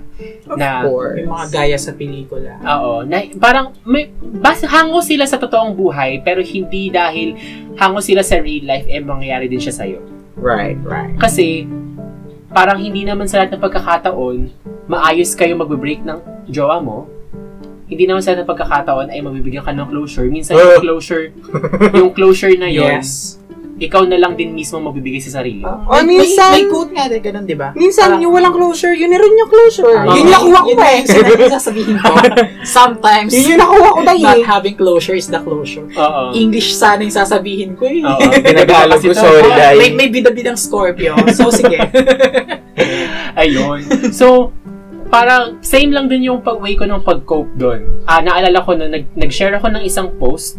Of 0.49 0.57
Na- 0.59 0.83
course. 0.83 1.23
Yung 1.23 1.31
mga 1.31 1.47
gaya 1.53 1.79
sa 1.79 1.93
pelikula. 1.95 2.57
Oo. 2.64 3.05
Na, 3.07 3.23
parang, 3.39 3.77
may, 3.87 4.11
bas, 4.19 4.64
hango 4.64 4.99
sila 5.05 5.29
sa 5.29 5.39
totoong 5.39 5.77
buhay, 5.77 6.25
pero 6.25 6.41
hindi 6.43 6.91
dahil 6.91 7.37
hango 7.79 8.01
sila 8.01 8.25
sa 8.25 8.41
real 8.41 8.64
life, 8.67 8.89
eh 8.89 8.99
mangyayari 8.99 9.47
din 9.47 9.61
siya 9.61 9.77
sa'yo. 9.77 10.01
Right, 10.37 10.81
right. 10.83 11.14
Kasi, 11.21 11.69
parang 12.51 12.81
hindi 12.81 13.05
naman 13.05 13.29
sa 13.29 13.45
lahat 13.45 13.57
ng 13.57 13.62
pagkakataon, 13.62 14.39
maayos 14.89 15.37
kayo 15.37 15.53
magbe-break 15.59 16.01
ng 16.07 16.49
jowa 16.49 16.81
mo. 16.81 17.07
Hindi 17.87 18.05
naman 18.05 18.18
sa 18.18 18.32
lahat 18.32 18.43
ng 18.43 18.51
pagkakataon 18.51 19.07
ay 19.09 19.18
mabibigyan 19.20 19.62
ka 19.62 19.70
ng 19.70 19.87
closure. 19.87 20.26
Minsan 20.26 20.55
yung 20.59 20.80
closure, 20.80 21.30
yung 21.93 22.11
closure 22.11 22.55
na 22.55 22.66
yon, 22.66 22.99
Yes. 22.99 23.39
ikaw 23.78 24.03
na 24.03 24.16
lang 24.16 24.34
din 24.34 24.51
mismo 24.51 24.80
magbibigay 24.80 25.20
sa 25.20 25.39
sarili. 25.39 25.61
O, 25.61 25.93
May- 26.01 26.18
minsan- 26.18 26.49
May, 26.51 26.64
may 26.64 26.72
quote 26.72 26.91
nga 26.91 27.07
din, 27.07 27.20
ganun, 27.20 27.45
di 27.45 27.53
ba? 27.53 27.76
Minsan, 27.76 28.09
Parang- 28.11 28.24
yung 28.24 28.32
walang 28.32 28.51
closure, 28.51 28.91
yun 28.91 29.07
na 29.07 29.20
rin 29.20 29.30
yung 29.30 29.47
closure. 29.47 29.95
Ah, 29.95 30.09
yun 30.09 30.24
yung 30.24 30.32
nakuha 30.32 30.59
ko 30.59 30.66
yun 30.66 30.76
pa 30.76 30.82
na 30.82 30.89
eh. 30.89 30.97
yung 30.97 31.07
sinabi 31.07 31.30
ko 31.37 31.45
sasabihin 31.53 31.97
ko. 32.01 32.12
Sometimes, 32.80 33.30
Yun 33.30 33.45
yung 33.47 33.61
nakuha 33.61 33.89
ko 33.93 34.01
tayo 34.03 34.18
not 34.24 34.34
eh. 34.34 34.45
having 34.49 34.74
closure 34.74 35.14
is 35.14 35.28
the 35.28 35.39
closure. 35.39 35.87
Oo. 35.93 36.22
English 36.32 36.72
sana 36.72 37.05
yung 37.05 37.12
sasabihin 37.14 37.76
ko 37.76 37.84
eh. 37.84 38.01
Oo. 38.01 38.18
Tinagalog 38.49 38.99
ko, 38.99 39.12
sorry, 39.12 39.45
oh, 39.45 39.53
dahil. 39.53 39.76
may, 39.76 39.91
may 39.95 40.09
bida-bidang 40.11 40.57
Scorpio. 40.57 41.12
So, 41.30 41.53
sige. 41.53 41.76
Ayun. 43.37 43.84
So, 44.11 44.57
parang 45.09 45.63
same 45.63 45.91
lang 45.95 46.07
din 46.07 46.27
yung 46.27 46.43
pag-way 46.43 46.75
ko 46.75 46.85
ng 46.85 47.03
pag-cope 47.03 47.53
doon. 47.55 48.05
Ah, 48.05 48.21
naalala 48.21 48.61
ko 48.63 48.75
na 48.75 48.87
nag- 48.87 49.13
nag-share 49.15 49.57
ako 49.57 49.71
ng 49.73 49.83
isang 49.83 50.13
post. 50.17 50.59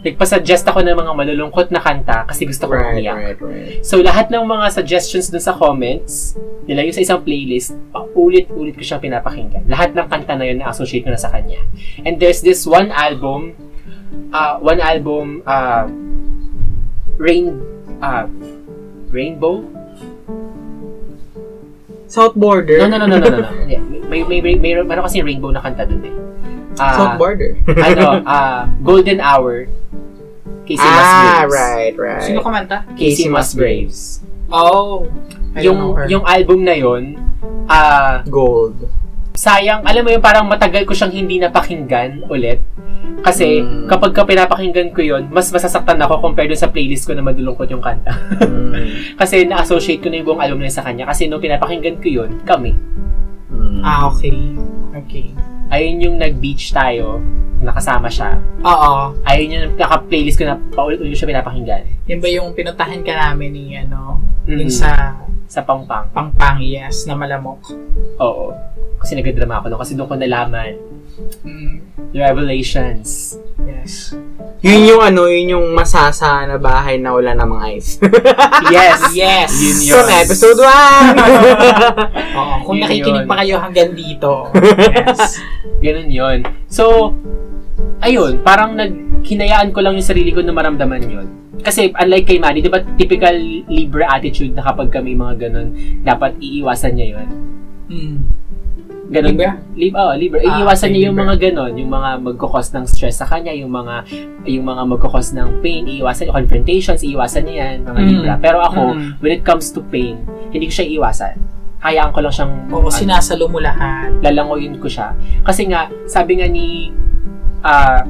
Nagpa-suggest 0.00 0.64
ako 0.64 0.80
ng 0.80 0.96
mga 0.96 1.12
malulungkot 1.12 1.68
na 1.68 1.76
kanta 1.76 2.24
kasi 2.24 2.48
gusto 2.48 2.64
ko 2.64 2.72
Right, 2.72 2.96
umiyak. 2.96 3.16
right, 3.20 3.36
right. 3.36 3.84
So, 3.84 4.00
lahat 4.00 4.32
ng 4.32 4.48
mga 4.48 4.72
suggestions 4.72 5.28
dun 5.28 5.44
sa 5.44 5.52
comments, 5.52 6.40
nila 6.64 6.88
yung 6.88 6.96
sa 6.96 7.04
isang 7.04 7.20
playlist, 7.20 7.76
ulit-ulit 8.16 8.72
ko 8.72 8.80
siyang 8.80 9.04
pinapakinggan. 9.04 9.68
Lahat 9.68 9.92
ng 9.92 10.06
kanta 10.08 10.40
na 10.40 10.48
yun 10.48 10.56
na-associate 10.56 11.04
ko 11.04 11.12
na 11.12 11.20
sa 11.20 11.28
kanya. 11.28 11.60
And 12.00 12.16
there's 12.16 12.40
this 12.40 12.64
one 12.64 12.88
album, 12.96 13.52
uh, 14.32 14.56
one 14.56 14.80
album, 14.80 15.44
uh, 15.44 15.84
Rain, 17.20 17.60
uh, 18.00 18.24
Rainbow? 19.12 19.68
South 22.10 22.34
border. 22.34 22.82
No, 22.82 22.90
no, 22.90 22.98
no, 22.98 23.06
no, 23.06 23.22
no, 23.22 23.28
no. 23.30 23.38
no. 23.46 23.50
Yeah, 23.70 23.78
May, 24.10 24.26
may, 24.26 24.42
may, 24.42 24.58
may, 24.58 24.74
meron 24.82 25.06
kasi 25.06 25.22
rainbow 25.22 25.54
na 25.54 25.62
kanta 25.62 25.86
dun 25.86 26.02
eh. 26.02 26.14
Ah, 26.82 26.98
South 26.98 27.14
border. 27.22 27.54
ano, 27.70 28.26
ah, 28.26 28.66
Golden 28.82 29.22
Hour, 29.22 29.70
Casey 30.66 30.82
ah, 30.82 31.46
Musgraves. 31.46 31.54
right, 31.54 31.94
right. 31.94 32.26
Sino 32.26 32.42
kumanta? 32.42 32.82
Casey 32.98 33.30
Musgraves. 33.30 34.18
Oh. 34.50 35.06
I 35.54 35.62
don't 35.62 35.78
know 35.78 35.94
Yung, 35.94 35.96
her. 35.98 36.06
yung 36.10 36.24
album 36.26 36.66
na 36.66 36.74
yun, 36.74 37.02
ah, 37.70 38.22
Gold. 38.26 38.90
Sayang, 39.34 39.86
alam 39.86 40.02
mo 40.02 40.10
yung 40.10 40.24
parang 40.24 40.46
matagal 40.46 40.84
ko 40.84 40.92
siyang 40.92 41.14
hindi 41.14 41.38
napakinggan 41.38 42.26
ulit. 42.26 42.58
Kasi 43.20 43.60
Mm. 43.60 43.84
kapag 43.84 44.12
ka 44.16 44.24
pinapakinggan 44.24 44.96
ko 44.96 45.04
yun, 45.04 45.28
mas 45.28 45.52
masasaktan 45.52 46.00
ako 46.00 46.24
compared 46.24 46.52
sa 46.56 46.72
playlist 46.72 47.04
ko 47.04 47.12
na 47.12 47.20
madulungkot 47.20 47.68
yung 47.68 47.84
kanta. 47.84 48.16
Mm. 48.40 48.74
kasi 49.20 49.44
na-associate 49.44 50.00
ko 50.00 50.08
na 50.08 50.20
yung 50.20 50.26
buong 50.32 50.42
album 50.42 50.64
na 50.64 50.72
sa 50.72 50.84
kanya. 50.84 51.04
Kasi 51.04 51.28
nung 51.28 51.42
pinapakinggan 51.42 52.00
ko 52.00 52.08
yun, 52.08 52.30
kami. 52.42 52.72
Mm. 53.52 53.80
Ah, 53.84 54.08
okay. 54.08 54.56
Okay. 55.04 55.26
Ayun 55.70 56.02
yung 56.02 56.16
nag-beach 56.18 56.74
tayo, 56.74 57.22
nakasama 57.60 58.10
siya. 58.10 58.40
Oo. 58.64 59.14
Ayun 59.22 59.54
yung 59.54 59.64
naka-playlist 59.76 60.40
ko 60.40 60.48
na 60.48 60.56
paulit-ulit 60.74 61.14
siya 61.14 61.30
pinapakinggan. 61.30 61.84
Yan 62.08 62.18
ba 62.18 62.28
yung 62.28 62.50
pinuntahan 62.56 63.04
ka 63.04 63.12
namin 63.12 63.50
ni, 63.52 63.64
ano, 63.76 64.18
Mm. 64.48 64.58
yung 64.64 64.72
sa 64.72 65.14
Sa 65.50 65.66
Pangpang. 65.66 66.06
Pangpang, 66.14 66.62
yes, 66.62 67.10
na 67.10 67.18
malamok. 67.18 67.74
Oo. 68.22 68.54
Kasi 69.02 69.18
nagdrama 69.18 69.58
ako 69.58 69.74
doon. 69.74 69.80
Kasi 69.82 69.92
doon 69.98 70.06
ko 70.06 70.14
nalaman 70.14 70.78
Mm. 71.42 71.84
revelations. 72.14 73.34
Yes. 73.60 74.14
Yun 74.62 74.88
yung 74.88 75.02
ano, 75.02 75.26
yun 75.26 75.52
yung 75.52 75.66
masasa 75.74 76.46
na 76.46 76.56
bahay 76.56 76.96
na 76.96 77.12
wala 77.12 77.34
namang 77.34 77.76
ice. 77.76 77.98
Yes! 78.72 79.00
Yes! 79.12 79.50
Yun 79.52 79.78
yun. 79.82 79.94
From 79.98 80.08
episode 80.08 80.60
1! 80.62 80.68
Oo, 82.38 82.54
kung 82.62 82.76
Yun 82.78 82.84
nakikinig 82.86 83.24
yun. 83.24 83.28
pa 83.28 83.42
kayo 83.42 83.58
hanggang 83.58 83.90
dito. 83.92 84.48
Yes. 84.54 85.42
Ganun 85.84 86.08
yun. 86.08 86.38
So, 86.70 87.12
ayun, 88.00 88.40
parang 88.40 88.78
nag, 88.78 88.92
hinayaan 89.20 89.74
ko 89.74 89.82
lang 89.82 89.98
yung 89.98 90.06
sarili 90.06 90.30
ko 90.30 90.40
na 90.40 90.54
maramdaman 90.54 91.04
yun. 91.04 91.28
Kasi 91.60 91.92
unlike 91.92 92.26
kay 92.26 92.38
Manny, 92.38 92.60
di 92.60 92.68
ba 92.68 92.80
typical 92.94 93.36
Libra 93.66 94.06
attitude 94.10 94.52
na 94.52 94.62
kapag 94.62 94.90
kami 94.90 95.12
mga 95.12 95.48
ganun, 95.48 95.68
dapat 96.00 96.36
iiwasan 96.38 96.94
niya 96.94 97.16
yun. 97.16 97.28
Mm. 97.86 98.16
Ganun. 99.10 99.34
Libra? 99.34 99.50
Lib, 99.74 99.92
oh, 99.92 100.14
Libra. 100.14 100.38
Ah, 100.40 100.62
Iiwasan 100.62 100.88
niya 100.88 101.10
yung 101.10 101.18
Libra. 101.18 101.26
mga 101.26 101.36
ganun, 101.42 101.72
yung 101.74 101.90
mga 101.90 102.10
magkakos 102.22 102.70
ng 102.70 102.84
stress 102.86 103.18
sa 103.18 103.26
kanya, 103.26 103.50
yung 103.50 103.68
mga 103.68 104.06
yung 104.46 104.62
mga 104.64 104.82
magkakos 104.86 105.34
ng 105.34 105.58
pain, 105.58 105.82
iiwasan 105.84 106.30
yung 106.30 106.36
confrontations, 106.36 107.02
iiwasan 107.02 107.42
niya 107.42 107.56
yan, 107.66 107.76
mga 107.82 107.98
Mm. 107.98 108.08
Libra. 108.08 108.34
Pero 108.38 108.58
ako, 108.62 108.82
Mm. 108.94 109.10
when 109.18 109.32
it 109.32 109.42
comes 109.42 109.66
to 109.68 109.82
pain, 109.84 110.14
hindi 110.48 110.64
ko 110.64 110.72
siya 110.72 110.86
iiwasan. 110.88 111.34
Hayaan 111.80 112.12
ko 112.12 112.20
lang 112.20 112.30
siyang 112.30 112.54
Oo, 112.68 112.86
ano, 112.86 112.92
sinasalo 112.92 113.48
mo 113.48 113.58
lahat. 113.58 114.14
lalangoyin 114.20 114.78
ko 114.78 114.86
siya. 114.86 115.10
Kasi 115.42 115.66
nga, 115.66 115.90
sabi 116.06 116.38
nga 116.38 116.46
ni, 116.46 116.94
ah, 117.62 118.06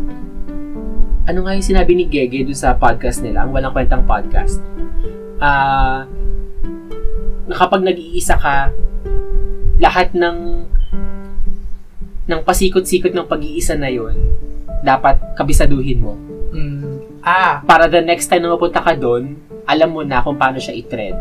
ano 1.30 1.46
nga 1.46 1.54
yung 1.54 1.62
sinabi 1.62 1.94
ni 1.94 2.10
Gege 2.10 2.42
doon 2.42 2.58
sa 2.58 2.74
podcast 2.74 3.22
nila, 3.22 3.46
ang 3.46 3.54
walang 3.54 3.70
kwentang 3.70 4.02
podcast. 4.02 4.58
Ah, 5.38 6.02
na 7.46 7.54
kapag 7.54 7.86
nag-iisa 7.86 8.34
ka, 8.34 8.74
lahat 9.78 10.10
ng 10.10 10.66
ng 12.30 12.40
pasikot-sikot 12.42 13.14
ng 13.14 13.26
pag-iisa 13.30 13.78
na 13.78 13.90
yon 13.90 14.14
dapat 14.82 15.18
kabisaduhin 15.38 16.02
mo. 16.02 16.18
Mm. 16.50 17.22
Ah, 17.22 17.62
Para 17.62 17.86
the 17.86 18.02
next 18.02 18.26
time 18.26 18.42
na 18.42 18.50
mapunta 18.50 18.82
ka 18.82 18.98
doon, 18.98 19.38
alam 19.70 19.88
mo 19.94 20.02
na 20.02 20.22
kung 20.26 20.34
paano 20.34 20.58
siya 20.58 20.74
i-tread. 20.74 21.14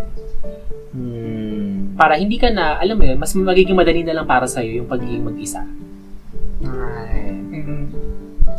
Hmm. 0.89 1.93
Para 1.93 2.17
hindi 2.17 2.41
ka 2.41 2.49
na, 2.49 2.81
alam 2.81 2.97
mo 2.97 3.05
yun, 3.05 3.19
mas 3.19 3.35
magiging 3.37 3.77
madali 3.77 4.01
na 4.01 4.15
lang 4.15 4.25
para 4.25 4.49
sa'yo 4.49 4.81
yung 4.81 4.89
pagiging 4.89 5.21
mag-isa. 5.21 5.61
Alright. 6.65 7.35
mm. 7.51 7.98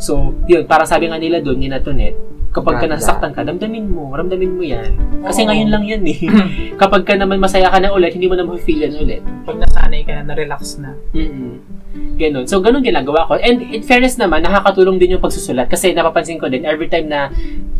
So, 0.01 0.33
yun, 0.49 0.65
para 0.65 0.83
sabi 0.89 1.07
nga 1.07 1.21
nila 1.21 1.45
doon, 1.45 1.61
ni 1.61 1.69
Natonet, 1.69 2.17
kapag 2.51 2.83
ka 2.83 2.87
nasaktan 2.89 3.31
ka, 3.31 3.45
damdamin 3.45 3.85
mo, 3.85 4.11
ramdamin 4.11 4.51
mo 4.57 4.65
yan. 4.65 4.91
Kasi 5.23 5.45
Oo. 5.45 5.53
ngayon 5.53 5.69
lang 5.69 5.83
yan 5.85 6.03
eh. 6.03 6.19
kapag 6.81 7.05
ka 7.05 7.13
naman 7.15 7.37
masaya 7.37 7.69
ka 7.69 7.77
na 7.77 7.93
ulit, 7.93 8.11
hindi 8.17 8.27
mo 8.27 8.35
na 8.35 8.43
ma-feel 8.43 8.89
yan 8.89 8.95
ulit. 8.97 9.21
pag 9.45 9.61
nasa 9.61 9.87
nasanay 9.87 10.01
ka 10.03 10.11
na, 10.17 10.33
na-relax 10.33 10.81
na. 10.81 10.97
mm 11.13 11.79
Ganun. 11.91 12.47
So, 12.47 12.63
ganun 12.63 12.83
ginagawa 12.87 13.27
ko. 13.27 13.35
And 13.35 13.61
in 13.61 13.83
fairness 13.83 14.15
naman, 14.15 14.47
nakakatulong 14.47 14.95
din 14.95 15.19
yung 15.19 15.23
pagsusulat. 15.23 15.67
Kasi 15.67 15.91
napapansin 15.91 16.39
ko 16.39 16.47
din, 16.47 16.63
every 16.63 16.87
time 16.87 17.11
na 17.11 17.27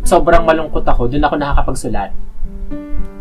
sobrang 0.04 0.44
malungkot 0.44 0.84
ako, 0.84 1.08
doon 1.08 1.24
ako 1.24 1.36
nakakapagsulat. 1.40 2.12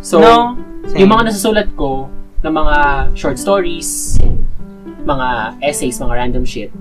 So, 0.03 0.19
no? 0.19 0.59
Same. 0.91 1.05
yung 1.05 1.11
mga 1.13 1.31
nasusulat 1.31 1.69
ko, 1.79 2.11
ng 2.41 2.55
mga 2.57 2.77
short 3.13 3.37
stories, 3.37 4.17
mga 5.05 5.61
essays, 5.61 6.01
mga 6.01 6.15
random 6.17 6.45
shit, 6.45 6.73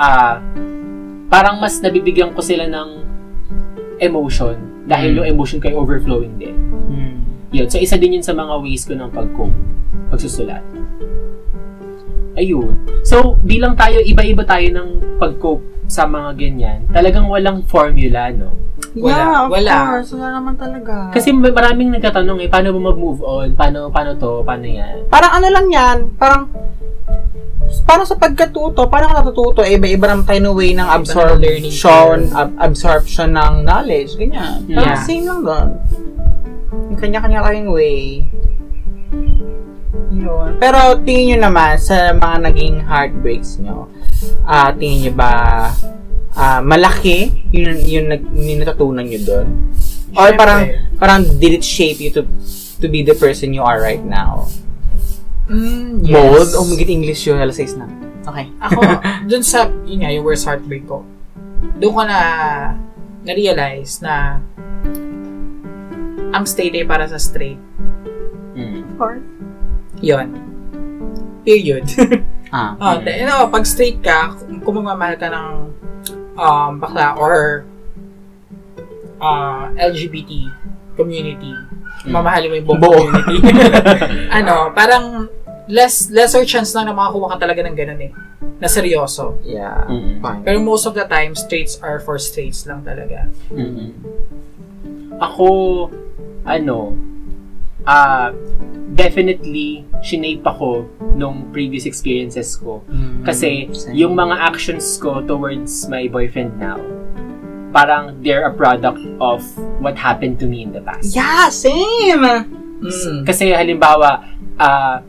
ah, 0.00 0.40
parang 1.28 1.56
mas 1.56 1.78
nabibigyan 1.78 2.32
ko 2.32 2.40
sila 2.40 2.64
ng 2.64 2.88
emotion 3.98 4.56
dahil 4.84 5.12
Mm. 5.12 5.16
yung 5.18 5.28
emotion 5.28 5.58
ko 5.58 5.68
ay 5.68 5.76
overflowing 5.76 6.34
din. 6.36 6.56
Mm. 6.88 7.16
Yun. 7.50 7.66
So, 7.68 7.76
isa 7.76 7.96
din 7.96 8.16
yun 8.16 8.24
sa 8.24 8.32
mga 8.32 8.54
ways 8.58 8.84
ko 8.84 8.92
ng 8.92 9.08
pag-cope, 9.08 9.56
pagsusulat. 10.08 10.64
Ayun. 12.32 12.76
So, 13.02 13.36
bilang 13.42 13.74
tayo, 13.74 13.98
iba-iba 13.98 14.44
tayo 14.44 14.64
ng 14.70 14.88
pag-cope 15.18 15.64
sa 15.84 16.04
mga 16.04 16.36
ganyan, 16.36 16.78
talagang 16.88 17.26
walang 17.26 17.64
formula, 17.64 18.30
no? 18.30 18.52
Wala. 18.94 19.10
Yeah, 19.10 19.36
of 19.42 19.50
Wala. 19.50 19.76
course. 19.90 20.10
Wala 20.14 20.28
naman 20.32 20.54
talaga. 20.54 21.10
Kasi 21.10 21.34
may- 21.34 21.50
maraming 21.50 21.90
nagtatanong 21.90 22.38
eh, 22.38 22.48
paano 22.48 22.70
ba 22.70 22.80
mag-move 22.86 23.20
on? 23.20 23.48
Paano, 23.52 23.90
paano 23.90 24.14
to? 24.14 24.40
Paano 24.42 24.64
yan? 24.64 25.08
parang 25.08 25.32
ano 25.34 25.48
lang 25.50 25.66
yan, 25.66 25.96
parang 26.14 26.46
parang 27.84 28.06
sa 28.08 28.16
pagkatuto, 28.16 28.88
parang 28.88 29.12
natututo, 29.12 29.60
eh, 29.60 29.76
iba-iba 29.76 30.08
naman 30.08 30.24
tayo 30.24 30.40
ng 30.40 30.54
way 30.56 30.70
ng 30.72 30.84
learning 30.84 31.68
absorption, 31.68 32.16
ab- 32.32 32.56
absorption 32.60 33.28
ng 33.36 33.64
knowledge, 33.64 34.16
ganyan. 34.16 34.64
Parang 34.68 34.96
Yeah. 34.96 35.04
same 35.04 35.24
lang 35.28 35.40
doon. 35.44 35.68
Yung 36.92 36.98
kanya-kanya 37.00 37.44
kayong 37.44 37.70
way. 37.72 38.24
Yun. 40.08 40.56
Pero 40.56 40.78
tingin 41.04 41.36
nyo 41.36 41.38
naman 41.48 41.76
sa 41.76 42.12
mga 42.16 42.36
naging 42.48 42.76
heartbreaks 42.82 43.60
nyo, 43.60 43.88
ah 44.48 44.72
tingin 44.72 45.08
nyo 45.08 45.12
ba 45.14 45.32
ah, 46.38 46.60
malaki 46.62 47.44
yung, 47.50 47.76
yung, 47.84 48.06
nag- 48.08 48.30
yung 48.32 48.60
natutunan 48.64 49.04
nyo 49.04 49.20
doon? 49.26 49.46
Or 50.16 50.32
parang, 50.34 50.72
parang 50.96 51.20
did 51.36 51.60
it 51.60 51.64
shape 51.64 52.00
you 52.00 52.08
to 52.10 52.24
to 52.78 52.86
be 52.86 53.02
the 53.02 53.14
person 53.14 53.52
you 53.52 53.60
are 53.60 53.82
right 53.82 54.02
now? 54.02 54.48
Mm, 55.48 56.04
yes. 56.04 56.12
Mold? 56.12 56.50
Oh, 56.60 56.66
magiging 56.68 57.02
English 57.02 57.24
yun. 57.24 57.40
Alas 57.40 57.56
6 57.56 57.80
na. 57.80 57.86
Okay. 58.28 58.46
Ako, 58.60 58.80
dun 59.30 59.42
sa, 59.44 59.68
yun 59.88 60.04
nga, 60.04 60.12
yung 60.12 60.24
worst 60.24 60.44
heartbreak 60.44 60.84
ko, 60.84 61.02
doon 61.80 61.92
ko 61.92 62.02
na, 62.04 62.18
na-realize 63.24 64.04
na 64.04 64.44
ang 66.28 66.44
straight 66.44 66.76
ay 66.76 66.84
para 66.84 67.08
sa 67.08 67.16
straight. 67.16 67.58
Mm. 68.52 68.84
Of 68.84 68.92
course. 69.00 69.24
Yun. 70.04 70.28
Period. 71.42 71.88
Ah. 72.48 72.72
oh, 72.80 72.96
you 73.04 73.28
know, 73.28 73.44
pag 73.52 73.68
straight 73.68 74.00
ka, 74.00 74.32
kung 74.32 74.64
kung 74.64 74.80
magmamahal 74.80 75.20
ka 75.20 75.28
ng 75.28 75.68
um, 76.32 76.80
bakla 76.80 77.12
or 77.20 77.68
uh, 79.20 79.68
LGBT 79.76 80.48
community, 80.96 81.52
mamahalin 82.08 82.48
mo 82.48 82.54
yung 82.56 82.66
buong 82.72 82.80
Buo. 82.80 83.04
community. 83.04 83.36
ano, 84.40 84.72
parang 84.72 85.28
less 85.68 86.10
lesser 86.10 86.42
chance 86.48 86.72
lang 86.74 86.88
na 86.88 86.96
makakuha 86.96 87.36
ka 87.36 87.36
talaga 87.44 87.60
ng 87.68 87.76
ganun 87.76 88.00
eh. 88.00 88.12
Na 88.58 88.66
seryoso. 88.66 89.38
Yeah. 89.44 89.86
Mm. 89.86 90.18
Fine. 90.24 90.42
Pero 90.42 90.58
most 90.58 90.88
of 90.88 90.96
the 90.96 91.06
time, 91.06 91.36
straights 91.38 91.78
are 91.78 92.00
for 92.02 92.18
straights 92.18 92.66
lang 92.66 92.82
talaga. 92.82 93.30
Mm. 93.54 93.94
Ako, 95.22 95.46
ano, 96.42 96.96
ah, 97.86 98.34
definitely, 98.98 99.86
shinape 100.02 100.42
ako 100.42 100.88
nung 101.14 101.46
previous 101.54 101.86
experiences 101.86 102.58
ko. 102.58 102.82
Mm. 102.90 103.22
Kasi, 103.22 103.70
Same. 103.70 103.94
yung 103.94 104.18
mga 104.18 104.34
actions 104.42 104.98
ko 104.98 105.22
towards 105.22 105.86
my 105.86 106.10
boyfriend 106.10 106.58
now, 106.58 106.80
parang 107.70 108.18
they're 108.24 108.48
a 108.48 108.54
product 108.54 108.98
of 109.20 109.44
what 109.78 109.94
happened 109.94 110.40
to 110.40 110.50
me 110.50 110.66
in 110.66 110.72
the 110.74 110.82
past. 110.82 111.14
Yeah, 111.14 111.46
same! 111.52 112.24
Mm. 112.82 113.22
Kasi 113.22 113.54
halimbawa, 113.54 114.24
ah, 114.58 115.02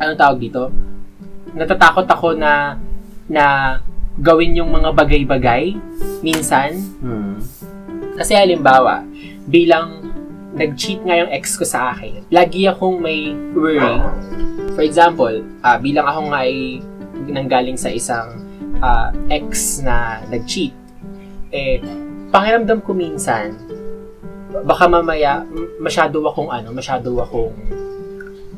anong 0.00 0.18
tawag 0.20 0.38
dito? 0.40 0.72
Natatakot 1.52 2.06
ako 2.06 2.34
na 2.38 2.78
na 3.30 3.78
gawin 4.18 4.58
yung 4.58 4.70
mga 4.74 4.90
bagay-bagay 4.92 5.78
minsan 6.20 6.76
Mm. 7.00 7.40
Kasi 8.20 8.36
halimbawa, 8.36 9.00
bilang 9.48 10.12
nag-cheat 10.52 11.00
nga 11.08 11.16
yung 11.16 11.32
ex 11.32 11.56
ko 11.56 11.64
sa 11.64 11.96
akin, 11.96 12.28
lagi 12.28 12.68
akong 12.68 13.00
may 13.00 13.32
worry. 13.56 13.96
For 14.76 14.84
example, 14.84 15.40
ah, 15.64 15.80
bilang 15.80 16.04
ako 16.04 16.20
nga 16.28 16.44
ay 16.44 16.84
nanggaling 17.24 17.80
sa 17.80 17.88
isang 17.88 18.44
ah, 18.84 19.08
ex 19.32 19.80
na 19.80 20.20
nag-cheat, 20.28 20.76
eh, 21.48 21.80
pakiramdam 22.28 22.84
ko 22.84 22.92
minsan, 22.92 23.56
baka 24.68 24.84
mamaya, 24.84 25.46
masyado 25.80 26.20
akong 26.28 26.52
ano, 26.52 26.76
masyado 26.76 27.16
akong 27.24 27.56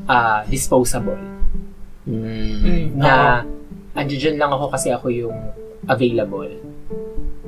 ah, 0.06 0.42
disposable. 0.46 1.18
Mm. 2.06 2.98
Na, 2.98 3.42
andyan 3.94 4.36
lang 4.40 4.50
ako 4.50 4.72
kasi 4.72 4.90
ako 4.90 5.06
yung 5.12 5.36
available. 5.86 6.50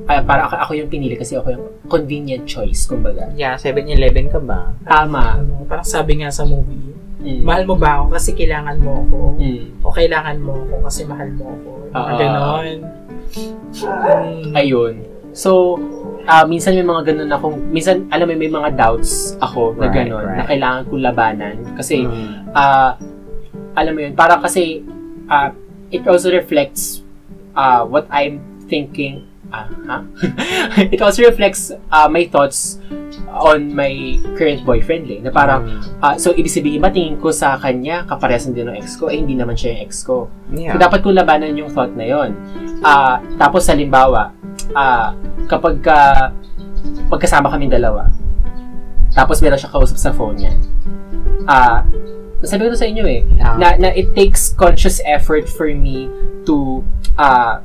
Ay, 0.05 0.21
para 0.21 0.45
ako, 0.45 0.53
ako 0.61 0.71
yung 0.77 0.89
pinili 0.91 1.17
kasi 1.17 1.33
ako 1.33 1.47
yung 1.55 1.65
convenient 1.89 2.45
choice, 2.45 2.85
kumbaga. 2.85 3.31
Yeah, 3.33 3.57
7-Eleven 3.57 4.29
ka 4.29 4.37
ba? 4.37 4.69
Tama. 4.85 5.41
Ano, 5.41 5.65
parang 5.65 5.87
sabi 5.87 6.21
nga 6.21 6.29
sa 6.29 6.45
movie, 6.45 6.93
Mm. 7.25 7.41
mahal 7.41 7.63
mo 7.65 7.73
ba 7.73 7.97
ako 7.97 8.13
kasi 8.13 8.37
kailangan 8.37 8.77
mo 8.77 9.01
ako? 9.01 9.17
Mm. 9.41 9.81
O 9.81 9.89
kailangan 9.89 10.37
mo 10.45 10.61
ako 10.61 10.75
kasi 10.85 11.01
mahal 11.09 11.29
mo 11.33 11.45
ako? 11.57 11.69
Ah. 11.95 12.17
ganon. 12.21 12.77
Mm. 13.33 14.51
Ayun. 14.53 14.95
So, 15.35 15.75
ah, 16.25 16.47
minsan 16.47 16.79
may 16.79 16.87
mga 16.87 17.11
ganun 17.11 17.29
akong, 17.29 17.59
minsan, 17.69 18.07
alam 18.07 18.31
mo, 18.31 18.33
may 18.39 18.47
mga 18.47 18.79
doubts 18.79 19.35
ako 19.43 19.75
na 19.75 19.91
Right, 19.91 20.07
ganun, 20.07 20.23
right. 20.23 20.37
na 20.39 20.43
kailangan 20.47 20.81
kong 20.87 21.03
labanan. 21.03 21.55
Kasi, 21.75 22.07
Mm. 22.07 22.55
ah, 22.55 22.95
alam 23.75 23.91
mo 23.91 23.99
yun, 23.99 24.15
para 24.15 24.39
kasi, 24.39 24.79
ah, 25.27 25.51
it 25.91 26.07
also 26.07 26.31
reflects 26.31 27.03
ah, 27.51 27.83
what 27.83 28.07
I'm 28.11 28.39
thinking, 28.67 29.23
ah, 29.51 29.65
ha? 29.89 29.97
it 30.93 31.01
also 31.01 31.25
reflects 31.25 31.69
ah, 31.91 32.07
my 32.07 32.25
thoughts 32.25 32.79
on 33.35 33.75
my 33.75 34.15
current 34.39 34.63
boyfriend 34.63 35.11
eh, 35.11 35.19
na 35.19 35.29
parang, 35.29 35.67
Mm. 35.67 35.81
ah, 35.99 36.15
so, 36.15 36.31
ibig 36.31 36.47
sabihin 36.47 36.79
ba, 36.79 36.87
tingin 36.87 37.19
ko 37.19 37.35
sa 37.35 37.59
kanya, 37.59 38.07
kaparesan 38.07 38.55
din 38.55 38.71
ng 38.71 38.79
ex 38.79 38.95
ko, 38.95 39.11
eh, 39.11 39.19
hindi 39.19 39.35
naman 39.35 39.59
siya 39.59 39.75
yung 39.75 39.81
ex 39.83 39.91
ko. 40.07 40.31
Yeah. 40.55 40.75
So, 40.75 40.79
dapat 40.79 41.03
kong 41.03 41.19
labanan 41.19 41.51
yung 41.59 41.67
thought 41.67 41.91
na 41.93 42.07
yon. 42.07 42.31
Ah, 42.79 43.19
tapos, 43.35 43.67
halimbawa, 43.67 44.31
ah, 44.71 45.11
kapag 45.51 45.83
ka, 45.83 46.31
pagkasama 47.11 47.51
kami 47.51 47.67
dalawa, 47.67 48.07
tapos 49.11 49.39
meron 49.43 49.59
siya 49.59 49.71
kausap 49.71 49.99
sa 49.99 50.11
phone 50.15 50.39
niya, 50.39 50.53
ah, 51.47 51.83
sabi 52.43 52.67
ko 52.67 52.75
to 52.75 52.79
sa 52.79 52.89
inyo 52.89 53.05
eh, 53.07 53.21
Yeah. 53.37 53.55
na, 53.55 53.67
na 53.79 53.89
it 53.95 54.11
takes 54.11 54.51
conscious 54.51 54.99
effort 55.07 55.47
for 55.47 55.71
me 55.71 56.11
to, 56.43 56.83
ah, 57.15 57.63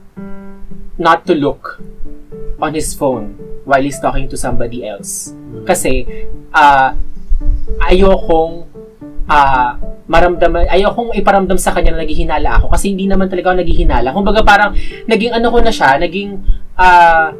not 1.00 1.24
to 1.26 1.34
look 1.34 1.80
on 2.60 2.76
his 2.76 2.92
phone 2.92 3.34
while 3.64 3.80
he's 3.82 3.98
talking 3.98 4.28
to 4.28 4.36
somebody 4.36 4.84
else. 4.86 5.32
Kasi, 5.66 6.06
ah, 6.52 6.94
ayokong 7.88 8.68
ah 9.30 9.78
maramdaman, 10.10 10.66
ayokong 10.66 11.14
iparamdam 11.14 11.54
sa 11.54 11.70
kanya 11.70 11.94
na 11.94 12.02
naghihinala 12.02 12.58
ako 12.58 12.74
kasi 12.74 12.90
hindi 12.90 13.06
naman 13.06 13.30
talaga 13.30 13.54
ako 13.54 13.62
naghihinala. 13.62 14.10
Kumbaga 14.10 14.42
parang 14.42 14.74
naging 15.06 15.30
ano 15.30 15.54
ko 15.54 15.62
na 15.62 15.70
siya, 15.70 15.96
naging 16.02 16.42
ah 16.74 17.30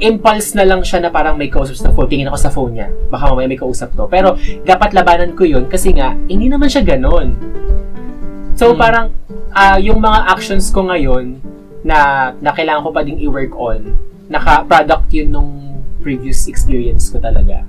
impulse 0.00 0.56
na 0.56 0.64
lang 0.64 0.80
siya 0.80 1.04
na 1.04 1.10
parang 1.12 1.36
may 1.36 1.52
kausap 1.52 1.76
sa 1.76 1.92
phone. 1.92 2.08
Tingin 2.08 2.28
ako 2.32 2.38
sa 2.40 2.50
phone 2.50 2.72
niya. 2.80 2.88
Baka 3.12 3.30
mamaya 3.30 3.46
may 3.46 3.60
kausap 3.60 3.92
to. 3.92 4.08
Pero 4.08 4.34
dapat 4.64 4.96
labanan 4.96 5.36
ko 5.36 5.44
yun 5.44 5.68
kasi 5.68 5.92
nga, 5.92 6.16
hindi 6.26 6.48
naman 6.48 6.72
siya 6.72 6.82
ganon. 6.82 7.36
So 8.56 8.72
Hmm. 8.74 8.80
parang 8.80 9.06
ah 9.52 9.76
yung 9.76 10.00
mga 10.00 10.32
actions 10.32 10.68
ko 10.72 10.88
ngayon 10.88 11.40
na, 11.84 12.32
na 12.40 12.50
kailangan 12.52 12.84
ko 12.84 12.90
pa 12.92 13.04
ding 13.04 13.20
i-work 13.20 13.52
on, 13.56 13.96
naka-product 14.28 15.08
yun 15.12 15.28
nung 15.32 15.52
previous 16.00 16.48
experience 16.48 17.12
ko 17.12 17.20
talaga. 17.20 17.64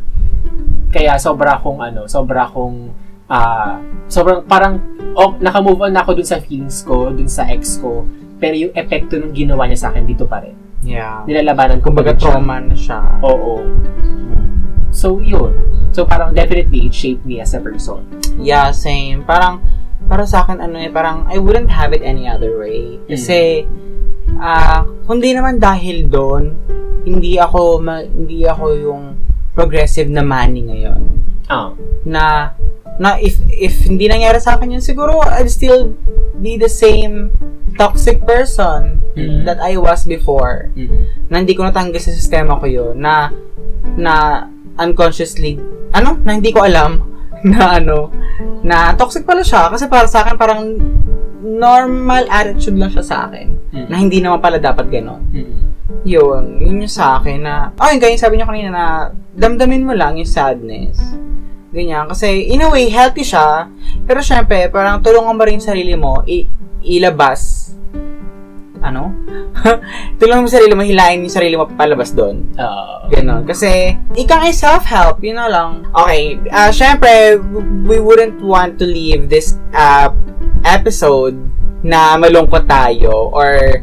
Kaya 0.91 1.15
sobra 1.19 1.59
akong 1.59 1.79
ano, 1.79 2.07
sobra 2.07 2.47
akong 2.47 2.91
ah 3.32 3.79
sobrang 4.11 4.43
parang 4.43 4.79
oh, 5.15 5.39
naka-move 5.39 5.88
on 5.88 5.95
na 5.95 6.03
ako 6.03 6.19
dun 6.19 6.27
sa 6.27 6.39
feelings 6.43 6.84
ko, 6.84 7.11
dun 7.11 7.27
sa 7.32 7.47
ex 7.47 7.79
ko. 7.79 8.03
Pero 8.39 8.55
yung 8.55 8.73
epekto 8.75 9.19
nung 9.19 9.32
ginawa 9.32 9.67
niya 9.67 9.88
sa 9.88 9.88
akin 9.91 10.03
dito 10.03 10.27
pa 10.27 10.43
rin. 10.43 10.70
Yeah. 10.82 11.25
Nilalabanan 11.29 11.79
Kumbaga 11.82 12.17
trauma 12.17 12.57
na 12.57 12.73
siya. 12.73 13.21
Oo. 13.21 13.61
Mm. 14.01 14.45
So, 14.91 15.21
yun. 15.21 15.55
So, 15.95 16.03
parang 16.03 16.36
definitely 16.36 16.91
it 16.91 16.93
shaped 16.95 17.23
me 17.23 17.39
as 17.39 17.55
a 17.55 17.61
person. 17.63 18.03
Yeah, 18.39 18.71
same. 18.75 19.23
Parang, 19.23 19.63
para 20.09 20.27
sa 20.27 20.43
akin, 20.43 20.59
ano 20.59 20.75
eh, 20.82 20.91
parang, 20.91 21.27
I 21.32 21.39
wouldn't 21.39 21.71
have 21.71 21.95
it 21.95 22.03
any 22.03 22.27
other 22.27 22.59
way. 22.59 22.99
Kasi, 23.07 23.63
ah, 24.39 24.84
kundi 25.07 25.32
naman 25.32 25.61
dahil 25.61 26.07
doon, 26.11 26.43
hindi 27.07 27.39
ako, 27.39 27.82
ma- 27.82 28.05
hindi 28.05 28.43
ako 28.45 28.65
yung 28.77 29.03
progressive 29.52 30.08
na 30.08 30.22
money 30.22 30.64
ngayon. 30.64 31.02
Ah. 31.47 31.76
Na, 32.04 32.56
na 32.97 33.20
if 33.20 33.36
if 33.49 33.84
hindi 33.84 34.08
nangyari 34.08 34.39
sa 34.39 34.56
akin 34.56 34.78
yun, 34.78 34.84
siguro 34.84 35.20
I'd 35.22 35.52
still 35.52 35.91
be 36.39 36.56
the 36.56 36.72
same 36.72 37.30
toxic 37.76 38.24
person 38.24 38.99
Mhm. 39.16 39.43
that 39.43 39.60
I 39.60 39.76
was 39.76 40.04
before. 40.04 40.72
Mm. 40.72 41.08
Na 41.28 41.43
hindi 41.43 41.52
ko 41.52 41.68
natanggal 41.68 41.99
sa 41.99 42.16
sistema 42.16 42.56
ko 42.56 42.66
yun. 42.68 42.95
Na, 42.95 43.28
na 43.99 44.47
unconsciously, 44.80 45.60
ano? 45.91 46.16
Na 46.24 46.32
hindi 46.36 46.52
ko 46.52 46.64
alam 46.64 47.04
na 47.47 47.76
ano, 47.76 48.08
na 48.64 48.95
toxic 48.95 49.28
pala 49.28 49.43
siya. 49.43 49.68
Kasi 49.68 49.91
para 49.91 50.08
sa 50.08 50.24
akin, 50.24 50.36
parang 50.39 50.62
normal 51.41 52.24
attitude 52.30 52.78
lang 52.78 52.93
siya 52.93 53.04
sa 53.04 53.16
akin. 53.28 53.47
Mm. 53.74 53.88
Na 53.89 53.95
hindi 53.97 54.18
naman 54.22 54.39
pala 54.39 54.62
dapat 54.62 54.88
ganon. 54.88 55.22
Mm. 55.32 55.56
Yun, 56.02 56.58
yun 56.58 56.82
yung 56.82 56.92
sa 56.92 57.22
akin 57.22 57.46
na, 57.46 57.70
gaya 57.78 58.10
yung 58.10 58.22
sabi 58.22 58.38
niyo 58.38 58.50
kanina 58.50 58.70
na, 58.74 58.86
damdamin 59.38 59.86
mo 59.86 59.94
lang 59.94 60.18
yung 60.18 60.28
sadness. 60.30 60.98
Ganyan. 61.72 62.12
Kasi, 62.12 62.52
in 62.52 62.66
a 62.66 62.68
way, 62.68 62.92
healthy 62.92 63.24
siya. 63.24 63.70
Pero 64.04 64.20
syempre, 64.20 64.68
parang 64.68 65.00
tulungan 65.00 65.38
mo 65.38 65.42
rin 65.48 65.56
yung 65.62 65.70
sarili 65.72 65.96
mo, 65.96 66.20
i- 66.28 66.50
ilabas. 66.84 67.72
Ano? 68.82 69.14
tulungan 70.20 70.44
mo 70.44 70.48
yung 70.52 70.58
sarili 70.58 70.74
mo, 70.76 70.84
hilahin 70.84 71.24
yung 71.24 71.32
sarili 71.32 71.56
mo 71.56 71.70
palabas 71.72 72.12
doon. 72.12 72.44
Oo. 72.60 73.08
Ganon. 73.08 73.48
Kasi, 73.48 73.96
ika 74.20 74.44
ay 74.44 74.52
self-help, 74.52 75.24
yun 75.24 75.39
na 75.39 75.48
lang. 75.48 75.88
Okay, 75.96 76.36
uh, 76.52 76.72
syempre, 76.76 77.39
we 77.88 78.04
wouldn't 78.04 78.42
want 78.44 78.76
to 78.76 78.84
leave 78.84 79.32
this 79.32 79.56
uh, 79.72 80.12
episode 80.68 81.39
na 81.82 82.20
malungkot 82.20 82.68
tayo 82.70 83.32
or 83.34 83.82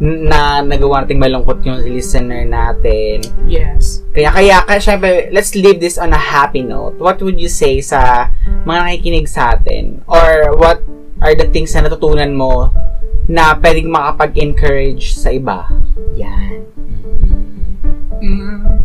na 0.00 0.64
nagawa 0.64 1.04
nating 1.04 1.20
malungkot 1.20 1.60
yung 1.66 1.82
listener 1.84 2.46
natin. 2.48 3.20
Yes. 3.44 4.00
Kaya, 4.14 4.32
kaya, 4.32 4.56
kaya 4.64 4.80
syempre, 4.80 5.28
let's 5.34 5.52
leave 5.52 5.78
this 5.78 5.98
on 5.98 6.14
a 6.14 6.20
happy 6.20 6.62
note. 6.62 6.96
What 6.96 7.20
would 7.20 7.36
you 7.38 7.50
say 7.50 7.80
sa 7.84 8.30
mga 8.64 8.80
nakikinig 8.88 9.28
sa 9.28 9.58
atin? 9.58 10.00
Or 10.08 10.56
what 10.56 10.82
are 11.22 11.34
the 11.36 11.46
things 11.50 11.74
na 11.74 11.86
natutunan 11.86 12.34
mo 12.34 12.72
na 13.28 13.54
pwedeng 13.58 13.92
makapag-encourage 13.92 15.14
sa 15.14 15.30
iba? 15.30 15.70
Yan. 16.18 16.66
Mm. 18.22 18.82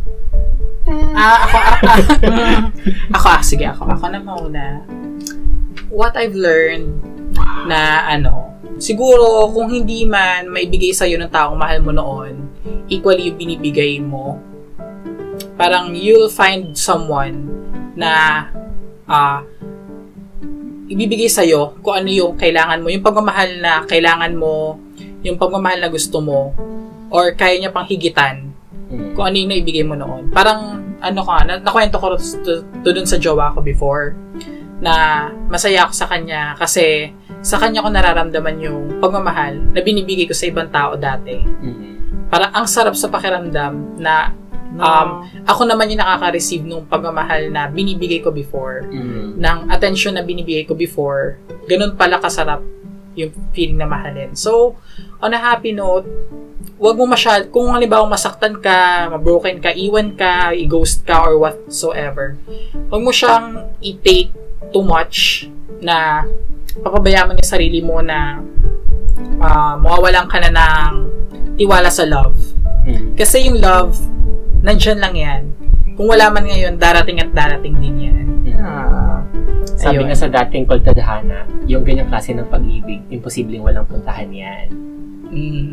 Ah, 1.18 1.38
ako, 1.44 1.58
ah, 1.58 1.76
ah. 1.76 2.60
ako, 3.18 3.26
ah, 3.28 3.42
sige, 3.44 3.66
ako. 3.68 3.84
Ako 3.90 4.06
na 4.08 4.20
mauna. 4.22 4.68
What 5.92 6.16
I've 6.16 6.38
learned 6.38 6.94
na 7.68 8.08
ano, 8.08 8.57
siguro 8.78 9.50
kung 9.52 9.70
hindi 9.70 10.06
man 10.06 10.50
maibigay 10.50 10.94
sa'yo 10.94 11.18
ng 11.22 11.32
taong 11.32 11.58
mahal 11.58 11.82
mo 11.82 11.92
noon, 11.94 12.34
equally 12.88 13.30
yung 13.30 13.38
binibigay 13.38 14.00
mo, 14.02 14.40
parang 15.58 15.94
you'll 15.94 16.30
find 16.30 16.78
someone 16.78 17.50
na 17.98 18.46
ah 19.10 19.42
ibibigay 20.88 21.28
sa'yo 21.28 21.78
kung 21.84 22.06
ano 22.06 22.10
yung 22.10 22.34
kailangan 22.40 22.80
mo, 22.80 22.88
yung 22.88 23.04
pagmamahal 23.04 23.50
na 23.60 23.84
kailangan 23.84 24.34
mo, 24.38 24.80
yung 25.22 25.36
pagmamahal 25.36 25.84
na 25.84 25.90
gusto 25.92 26.24
mo, 26.24 26.56
or 27.12 27.36
kaya 27.36 27.60
niya 27.60 27.76
pang 27.76 27.84
higitan 27.84 28.48
Mm. 28.88 29.20
kung 29.20 29.26
ano 29.28 29.36
yung 29.36 29.52
naibigay 29.52 29.84
mo 29.84 30.00
noon. 30.00 30.32
Parang, 30.32 30.80
ano 31.04 31.22
ka, 31.28 31.44
na, 31.44 31.60
nakwento 31.60 32.00
ko 32.00 32.16
to, 32.16 32.64
to 32.64 32.90
dun 32.96 33.04
sa 33.04 33.20
jowa 33.20 33.52
ko 33.52 33.60
before, 33.60 34.16
na 34.80 35.28
masaya 35.52 35.84
ako 35.84 35.94
sa 35.94 36.08
kanya 36.08 36.56
kasi 36.56 37.12
sa 37.42 37.58
kanya 37.62 37.86
ko 37.86 37.90
nararamdaman 37.90 38.56
yung 38.60 38.82
pagmamahal 39.00 39.60
na 39.72 39.80
binibigay 39.80 40.26
ko 40.26 40.36
sa 40.36 40.50
ibang 40.50 40.70
tao 40.70 40.98
dati. 40.98 41.38
Mm. 41.42 42.28
Parang 42.28 42.52
ang 42.52 42.68
sarap 42.68 42.98
sa 42.98 43.08
pakiramdam 43.08 44.00
na 44.02 44.34
Um, 44.78 45.24
ako 45.48 45.64
naman 45.64 45.90
yung 45.90 46.04
nakaka-receive 46.04 46.62
nung 46.68 46.84
pagmamahal 46.86 47.50
na 47.50 47.72
binibigay 47.72 48.20
ko 48.20 48.36
before, 48.36 48.84
Mm. 48.92 49.40
ng 49.40 49.58
attention 49.72 50.14
na 50.14 50.22
binibigay 50.28 50.68
ko 50.68 50.76
before, 50.76 51.40
ganun 51.66 51.96
pala 51.96 52.20
kasarap 52.20 52.60
yung 53.18 53.34
feeling 53.56 53.80
na 53.80 53.90
mahalin. 53.90 54.38
So, 54.38 54.78
on 55.24 55.34
a 55.34 55.40
happy 55.42 55.74
note, 55.74 56.06
wag 56.78 56.94
mo 56.94 57.10
masyad, 57.10 57.50
kung 57.50 57.74
halimbawa 57.74 58.06
masaktan 58.06 58.62
ka, 58.62 59.10
mabroken 59.10 59.58
ka, 59.58 59.74
iwan 59.74 60.14
ka, 60.14 60.54
i-ghost 60.54 61.08
ka, 61.08 61.26
or 61.26 61.42
whatsoever, 61.42 62.38
wag 62.94 63.02
mo 63.02 63.10
siyang 63.10 63.72
i-take 63.82 64.30
too 64.74 64.84
much 64.84 65.48
na 65.82 66.26
papabayaan 66.82 67.32
mo 67.32 67.34
yung 67.38 67.52
sarili 67.52 67.80
mo 67.82 68.02
na 68.02 68.42
uh, 69.42 69.74
mawawalan 69.80 70.26
ka 70.30 70.38
na 70.42 70.52
ng 70.54 70.94
tiwala 71.58 71.90
sa 71.90 72.06
love. 72.06 72.38
Mm. 72.86 73.18
Kasi 73.18 73.50
yung 73.50 73.58
love, 73.60 73.98
nandyan 74.62 75.00
lang 75.02 75.16
yan. 75.18 75.44
Kung 75.98 76.08
wala 76.14 76.30
man 76.30 76.46
ngayon, 76.46 76.78
darating 76.78 77.18
at 77.18 77.34
darating 77.34 77.76
din 77.82 77.96
yan. 78.12 78.26
Mm. 78.46 78.58
Ah. 78.62 79.22
Sabi 79.78 80.02
Ayun. 80.02 80.10
nga 80.10 80.18
sa 80.18 80.30
dating 80.30 80.66
kultadhana, 80.66 81.46
yung 81.70 81.86
ganyang 81.86 82.10
klase 82.10 82.34
ng 82.34 82.50
pag-ibig, 82.50 83.02
imposibleng 83.14 83.66
walang 83.66 83.86
puntahan 83.86 84.30
yan. 84.30 84.68
Mm. 85.30 85.70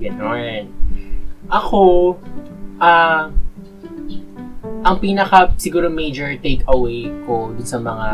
Ganon. 0.00 0.64
Ako, 1.50 2.16
ah, 2.80 3.30
ang 4.84 5.00
pinaka 5.00 5.48
siguro 5.56 5.88
major 5.88 6.36
takeaway 6.44 7.08
ko 7.24 7.56
dun 7.56 7.64
sa 7.64 7.80
mga 7.80 8.08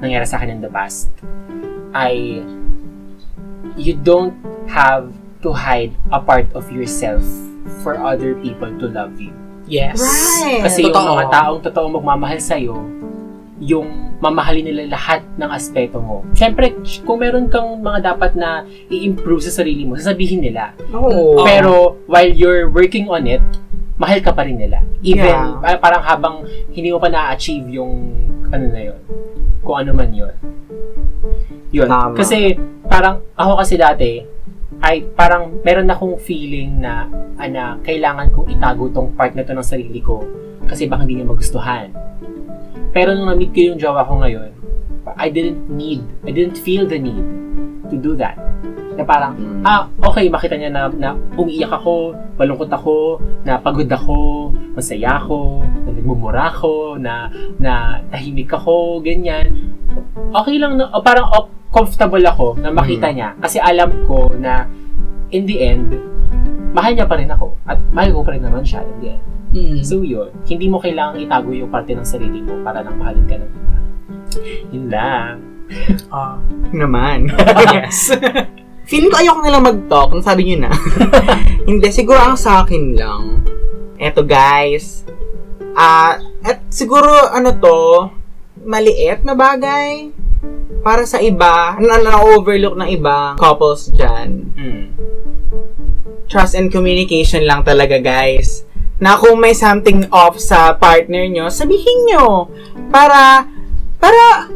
nangyari 0.00 0.24
sa 0.24 0.40
akin 0.40 0.56
in 0.56 0.60
the 0.64 0.72
past 0.72 1.12
ay 1.92 2.40
you 3.76 3.92
don't 3.92 4.32
have 4.64 5.12
to 5.44 5.52
hide 5.52 5.92
a 6.10 6.18
part 6.18 6.48
of 6.56 6.64
yourself 6.72 7.22
for 7.84 8.00
other 8.00 8.34
people 8.40 8.68
to 8.80 8.88
love 8.88 9.20
you. 9.20 9.30
Yes. 9.68 10.00
Right. 10.00 10.64
Kasi 10.64 10.88
yung 10.88 10.96
Totoo. 10.96 11.12
mga 11.14 11.24
taong 11.28 11.60
totoo 11.60 11.86
magmamahal 11.92 12.40
sa'yo, 12.40 12.74
yung 13.60 14.16
mamahalin 14.18 14.64
nila 14.64 14.96
lahat 14.96 15.20
ng 15.36 15.50
aspeto 15.52 16.00
mo. 16.00 16.24
Siyempre, 16.32 16.72
kung 17.04 17.20
meron 17.20 17.46
kang 17.52 17.78
mga 17.84 18.16
dapat 18.16 18.32
na 18.34 18.64
i-improve 18.88 19.44
sa 19.44 19.52
sarili 19.62 19.84
mo, 19.84 19.94
sasabihin 19.94 20.40
nila. 20.40 20.72
Oo. 20.90 21.44
Pero, 21.44 22.00
while 22.08 22.32
you're 22.32 22.66
working 22.72 23.06
on 23.12 23.28
it, 23.28 23.44
mahal 23.98 24.18
ka 24.22 24.30
pa 24.30 24.46
rin 24.46 24.56
nila. 24.56 24.78
Even, 25.02 25.26
Yeah. 25.26 25.58
pa- 25.58 25.82
parang 25.82 26.02
habang 26.06 26.34
hindi 26.70 26.88
mo 26.94 27.02
pa 27.02 27.10
na-achieve 27.10 27.66
yung, 27.68 27.92
ano 28.48 28.64
na 28.70 28.80
yun, 28.80 29.00
kung 29.66 29.76
ano 29.82 29.90
man 29.92 30.10
yun. 30.14 30.34
Yun. 31.74 31.90
Tama. 31.90 32.14
Kasi, 32.14 32.54
parang, 32.86 33.20
ako 33.34 33.52
kasi 33.60 33.74
dati, 33.74 34.22
ay 34.78 35.02
parang 35.18 35.58
meron 35.66 35.90
akong 35.90 36.16
feeling 36.22 36.78
na, 36.78 37.10
ana, 37.34 37.82
kailangan 37.82 38.30
kong 38.30 38.46
itago 38.54 38.86
tong 38.94 39.10
part 39.18 39.34
na 39.34 39.42
to 39.42 39.50
ng 39.50 39.66
sarili 39.66 39.98
ko 39.98 40.22
kasi 40.70 40.86
baka 40.86 41.02
hindi 41.02 41.18
niya 41.18 41.26
magustuhan. 41.26 41.90
Pero 42.94 43.12
nung 43.18 43.26
na-meet 43.26 43.50
ko 43.50 43.60
yung 43.74 43.78
jowa 43.82 44.06
ko 44.06 44.22
ngayon, 44.22 44.54
I 45.18 45.32
didn't 45.34 45.66
need, 45.66 46.06
I 46.22 46.30
didn't 46.30 46.60
feel 46.62 46.86
the 46.86 47.00
need 47.00 47.26
to 47.88 47.96
do 47.96 48.12
that. 48.14 48.36
Na 48.94 49.02
parang, 49.02 49.34
Mm. 49.34 49.62
ah, 49.62 49.86
okay, 50.04 50.26
makita 50.26 50.54
niya 50.54 50.70
na, 50.70 50.90
na 50.90 51.08
umiiyak 51.34 51.70
ako, 51.70 52.12
malungkot 52.34 52.68
ako, 52.68 53.22
na 53.42 53.56
pagod 53.56 53.86
ako, 53.86 54.50
masaya 54.74 55.18
ako, 55.18 55.62
na 55.86 55.90
nagmumura 55.92 56.50
ako, 56.50 56.98
na, 56.98 57.30
na 57.56 57.72
tahimik 58.10 58.50
ako, 58.50 58.98
ganyan. 59.00 59.74
Okay 60.34 60.58
lang, 60.58 60.76
na, 60.76 60.90
o 60.90 61.00
parang 61.00 61.30
o- 61.30 61.50
comfortable 61.68 62.24
ako 62.24 62.56
na 62.58 62.72
makita 62.72 63.08
Mm. 63.08 63.14
niya. 63.14 63.28
Kasi 63.38 63.60
alam 63.60 63.90
ko 64.04 64.32
na, 64.34 64.66
in 65.30 65.44
the 65.44 65.60
end, 65.60 65.94
mahal 66.72 66.92
niya 66.92 67.06
pa 67.06 67.16
rin 67.16 67.28
ako. 67.28 67.54
At 67.64 67.78
mahal 67.92 68.12
ko 68.12 68.20
pa 68.24 68.32
rin 68.34 68.42
naman 68.42 68.64
siya 68.64 68.82
in 68.82 68.96
the 68.98 69.08
end. 69.14 69.24
Mm. 69.48 69.76
So 69.80 70.00
yun, 70.02 70.28
hindi 70.44 70.66
mo 70.66 70.76
kailangang 70.76 71.24
itago 71.24 71.52
yung 71.52 71.68
parte 71.68 71.92
ng 71.92 72.04
sarili 72.04 72.40
mo 72.40 72.60
para 72.60 72.84
lang 72.84 72.98
mahalin 72.98 73.24
ka 73.24 73.36
ng 73.36 73.48
iba. 73.48 73.76
Yun 74.72 74.86
lang. 74.92 75.34
Ah, 76.08 76.40
Naman. 76.72 77.28
yes. 77.74 78.12
Feeling 78.88 79.12
ko 79.12 79.16
ayoko 79.20 79.40
nilang 79.44 79.68
mag-talk. 79.68 80.16
Sabi 80.24 80.48
niyo 80.48 80.64
na. 80.64 80.72
Hindi, 81.68 81.92
siguro 81.92 82.16
ang 82.16 82.40
sa 82.40 82.64
akin 82.64 82.96
lang. 82.96 83.44
Eto 84.00 84.24
guys. 84.24 85.04
Ah, 85.76 86.16
at 86.40 86.64
siguro 86.72 87.28
ano 87.28 87.52
to, 87.60 88.08
maliit 88.64 89.22
na 89.28 89.36
bagay 89.36 90.10
para 90.80 91.04
sa 91.04 91.18
iba, 91.20 91.76
na 91.82 92.00
na-overlook 92.00 92.78
ng 92.78 92.88
ibang 92.94 93.36
couples 93.36 93.90
dyan. 93.92 94.48
Mm. 94.54 94.84
Trust 96.30 96.54
and 96.54 96.72
communication 96.72 97.44
lang 97.44 97.66
talaga 97.66 97.98
guys. 97.98 98.64
Na 98.98 99.20
kung 99.20 99.38
may 99.38 99.54
something 99.54 100.06
off 100.10 100.40
sa 100.40 100.74
partner 100.74 101.28
nyo, 101.28 101.52
sabihin 101.52 102.08
nyo. 102.08 102.50
Para, 102.88 103.46
para, 104.00 104.48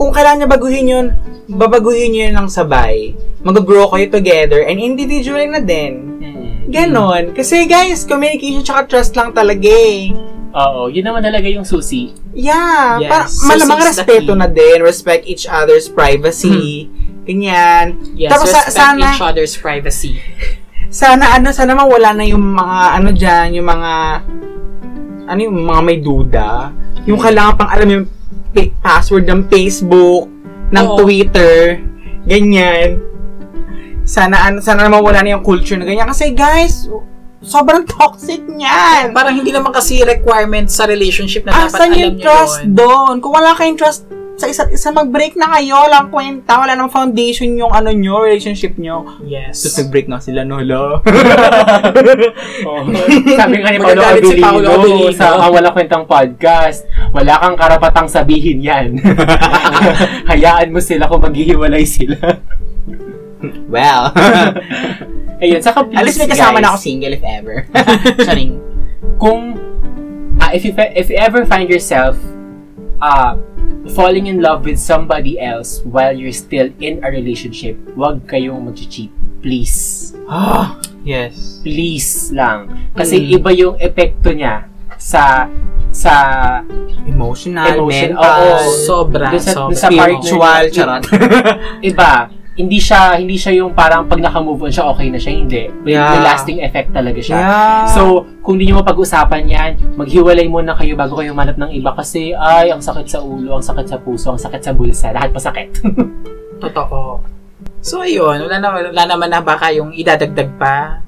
kung 0.00 0.16
kailangan 0.16 0.40
niya 0.40 0.48
baguhin 0.48 0.86
yun, 0.88 1.06
babaguhin 1.44 2.08
nyo 2.08 2.20
yun 2.32 2.34
ng 2.40 2.48
sabay. 2.48 3.12
Mag-grow 3.44 3.92
kayo 3.92 4.08
together 4.08 4.64
and 4.64 4.80
individual 4.80 5.44
na 5.44 5.60
din. 5.60 6.16
Mm. 6.16 6.48
Ganon. 6.72 7.24
Kasi 7.36 7.68
guys, 7.68 8.08
communication 8.08 8.64
tsaka 8.64 8.88
trust 8.88 9.12
lang 9.12 9.36
talaga 9.36 9.68
eh. 9.68 10.08
Oo, 10.56 10.88
yun 10.88 11.04
naman 11.04 11.20
talaga 11.20 11.44
yung 11.52 11.68
susi. 11.68 12.16
Yeah. 12.32 12.96
Yes. 12.96 13.12
Para, 13.12 13.52
malamang 13.52 13.80
respeto 13.92 14.32
na 14.32 14.48
din. 14.48 14.80
Respect 14.80 15.28
each 15.28 15.44
other's 15.44 15.92
privacy. 15.92 16.88
Ganyan. 17.28 18.00
Yes, 18.16 18.32
Tapos 18.32 18.48
sa- 18.48 18.64
respect 18.64 18.80
sana- 18.80 19.12
each 19.12 19.20
other's 19.20 19.52
privacy. 19.52 20.16
sana 20.88 21.36
ano, 21.36 21.52
sana 21.52 21.76
mawala 21.76 22.16
na 22.16 22.24
yung 22.24 22.42
mga 22.56 22.78
ano 22.96 23.08
dyan, 23.12 23.48
yung 23.52 23.68
mga 23.68 23.92
ano 25.28 25.40
yung 25.44 25.58
mga 25.60 25.80
may 25.84 25.98
duda. 26.00 26.72
Yung 27.04 27.20
kailangan 27.20 27.54
pang 27.60 27.70
alam 27.70 27.86
yung 27.86 28.06
pa- 28.50 28.72
password 28.80 29.24
ng 29.24 29.46
Facebook, 29.46 30.26
ng 30.70 30.86
Oo. 30.86 30.96
Twitter, 30.98 31.80
ganyan. 32.24 33.00
Sana, 34.02 34.42
ano, 34.44 34.58
sana 34.58 34.84
naman 34.84 35.00
wala 35.00 35.22
na 35.22 35.34
yung 35.34 35.44
culture 35.44 35.74
na 35.74 35.84
ganyan. 35.84 36.06
Kasi 36.06 36.30
guys, 36.30 36.90
sobrang 37.40 37.86
toxic 37.86 38.42
niyan. 38.42 39.10
Parang 39.10 39.32
hindi 39.32 39.50
naman 39.50 39.70
kasi 39.70 40.02
requirement 40.02 40.66
sa 40.66 40.84
relationship 40.84 41.42
na 41.42 41.54
dapat 41.54 41.70
Asan 41.70 41.88
alam 41.88 41.98
yung 41.98 42.14
nyo 42.14 42.22
trust 42.22 42.58
yun. 42.60 42.74
doon? 42.74 43.14
Kung 43.18 43.32
wala 43.32 43.54
kayong 43.54 43.78
trust 43.78 44.04
sa 44.36 44.46
isa't 44.48 44.70
isa, 44.72 44.88
mag-break 44.94 45.36
na 45.36 45.52
kayo. 45.52 45.76
Walang 45.84 46.08
kwenta. 46.08 46.56
Wala 46.56 46.72
namang 46.72 46.92
foundation 46.92 47.52
yung 47.56 47.72
ano 47.72 47.92
nyo, 47.92 48.24
relationship 48.24 48.78
nyo. 48.80 49.20
Yes. 49.20 49.60
Tapos 49.64 49.84
nag-break 49.84 50.06
na 50.08 50.18
sila, 50.20 50.46
no, 50.46 50.60
lo. 50.62 51.00
Oh. 52.60 52.84
Sabi 53.36 53.56
nga 53.64 53.72
ni 53.72 53.78
Paolo 53.80 54.00
si 54.00 54.36
Abilino, 54.36 54.44
Paolo 54.44 54.68
Abilino. 54.76 55.16
sa 55.16 55.40
ang 55.40 55.52
Wala 55.52 55.72
Kwentang 55.72 56.04
Podcast, 56.04 56.84
wala 57.10 57.40
kang 57.40 57.56
karapatang 57.56 58.08
sabihin 58.08 58.60
yan. 58.60 59.00
Hayaan 60.30 60.70
mo 60.70 60.80
sila 60.80 61.08
kung 61.08 61.24
maghihiwalay 61.24 61.84
sila. 61.88 62.16
well. 63.74 64.12
Ayun, 65.40 65.60
saka 65.64 65.88
please, 65.88 65.98
At 65.98 66.04
least 66.04 66.20
may 66.20 66.28
kasama 66.28 66.60
guys, 66.60 66.64
na 66.64 66.68
ako 66.76 66.78
single 66.78 67.12
if 67.16 67.24
ever. 67.24 67.56
Charing. 68.20 68.52
kung 69.20 69.56
ah, 70.40 70.52
if 70.52 70.64
you 70.64 70.72
fe- 70.72 70.92
if 70.96 71.12
you 71.12 71.16
ever 71.20 71.44
find 71.44 71.68
yourself 71.68 72.16
uh, 73.00 73.36
falling 73.90 74.26
in 74.26 74.40
love 74.40 74.64
with 74.64 74.78
somebody 74.78 75.36
else 75.36 75.82
while 75.84 76.12
you're 76.12 76.32
still 76.32 76.70
in 76.78 77.02
a 77.02 77.08
relationship, 77.08 77.76
wag 77.94 78.24
kayong 78.24 78.64
mag-cheat. 78.64 79.10
Please. 79.40 80.12
Ah, 80.24 80.76
yes. 81.02 81.58
Please 81.60 82.30
lang. 82.30 82.90
Kasi 82.92 83.18
Mm. 83.18 83.36
iba 83.36 83.50
yung 83.52 83.74
epekto 83.76 84.30
niya 84.30 84.68
sa 84.96 85.48
sa 85.90 86.14
Emotional, 87.02 87.82
Emotion, 87.82 88.14
mental, 88.14 88.42
oo. 88.46 88.70
Sobra, 88.86 89.26
Dun 89.34 89.42
sa- 89.42 89.54
sobra. 89.58 89.68
dun 89.68 89.76
sa 89.76 89.88
spiritual, 89.90 90.40
partner- 90.40 90.70
charot. 90.70 91.02
iba. 91.90 92.10
Hindi 92.58 92.82
siya 92.82 93.16
hindi 93.16 93.38
siya 93.38 93.62
yung 93.62 93.72
parang 93.72 94.10
pag 94.10 94.18
naka-move 94.18 94.68
on 94.68 94.72
siya 94.74 94.90
okay 94.90 95.08
na 95.08 95.16
siya, 95.16 95.32
hindi. 95.32 95.70
Yeah. 95.86 96.18
The 96.18 96.20
lasting 96.26 96.58
effect 96.60 96.90
talaga 96.92 97.20
siya. 97.22 97.38
yeah. 97.38 97.84
So, 97.94 98.26
kung 98.42 98.58
hindi 98.58 98.68
nyo 98.68 98.82
mapag-usapan 98.82 99.42
yan, 99.46 99.70
maghiwalay 99.96 100.50
muna 100.50 100.74
kayo 100.74 100.98
bago 100.98 101.16
kayo 101.16 101.32
manap 101.32 101.56
ng 101.56 101.70
iba 101.72 101.94
kasi, 101.94 102.34
ay, 102.34 102.74
ang 102.74 102.82
sakit 102.82 103.06
sa 103.06 103.22
ulo, 103.22 103.56
ang 103.56 103.64
sakit 103.64 103.86
sa 103.86 103.96
puso, 104.02 104.34
ang 104.34 104.40
sakit 104.40 104.60
sa 104.60 104.72
bulsa, 104.74 105.14
lahat 105.14 105.30
masakit. 105.30 105.70
Totoo. 106.64 107.22
So, 107.80 108.04
ayun. 108.04 108.44
Wala 108.44 108.56
naman, 108.60 108.92
wala 108.92 109.04
naman 109.08 109.28
na 109.32 109.40
baka 109.40 109.72
yung 109.72 109.96
idadagdag 109.96 110.50
pa. 110.60 111.00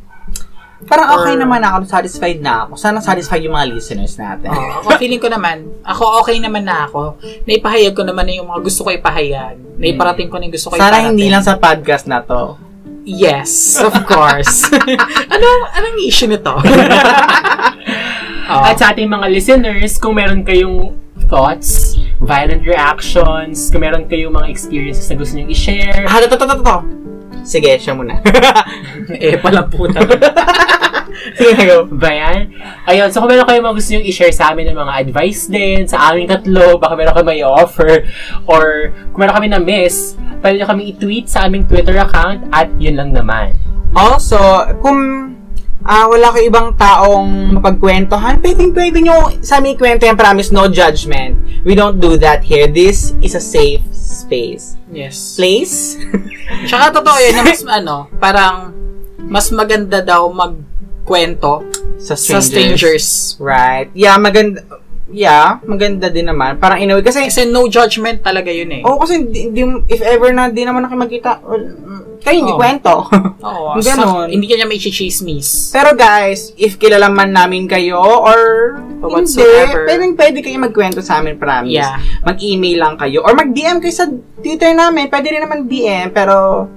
Parang 0.85 1.09
okay 1.15 1.35
or- 1.35 1.41
naman 1.41 1.61
ako, 1.61 1.85
satisfied 1.85 2.39
na 2.39 2.65
ako. 2.65 2.75
Sana 2.75 2.99
satisfied 2.99 3.41
yung 3.41 3.53
mga 3.53 3.69
listeners 3.71 4.15
natin. 4.15 4.51
Oh, 4.51 4.83
ako 4.83 4.97
feeling 4.97 5.19
ko 5.19 5.27
naman, 5.27 5.67
ako 5.83 6.21
okay 6.21 6.37
naman 6.37 6.63
na 6.63 6.85
ako. 6.85 7.17
Naipahayag 7.43 7.93
ko 7.93 8.03
naman 8.03 8.25
na 8.25 8.33
yung 8.35 8.47
mga 8.47 8.61
gusto 8.61 8.83
ko 8.83 8.91
ipahayag. 8.91 9.57
Naiparating 9.77 10.27
ko 10.27 10.37
na 10.37 10.45
yung 10.45 10.55
gusto 10.55 10.69
ko 10.69 10.75
Sana 10.75 10.99
iparating. 10.99 11.09
hindi 11.13 11.27
lang 11.27 11.41
sa 11.41 11.57
podcast 11.57 12.05
na 12.05 12.21
to. 12.21 12.59
Yes, 13.03 13.79
of 13.79 13.91
course. 14.05 14.71
ano, 15.35 15.47
anong 15.73 15.99
issue 16.01 16.27
nito? 16.27 16.55
oh, 18.47 18.63
At 18.63 18.79
sa 18.79 18.93
ating 18.93 19.09
mga 19.09 19.27
listeners, 19.27 19.99
kung 19.99 20.15
meron 20.15 20.43
kayong 20.43 20.95
thoughts, 21.27 21.99
violent 22.21 22.63
reactions, 22.63 23.71
kung 23.71 23.83
meron 23.83 24.07
kayong 24.07 24.31
mga 24.31 24.47
experiences 24.47 25.09
na 25.09 25.17
gusto 25.17 25.35
nyo 25.35 25.47
i-share, 25.49 26.07
Ah, 26.07 26.21
to, 26.21 26.29
to, 26.29 26.37
to, 26.37 26.47
to, 26.47 26.57
to. 26.61 26.77
Sige, 27.43 27.75
siya 27.79 27.93
muna. 27.95 28.19
eh, 29.23 29.39
palang 29.39 29.69
puta. 29.69 29.99
Sige, 31.39 31.63
go. 31.69 31.87
ba 31.87 32.11
yan? 32.11 32.51
Ayun, 32.89 33.09
so 33.13 33.23
kung 33.23 33.31
meron 33.31 33.47
kayong 33.47 33.67
mga 33.67 33.77
gusto 33.79 33.91
nyo 33.95 34.03
i-share 34.03 34.35
sa 34.35 34.51
amin 34.51 34.73
ng 34.73 34.79
mga 34.79 34.93
advice 35.07 35.47
din, 35.47 35.87
sa 35.87 36.11
aming 36.11 36.27
tatlo, 36.27 36.81
baka 36.83 36.99
meron 36.99 37.15
kami 37.15 37.27
may 37.39 37.43
offer, 37.47 38.07
or 38.49 38.91
kung 39.15 39.21
meron 39.23 39.37
kami 39.39 39.49
na-miss, 39.53 40.19
pwede 40.43 40.59
nyo 40.59 40.67
kami 40.67 40.83
i-tweet 40.95 41.27
sa 41.31 41.47
aming 41.47 41.65
Twitter 41.69 41.95
account 42.01 42.43
at 42.51 42.69
yun 42.77 42.99
lang 42.99 43.15
naman. 43.15 43.55
Also, 43.93 44.39
kung 44.81 45.31
ah 45.83 46.07
wala 46.07 46.31
kayo 46.31 46.47
ibang 46.47 46.75
taong 46.79 47.59
mapagkwentuhan, 47.59 48.39
pwede, 48.39 48.71
pwede 48.71 48.99
nyo 49.03 49.35
sa 49.43 49.59
amin 49.59 49.75
ikwento 49.75 50.07
yan, 50.07 50.19
promise, 50.19 50.51
no 50.51 50.67
judgment. 50.71 51.39
We 51.63 51.79
don't 51.79 52.03
do 52.03 52.19
that 52.19 52.43
here. 52.43 52.67
This 52.67 53.15
is 53.23 53.35
a 53.39 53.43
safe 53.43 53.83
space. 54.13 54.77
yes. 54.93 55.35
Place? 55.35 55.97
Tsaka 56.69 57.01
totoo 57.01 57.17
yun, 57.17 57.33
na 57.33 57.43
mas 57.43 57.63
ano, 57.65 57.97
parang 58.21 58.71
mas 59.25 59.49
maganda 59.49 60.05
daw 60.05 60.29
magkwento 60.29 61.65
sa 61.97 62.13
sa 62.15 62.39
strangers. 62.39 63.35
Right. 63.41 63.89
Yeah, 63.97 64.21
maganda. 64.21 64.61
Yeah, 65.13 65.61
maganda 65.65 66.09
din 66.09 66.25
naman. 66.25 66.57
Parang 66.57 66.81
in 66.81 66.89
a 66.89 66.97
way, 66.97 67.05
kasi, 67.05 67.29
Kasi 67.29 67.45
no 67.45 67.69
judgment 67.69 68.25
talaga 68.25 68.49
yun 68.49 68.73
eh. 68.73 68.81
oh, 68.81 68.97
kasi, 68.97 69.21
di, 69.29 69.53
di- 69.53 69.85
if 69.87 70.01
ever 70.01 70.33
na 70.33 70.49
di 70.49 70.65
naman 70.65 70.85
na 70.85 70.89
kayo 70.89 71.01
magkita, 71.01 71.31
well, 71.45 71.65
kayo 72.23 72.37
hindi 72.39 72.55
Oh. 72.55 72.59
kwento. 72.59 72.93
Oo. 73.49 73.77
Ganon. 73.77 74.27
sa- 74.27 74.31
hindi 74.31 74.47
ka 74.47 74.55
niya 74.55 74.67
may 74.67 74.79
chismis. 74.79 75.71
Pero 75.71 75.93
guys, 75.93 76.55
if 76.55 76.79
kilala 76.79 77.07
man 77.07 77.31
namin 77.31 77.67
kayo 77.67 77.99
or 77.99 78.79
Or 79.03 79.19
hindi, 79.19 79.43
pwede, 79.43 80.15
pwede 80.15 80.39
kayo 80.41 80.57
magkwento 80.57 81.03
sa 81.03 81.19
amin, 81.19 81.35
promise. 81.35 81.75
Yeah. 81.75 81.99
Mag-email 82.23 82.79
lang 82.79 82.95
kayo. 82.95 83.27
Or 83.27 83.35
mag-DM 83.35 83.83
kayo 83.83 83.91
sa 83.91 84.07
Twitter 84.39 84.71
namin. 84.73 85.11
Pwede 85.11 85.27
rin 85.29 85.43
naman 85.43 85.67
DM, 85.67 86.15
pero 86.15 86.71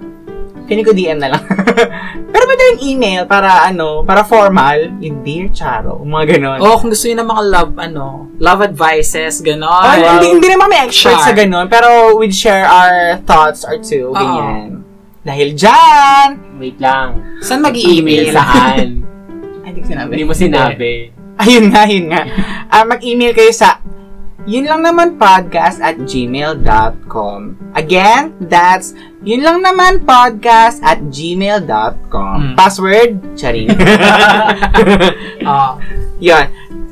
feeling 0.65 0.81
ko 0.81 0.89
DM 0.89 1.21
na 1.21 1.37
lang. 1.37 1.41
pero 2.33 2.43
pwede 2.49 2.63
rin 2.65 2.79
email 2.81 3.29
para 3.29 3.61
ano, 3.61 4.01
para 4.01 4.25
formal. 4.25 4.89
Yung 4.97 5.21
Dear 5.21 5.53
Charo, 5.53 6.01
mga 6.01 6.37
ganon. 6.37 6.57
Oh, 6.57 6.81
kung 6.81 6.89
gusto 6.89 7.05
niyo 7.05 7.21
ng 7.21 7.29
mga 7.29 7.43
love, 7.45 7.73
ano, 7.77 8.05
love 8.41 8.65
advices, 8.65 9.45
gano'n. 9.45 9.69
Oh, 9.69 9.93
hindi, 10.17 10.41
hindi 10.41 10.49
naman 10.49 10.65
may 10.65 10.81
expert 10.89 11.21
sa 11.21 11.31
ganun, 11.31 11.69
pero 11.69 12.17
we'd 12.17 12.33
share 12.33 12.65
our 12.65 13.21
thoughts 13.23 13.61
or 13.61 13.77
two, 13.77 14.09
Oo. 14.09 14.17
ganyan. 14.17 14.84
Dahil 15.25 15.57
dyan, 15.57 16.29
Wait 16.61 16.77
lang. 16.77 17.17
Saan 17.41 17.65
Email 17.65 17.73
mag-email? 17.73 18.25
saan? 18.29 19.01
ay, 19.65 19.73
hindi 19.73 19.81
ko 19.81 19.87
sinabi. 19.89 20.09
Hindi 20.13 20.25
mo 20.29 20.33
sinabi. 20.37 20.91
Ayun 21.41 21.65
nga, 21.73 21.83
yun 21.89 22.05
nga. 22.13 22.21
Ah, 22.69 22.85
mag-email 22.85 23.33
kayo 23.33 23.49
sa 23.49 23.81
yun 24.45 24.69
lang 24.69 24.85
naman 24.85 25.17
podcast 25.17 25.81
at 25.81 25.97
gmail.com. 26.05 27.39
Again, 27.73 28.37
that's 28.45 28.93
yun 29.25 29.41
lang 29.41 29.65
naman 29.65 30.05
podcast 30.05 30.77
at 30.85 31.01
gmail.com. 31.09 32.53
Mm. 32.53 32.53
Password, 32.53 33.17
charing. 33.33 33.73
Oh. 35.41 35.81
yun. 36.29 36.45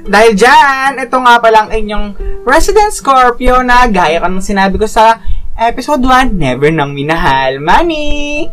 Dahil 0.03 0.33
dyan, 0.33 0.97
ito 0.97 1.15
nga 1.21 1.37
palang 1.37 1.69
inyong 1.69 2.17
Resident 2.43 2.91
Scorpio 2.91 3.61
na 3.61 3.85
gaya 3.87 4.19
ka 4.19 4.27
ng 4.27 4.43
sinabi 4.43 4.75
ko 4.81 4.89
sa 4.89 5.21
episode 5.57 6.01
1, 6.01 6.33
Never 6.33 6.73
Nang 6.73 6.97
Minahal. 6.97 7.61
Money! 7.61 8.49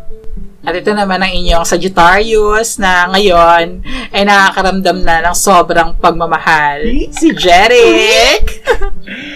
At 0.61 0.77
ito 0.77 0.93
naman 0.93 1.25
ang 1.25 1.33
inyong 1.33 1.65
Sagittarius 1.65 2.77
na 2.77 3.09
ngayon 3.09 3.81
ay 4.13 4.29
nakakaramdam 4.29 5.01
na 5.01 5.25
ng 5.25 5.37
sobrang 5.37 5.97
pagmamahal. 5.97 6.85
Si 7.17 7.33
Jeric! 7.33 8.61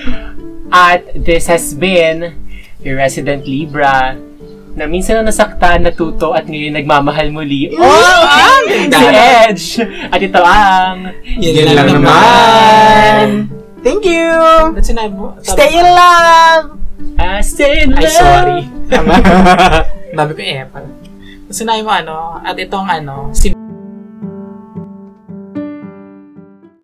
At 0.68 1.16
this 1.16 1.48
has 1.48 1.72
been 1.72 2.36
your 2.84 3.00
resident 3.00 3.48
Libra 3.48 4.20
na 4.74 4.84
minsan 4.84 5.22
na 5.22 5.30
nasaktan, 5.30 5.86
natuto 5.86 6.34
at 6.34 6.50
ngayon 6.50 6.74
nagmamahal 6.74 7.30
muli. 7.30 7.70
Oh! 7.78 8.66
Si 8.66 8.90
ganda. 8.90 8.98
Edge! 9.46 9.66
At 10.10 10.18
ito 10.18 10.42
ang 10.42 11.14
Yun 11.22 11.72
lang 11.72 11.88
naman. 11.88 13.26
Thank 13.86 14.02
you! 14.02 14.34
Stay 15.46 15.78
in 15.78 15.88
love! 15.88 16.83
I 17.18 17.40
Ay, 17.40 18.08
sorry. 18.10 18.60
Tama. 18.90 19.14
Dami 20.16 20.32
ko 20.34 20.42
eh. 20.42 20.66
Ba't 20.66 20.84
sinabi 21.50 21.82
mo 21.82 21.92
ano? 21.94 22.38
At 22.42 22.58
itong 22.58 22.86
ano, 22.86 23.30
si 23.34 23.54